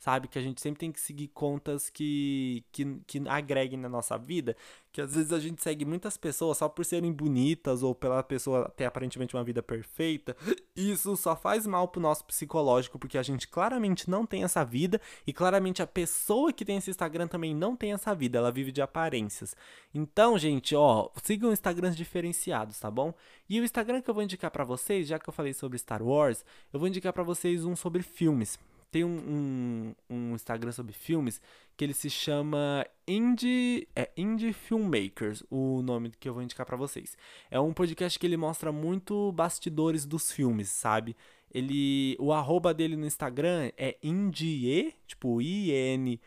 sabe? 0.01 0.29
Que 0.29 0.39
a 0.39 0.43
gente 0.43 0.61
sempre 0.63 0.81
tem 0.81 0.91
que 0.91 0.99
seguir 0.99 1.29
contas 1.29 1.91
que, 1.91 2.65
que, 2.73 3.01
que 3.07 3.23
agreguem 3.29 3.79
na 3.79 3.89
nossa 3.89 4.17
vida. 4.17 4.57
Que 4.91 5.03
às 5.03 5.15
vezes 5.15 5.31
a 5.31 5.39
gente 5.39 5.63
segue 5.63 5.85
muitas 5.85 6.17
pessoas 6.17 6.57
só 6.57 6.69
por 6.69 6.85
serem 6.85 7.13
bonitas 7.13 7.83
ou 7.83 7.95
pela 7.95 8.23
pessoa 8.23 8.73
ter 8.75 8.87
aparentemente 8.87 9.37
uma 9.37 9.45
vida 9.45 9.63
perfeita. 9.63 10.35
Isso 10.75 11.15
só 11.17 11.37
faz 11.37 11.67
mal 11.67 11.87
pro 11.87 12.01
nosso 12.01 12.25
psicológico, 12.25 12.99
porque 12.99 13.19
a 13.19 13.23
gente 13.23 13.47
claramente 13.47 14.09
não 14.09 14.25
tem 14.25 14.43
essa 14.43 14.65
vida 14.65 14.99
e 15.27 15.35
claramente 15.35 15.83
a 15.83 15.87
pessoa 15.87 16.51
que 16.51 16.65
tem 16.65 16.79
esse 16.79 16.91
Instagram 16.91 17.29
também 17.29 17.55
não 17.55 17.77
tem 17.77 17.93
essa 17.93 18.15
vida, 18.15 18.39
ela 18.39 18.51
vive 18.51 18.73
de 18.73 18.81
aparências. 18.81 19.55
Então, 19.95 20.39
gente, 20.39 20.75
ó, 20.75 21.11
sigam 21.23 21.53
Instagrams 21.53 21.97
diferenciados, 21.97 22.81
tá 22.81 22.91
bom? 22.91 23.13
E 23.49 23.61
o 23.61 23.65
Instagram 23.65 24.01
que 24.01 24.09
eu 24.09 24.15
vou 24.15 24.23
indicar 24.23 24.51
para 24.51 24.65
vocês, 24.65 25.07
já 25.07 25.19
que 25.19 25.29
eu 25.29 25.33
falei 25.33 25.53
sobre 25.53 25.79
Star 25.79 26.03
Wars, 26.03 26.43
eu 26.73 26.81
vou 26.81 26.89
indicar 26.89 27.13
para 27.13 27.23
vocês 27.23 27.67
um 27.67 27.77
sobre 27.77 28.03
filmes 28.03 28.59
tem 28.91 29.05
um, 29.05 29.17
um, 29.17 29.95
um, 30.11 30.35
Instagram 30.35 30.73
sobre 30.73 30.93
filmes 30.93 31.41
que 31.77 31.85
ele 31.85 31.95
se 31.95 32.11
chama 32.11 32.85
Indie, 33.07 33.87
é 33.95 34.11
Indie 34.17 34.53
Filmmakers, 34.53 35.43
o 35.51 35.81
nome 35.83 36.11
que 36.19 36.29
eu 36.29 36.35
vou 36.35 36.43
indicar 36.43 36.67
para 36.67 36.77
vocês. 36.77 37.17
É 37.51 37.59
um 37.59 37.73
podcast 37.73 38.19
que 38.19 38.27
ele 38.27 38.37
mostra 38.37 38.73
muito 38.73 39.33
bastidores 39.33 40.05
dos 40.05 40.31
filmes, 40.33 40.69
sabe? 40.69 41.17
Ele, 41.53 42.17
o 42.21 42.33
arroba 42.33 42.75
dele 42.75 42.97
no 42.97 43.07
Instagram 43.07 43.71
é 43.77 43.97
Indie, 44.03 44.95
tipo 45.07 45.41
I-N-D-I-E, 45.41 46.21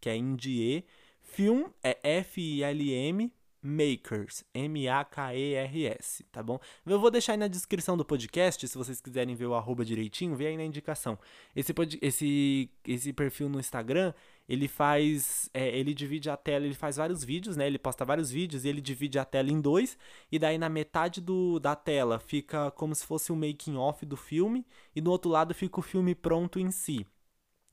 que 0.00 0.08
é 0.08 0.16
Indie. 0.16 0.84
Film 1.22 1.64
é 1.82 1.98
F-I-L-M 2.20 3.32
Makers, 3.66 4.44
M-A-K-E-R-S, 4.54 6.24
tá 6.30 6.42
bom? 6.42 6.58
Eu 6.86 7.00
vou 7.00 7.10
deixar 7.10 7.32
aí 7.32 7.38
na 7.38 7.48
descrição 7.48 7.96
do 7.96 8.04
podcast, 8.04 8.66
se 8.66 8.78
vocês 8.78 9.00
quiserem 9.00 9.34
ver 9.34 9.46
o 9.46 9.54
arroba 9.54 9.84
direitinho, 9.84 10.36
vê 10.36 10.46
aí 10.46 10.56
na 10.56 10.64
indicação. 10.64 11.18
Esse, 11.54 11.74
esse, 12.00 12.70
esse 12.86 13.12
perfil 13.12 13.48
no 13.48 13.58
Instagram, 13.58 14.14
ele 14.48 14.68
faz, 14.68 15.50
é, 15.52 15.76
ele 15.76 15.92
divide 15.92 16.30
a 16.30 16.36
tela, 16.36 16.64
ele 16.64 16.74
faz 16.74 16.96
vários 16.96 17.24
vídeos, 17.24 17.56
né? 17.56 17.66
Ele 17.66 17.78
posta 17.78 18.04
vários 18.04 18.30
vídeos 18.30 18.64
e 18.64 18.68
ele 18.68 18.80
divide 18.80 19.18
a 19.18 19.24
tela 19.24 19.50
em 19.50 19.60
dois, 19.60 19.98
e 20.30 20.38
daí 20.38 20.56
na 20.56 20.68
metade 20.68 21.20
do, 21.20 21.58
da 21.58 21.74
tela 21.74 22.20
fica 22.20 22.70
como 22.70 22.94
se 22.94 23.04
fosse 23.04 23.32
o 23.32 23.36
making 23.36 23.76
off 23.76 24.06
do 24.06 24.16
filme, 24.16 24.64
e 24.94 25.00
do 25.00 25.10
outro 25.10 25.30
lado 25.30 25.52
fica 25.52 25.80
o 25.80 25.82
filme 25.82 26.14
pronto 26.14 26.60
em 26.60 26.70
si. 26.70 27.04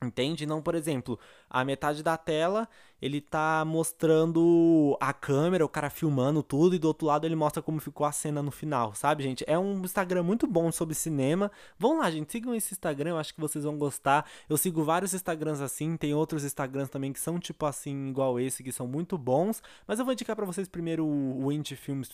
Entende? 0.03 0.45
Não, 0.45 0.61
por 0.61 0.75
exemplo, 0.75 1.19
a 1.49 1.63
metade 1.63 2.03
da 2.03 2.17
tela 2.17 2.67
ele 3.03 3.19
tá 3.19 3.65
mostrando 3.65 4.97
a 4.97 5.11
câmera, 5.11 5.65
o 5.65 5.69
cara 5.69 5.89
filmando 5.89 6.41
tudo, 6.41 6.73
e 6.73 6.79
do 6.79 6.87
outro 6.87 7.05
lado 7.05 7.27
ele 7.27 7.35
mostra 7.35 7.61
como 7.61 7.81
ficou 7.81 8.05
a 8.05 8.13
cena 8.13 8.41
no 8.41 8.49
final, 8.49 8.95
sabe, 8.95 9.23
gente? 9.23 9.43
É 9.45 9.59
um 9.59 9.81
Instagram 9.81 10.23
muito 10.23 10.47
bom 10.47 10.71
sobre 10.71 10.95
cinema. 10.95 11.51
Vão 11.77 11.97
lá, 11.97 12.09
gente, 12.09 12.31
sigam 12.31 12.55
esse 12.55 12.73
Instagram, 12.73 13.09
eu 13.09 13.17
acho 13.17 13.33
que 13.33 13.41
vocês 13.41 13.65
vão 13.65 13.77
gostar. 13.77 14.25
Eu 14.47 14.55
sigo 14.55 14.85
vários 14.85 15.13
Instagrams 15.13 15.59
assim, 15.59 15.97
tem 15.97 16.13
outros 16.13 16.45
Instagrams 16.45 16.89
também 16.89 17.11
que 17.11 17.19
são 17.19 17.37
tipo 17.39 17.65
assim, 17.65 18.07
igual 18.07 18.39
esse, 18.39 18.63
que 18.63 18.71
são 18.71 18.87
muito 18.87 19.17
bons. 19.17 19.61
Mas 19.85 19.99
eu 19.99 20.05
vou 20.05 20.13
indicar 20.13 20.33
para 20.33 20.45
vocês 20.45 20.69
primeiro 20.69 21.05
o 21.05 21.51
Indie 21.51 21.75
Films, 21.75 22.09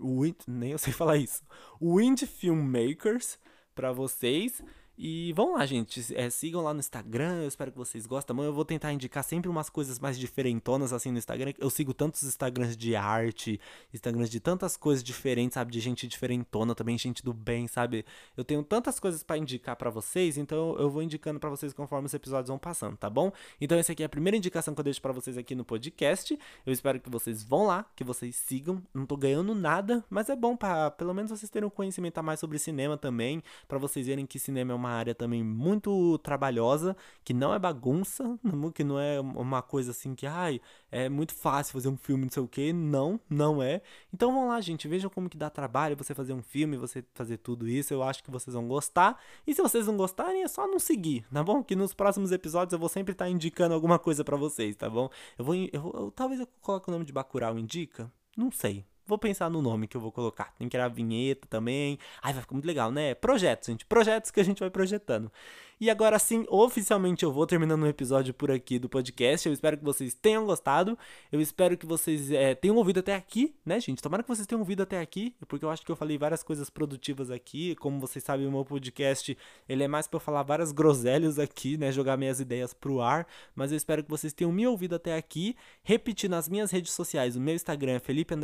o 0.00 0.24
Indie, 0.24 0.36
nem 0.46 0.70
eu 0.70 0.78
sei 0.78 0.92
falar 0.92 1.16
isso, 1.16 1.42
o 1.80 2.00
Indie 2.00 2.26
Filmmakers 2.26 3.36
para 3.74 3.90
vocês. 3.90 4.62
E 5.02 5.32
vão 5.32 5.54
lá, 5.54 5.64
gente. 5.64 6.14
É, 6.14 6.28
sigam 6.28 6.60
lá 6.60 6.74
no 6.74 6.80
Instagram. 6.80 7.40
Eu 7.40 7.48
espero 7.48 7.72
que 7.72 7.78
vocês 7.78 8.04
gostem. 8.04 8.36
Eu 8.44 8.52
vou 8.52 8.66
tentar 8.66 8.92
indicar 8.92 9.24
sempre 9.24 9.48
umas 9.48 9.70
coisas 9.70 9.98
mais 9.98 10.18
diferentonas 10.18 10.92
assim 10.92 11.10
no 11.10 11.16
Instagram. 11.16 11.54
Eu 11.58 11.70
sigo 11.70 11.94
tantos 11.94 12.22
Instagrams 12.22 12.76
de 12.76 12.94
arte, 12.94 13.58
Instagrams 13.94 14.28
de 14.28 14.38
tantas 14.40 14.76
coisas 14.76 15.02
diferentes, 15.02 15.54
sabe? 15.54 15.72
De 15.72 15.80
gente 15.80 16.06
diferentona 16.06 16.74
também, 16.74 16.98
gente 16.98 17.24
do 17.24 17.32
bem, 17.32 17.66
sabe? 17.66 18.04
Eu 18.36 18.44
tenho 18.44 18.62
tantas 18.62 19.00
coisas 19.00 19.22
para 19.22 19.38
indicar 19.38 19.74
para 19.74 19.88
vocês, 19.88 20.36
então 20.36 20.76
eu 20.78 20.90
vou 20.90 21.02
indicando 21.02 21.40
para 21.40 21.48
vocês 21.48 21.72
conforme 21.72 22.04
os 22.04 22.12
episódios 22.12 22.48
vão 22.48 22.58
passando, 22.58 22.98
tá 22.98 23.08
bom? 23.08 23.32
Então 23.58 23.78
essa 23.78 23.92
aqui 23.92 24.02
é 24.02 24.06
a 24.06 24.08
primeira 24.08 24.36
indicação 24.36 24.74
que 24.74 24.80
eu 24.80 24.84
deixo 24.84 25.00
para 25.00 25.12
vocês 25.12 25.38
aqui 25.38 25.54
no 25.54 25.64
podcast. 25.64 26.38
Eu 26.66 26.74
espero 26.74 27.00
que 27.00 27.08
vocês 27.08 27.42
vão 27.42 27.64
lá, 27.64 27.86
que 27.96 28.04
vocês 28.04 28.36
sigam. 28.36 28.82
Não 28.92 29.06
tô 29.06 29.16
ganhando 29.16 29.54
nada, 29.54 30.04
mas 30.10 30.28
é 30.28 30.36
bom 30.36 30.54
para 30.54 30.90
pelo 30.90 31.14
menos 31.14 31.30
vocês 31.30 31.48
terem 31.48 31.66
um 31.66 31.70
conhecimento 31.70 32.18
a 32.18 32.22
mais 32.22 32.38
sobre 32.38 32.58
cinema 32.58 32.98
também, 32.98 33.42
para 33.66 33.78
vocês 33.78 34.06
verem 34.06 34.26
que 34.26 34.38
cinema 34.38 34.72
é 34.72 34.74
uma 34.74 34.89
área 34.90 35.14
também 35.14 35.42
muito 35.42 36.18
trabalhosa, 36.18 36.96
que 37.24 37.32
não 37.32 37.54
é 37.54 37.58
bagunça, 37.58 38.38
que 38.74 38.84
não 38.84 38.98
é 38.98 39.20
uma 39.20 39.62
coisa 39.62 39.90
assim 39.90 40.14
que, 40.14 40.26
ai, 40.26 40.60
é 40.90 41.08
muito 41.08 41.34
fácil 41.34 41.72
fazer 41.72 41.88
um 41.88 41.96
filme, 41.96 42.24
não 42.24 42.30
sei 42.30 42.42
o 42.42 42.48
que. 42.48 42.72
Não, 42.72 43.20
não 43.28 43.62
é. 43.62 43.80
Então 44.12 44.32
vamos 44.32 44.48
lá, 44.48 44.60
gente, 44.60 44.88
vejam 44.88 45.10
como 45.10 45.28
que 45.28 45.36
dá 45.36 45.48
trabalho 45.50 45.96
você 45.96 46.14
fazer 46.14 46.32
um 46.32 46.42
filme, 46.42 46.76
você 46.76 47.04
fazer 47.14 47.38
tudo 47.38 47.68
isso. 47.68 47.92
Eu 47.92 48.02
acho 48.02 48.22
que 48.22 48.30
vocês 48.30 48.54
vão 48.54 48.66
gostar. 48.66 49.18
E 49.46 49.54
se 49.54 49.62
vocês 49.62 49.86
não 49.86 49.96
gostarem, 49.96 50.42
é 50.42 50.48
só 50.48 50.66
não 50.66 50.78
seguir, 50.78 51.24
tá 51.32 51.42
bom? 51.42 51.62
Que 51.62 51.76
nos 51.76 51.94
próximos 51.94 52.32
episódios 52.32 52.72
eu 52.72 52.78
vou 52.78 52.88
sempre 52.88 53.12
estar 53.12 53.28
indicando 53.28 53.74
alguma 53.74 53.98
coisa 53.98 54.24
para 54.24 54.36
vocês, 54.36 54.76
tá 54.76 54.88
bom? 54.88 55.08
Eu 55.38 55.44
vou, 55.44 55.54
eu, 55.54 55.70
eu, 55.72 56.12
talvez 56.14 56.40
eu 56.40 56.48
coloque 56.60 56.88
o 56.88 56.92
nome 56.92 57.04
de 57.04 57.12
Bacurau 57.12 57.58
indica, 57.58 58.10
não 58.36 58.50
sei. 58.50 58.89
Vou 59.10 59.18
pensar 59.18 59.50
no 59.50 59.60
nome 59.60 59.88
que 59.88 59.96
eu 59.96 60.00
vou 60.00 60.12
colocar. 60.12 60.54
Tem 60.56 60.68
que 60.68 60.70
criar 60.70 60.86
vinheta 60.86 61.48
também. 61.48 61.98
Ai, 62.22 62.32
vai 62.32 62.42
ficar 62.42 62.54
muito 62.54 62.64
legal, 62.64 62.92
né? 62.92 63.12
Projetos, 63.12 63.66
gente. 63.66 63.84
Projetos 63.84 64.30
que 64.30 64.38
a 64.38 64.44
gente 64.44 64.60
vai 64.60 64.70
projetando. 64.70 65.32
E 65.80 65.88
agora 65.88 66.18
sim, 66.18 66.44
oficialmente 66.50 67.24
eu 67.24 67.32
vou 67.32 67.46
terminando 67.46 67.84
o 67.84 67.86
episódio 67.86 68.34
por 68.34 68.50
aqui 68.50 68.78
do 68.78 68.86
podcast. 68.86 69.48
Eu 69.48 69.52
espero 69.54 69.78
que 69.78 69.82
vocês 69.82 70.12
tenham 70.12 70.44
gostado. 70.44 70.98
Eu 71.32 71.40
espero 71.40 71.74
que 71.74 71.86
vocês 71.86 72.30
é, 72.30 72.54
tenham 72.54 72.76
ouvido 72.76 73.00
até 73.00 73.14
aqui, 73.14 73.54
né, 73.64 73.80
gente? 73.80 74.02
Tomara 74.02 74.22
que 74.22 74.28
vocês 74.28 74.46
tenham 74.46 74.60
ouvido 74.60 74.82
até 74.82 75.00
aqui, 75.00 75.34
porque 75.48 75.64
eu 75.64 75.70
acho 75.70 75.82
que 75.82 75.90
eu 75.90 75.96
falei 75.96 76.18
várias 76.18 76.42
coisas 76.42 76.68
produtivas 76.68 77.30
aqui. 77.30 77.74
Como 77.76 77.98
vocês 77.98 78.22
sabem, 78.22 78.46
o 78.46 78.52
meu 78.52 78.62
podcast 78.62 79.34
ele 79.66 79.82
é 79.82 79.88
mais 79.88 80.06
para 80.06 80.16
eu 80.18 80.20
falar 80.20 80.42
várias 80.42 80.70
groselhas 80.70 81.38
aqui, 81.38 81.78
né? 81.78 81.90
Jogar 81.90 82.18
minhas 82.18 82.40
ideias 82.40 82.74
pro 82.74 83.00
ar. 83.00 83.26
Mas 83.54 83.72
eu 83.72 83.78
espero 83.78 84.04
que 84.04 84.10
vocês 84.10 84.34
tenham 84.34 84.52
me 84.52 84.66
ouvido 84.66 84.96
até 84.96 85.16
aqui. 85.16 85.56
Repetir 85.82 86.28
nas 86.28 86.46
minhas 86.46 86.70
redes 86.70 86.92
sociais, 86.92 87.36
o 87.36 87.40
meu 87.40 87.54
Instagram 87.54 87.92
é 87.92 87.98
Felipe 87.98 88.34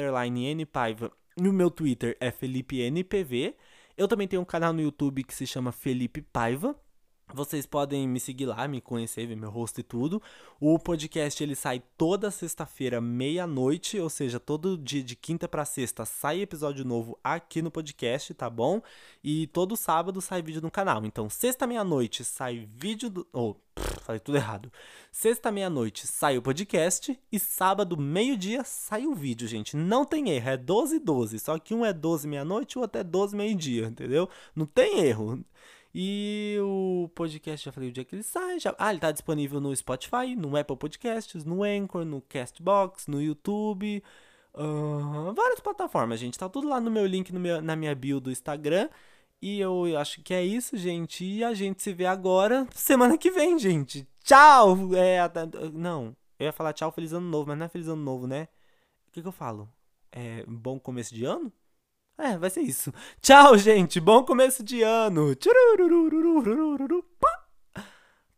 Paiva 0.72 1.12
e 1.36 1.46
o 1.46 1.52
meu 1.52 1.70
Twitter 1.70 2.16
é 2.18 2.30
Felipe 2.30 2.80
NPV. 2.80 3.54
Eu 3.94 4.08
também 4.08 4.26
tenho 4.26 4.40
um 4.40 4.46
canal 4.46 4.72
no 4.72 4.80
YouTube 4.80 5.22
que 5.22 5.34
se 5.34 5.46
chama 5.46 5.70
Felipe 5.70 6.22
Paiva. 6.22 6.74
Vocês 7.34 7.66
podem 7.66 8.06
me 8.06 8.20
seguir 8.20 8.46
lá, 8.46 8.68
me 8.68 8.80
conhecer, 8.80 9.26
ver 9.26 9.36
meu 9.36 9.50
rosto 9.50 9.80
e 9.80 9.82
tudo. 9.82 10.22
O 10.60 10.78
podcast 10.78 11.42
ele 11.42 11.56
sai 11.56 11.82
toda 11.98 12.30
sexta-feira, 12.30 13.00
meia-noite, 13.00 13.98
ou 13.98 14.08
seja, 14.08 14.38
todo 14.38 14.78
dia 14.78 15.02
de 15.02 15.16
quinta 15.16 15.48
para 15.48 15.64
sexta 15.64 16.04
sai 16.04 16.40
episódio 16.40 16.84
novo 16.84 17.18
aqui 17.22 17.60
no 17.60 17.70
podcast, 17.70 18.32
tá 18.32 18.48
bom? 18.48 18.80
E 19.24 19.48
todo 19.48 19.76
sábado 19.76 20.20
sai 20.20 20.40
vídeo 20.40 20.62
no 20.62 20.70
canal. 20.70 21.04
Então, 21.04 21.28
sexta 21.28 21.66
meia-noite 21.66 22.24
sai 22.24 22.68
vídeo 22.72 23.10
do. 23.10 23.26
Oh, 23.32 23.56
falei 24.02 24.20
tudo 24.20 24.36
errado. 24.38 24.72
Sexta 25.10 25.50
meia-noite 25.50 26.06
sai 26.06 26.38
o 26.38 26.42
podcast 26.42 27.18
e 27.30 27.38
sábado, 27.40 27.96
meio-dia, 27.96 28.62
sai 28.62 29.04
o 29.04 29.14
vídeo, 29.14 29.48
gente. 29.48 29.76
Não 29.76 30.04
tem 30.04 30.30
erro, 30.30 30.50
é 30.50 30.56
12 30.56 31.00
12. 31.00 31.40
Só 31.40 31.58
que 31.58 31.74
um 31.74 31.84
é 31.84 31.92
12 31.92 32.28
meia-noite, 32.28 32.78
o 32.78 32.82
outro 32.82 33.00
é 33.00 33.04
12 33.04 33.36
meio-dia, 33.36 33.86
entendeu? 33.86 34.28
Não 34.54 34.64
tem 34.64 35.00
erro. 35.00 35.44
E 35.98 36.58
o 36.60 37.08
podcast, 37.14 37.64
já 37.64 37.72
falei 37.72 37.88
o 37.88 37.92
dia 37.92 38.04
que 38.04 38.14
ele 38.14 38.22
sai. 38.22 38.60
Já... 38.60 38.74
Ah, 38.78 38.90
ele 38.90 39.00
tá 39.00 39.10
disponível 39.10 39.62
no 39.62 39.74
Spotify, 39.74 40.36
no 40.36 40.54
Apple 40.54 40.76
Podcasts, 40.76 41.42
no 41.42 41.62
Anchor, 41.62 42.04
no 42.04 42.20
Castbox, 42.20 43.06
no 43.06 43.18
YouTube. 43.18 44.04
Uh, 44.52 45.32
várias 45.32 45.58
plataformas, 45.58 46.20
gente. 46.20 46.38
Tá 46.38 46.50
tudo 46.50 46.68
lá 46.68 46.78
no 46.82 46.90
meu 46.90 47.06
link 47.06 47.32
no 47.32 47.40
meu, 47.40 47.62
na 47.62 47.74
minha 47.74 47.94
bio 47.94 48.20
do 48.20 48.30
Instagram. 48.30 48.90
E 49.40 49.58
eu 49.58 49.98
acho 49.98 50.20
que 50.22 50.34
é 50.34 50.44
isso, 50.44 50.76
gente. 50.76 51.24
E 51.24 51.42
a 51.42 51.54
gente 51.54 51.82
se 51.82 51.94
vê 51.94 52.04
agora 52.04 52.66
semana 52.74 53.16
que 53.16 53.30
vem, 53.30 53.58
gente. 53.58 54.06
Tchau! 54.22 54.76
É, 54.94 55.20
não, 55.72 56.14
eu 56.38 56.44
ia 56.44 56.52
falar 56.52 56.74
tchau, 56.74 56.92
feliz 56.92 57.14
ano 57.14 57.26
novo, 57.26 57.48
mas 57.48 57.58
não 57.58 57.64
é 57.64 57.68
feliz 57.70 57.88
ano 57.88 58.02
novo, 58.02 58.26
né? 58.26 58.48
O 59.08 59.12
que, 59.12 59.22
que 59.22 59.28
eu 59.28 59.32
falo? 59.32 59.66
É 60.12 60.44
bom 60.46 60.78
começo 60.78 61.14
de 61.14 61.24
ano? 61.24 61.50
É, 62.18 62.38
vai 62.38 62.48
ser 62.48 62.62
isso. 62.62 62.92
Tchau, 63.20 63.58
gente. 63.58 64.00
Bom 64.00 64.24
começo 64.24 64.64
de 64.64 64.82
ano. 64.82 65.34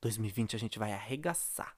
2020 0.01 0.57
a 0.57 0.59
gente 0.59 0.79
vai 0.79 0.93
arregaçar. 0.93 1.77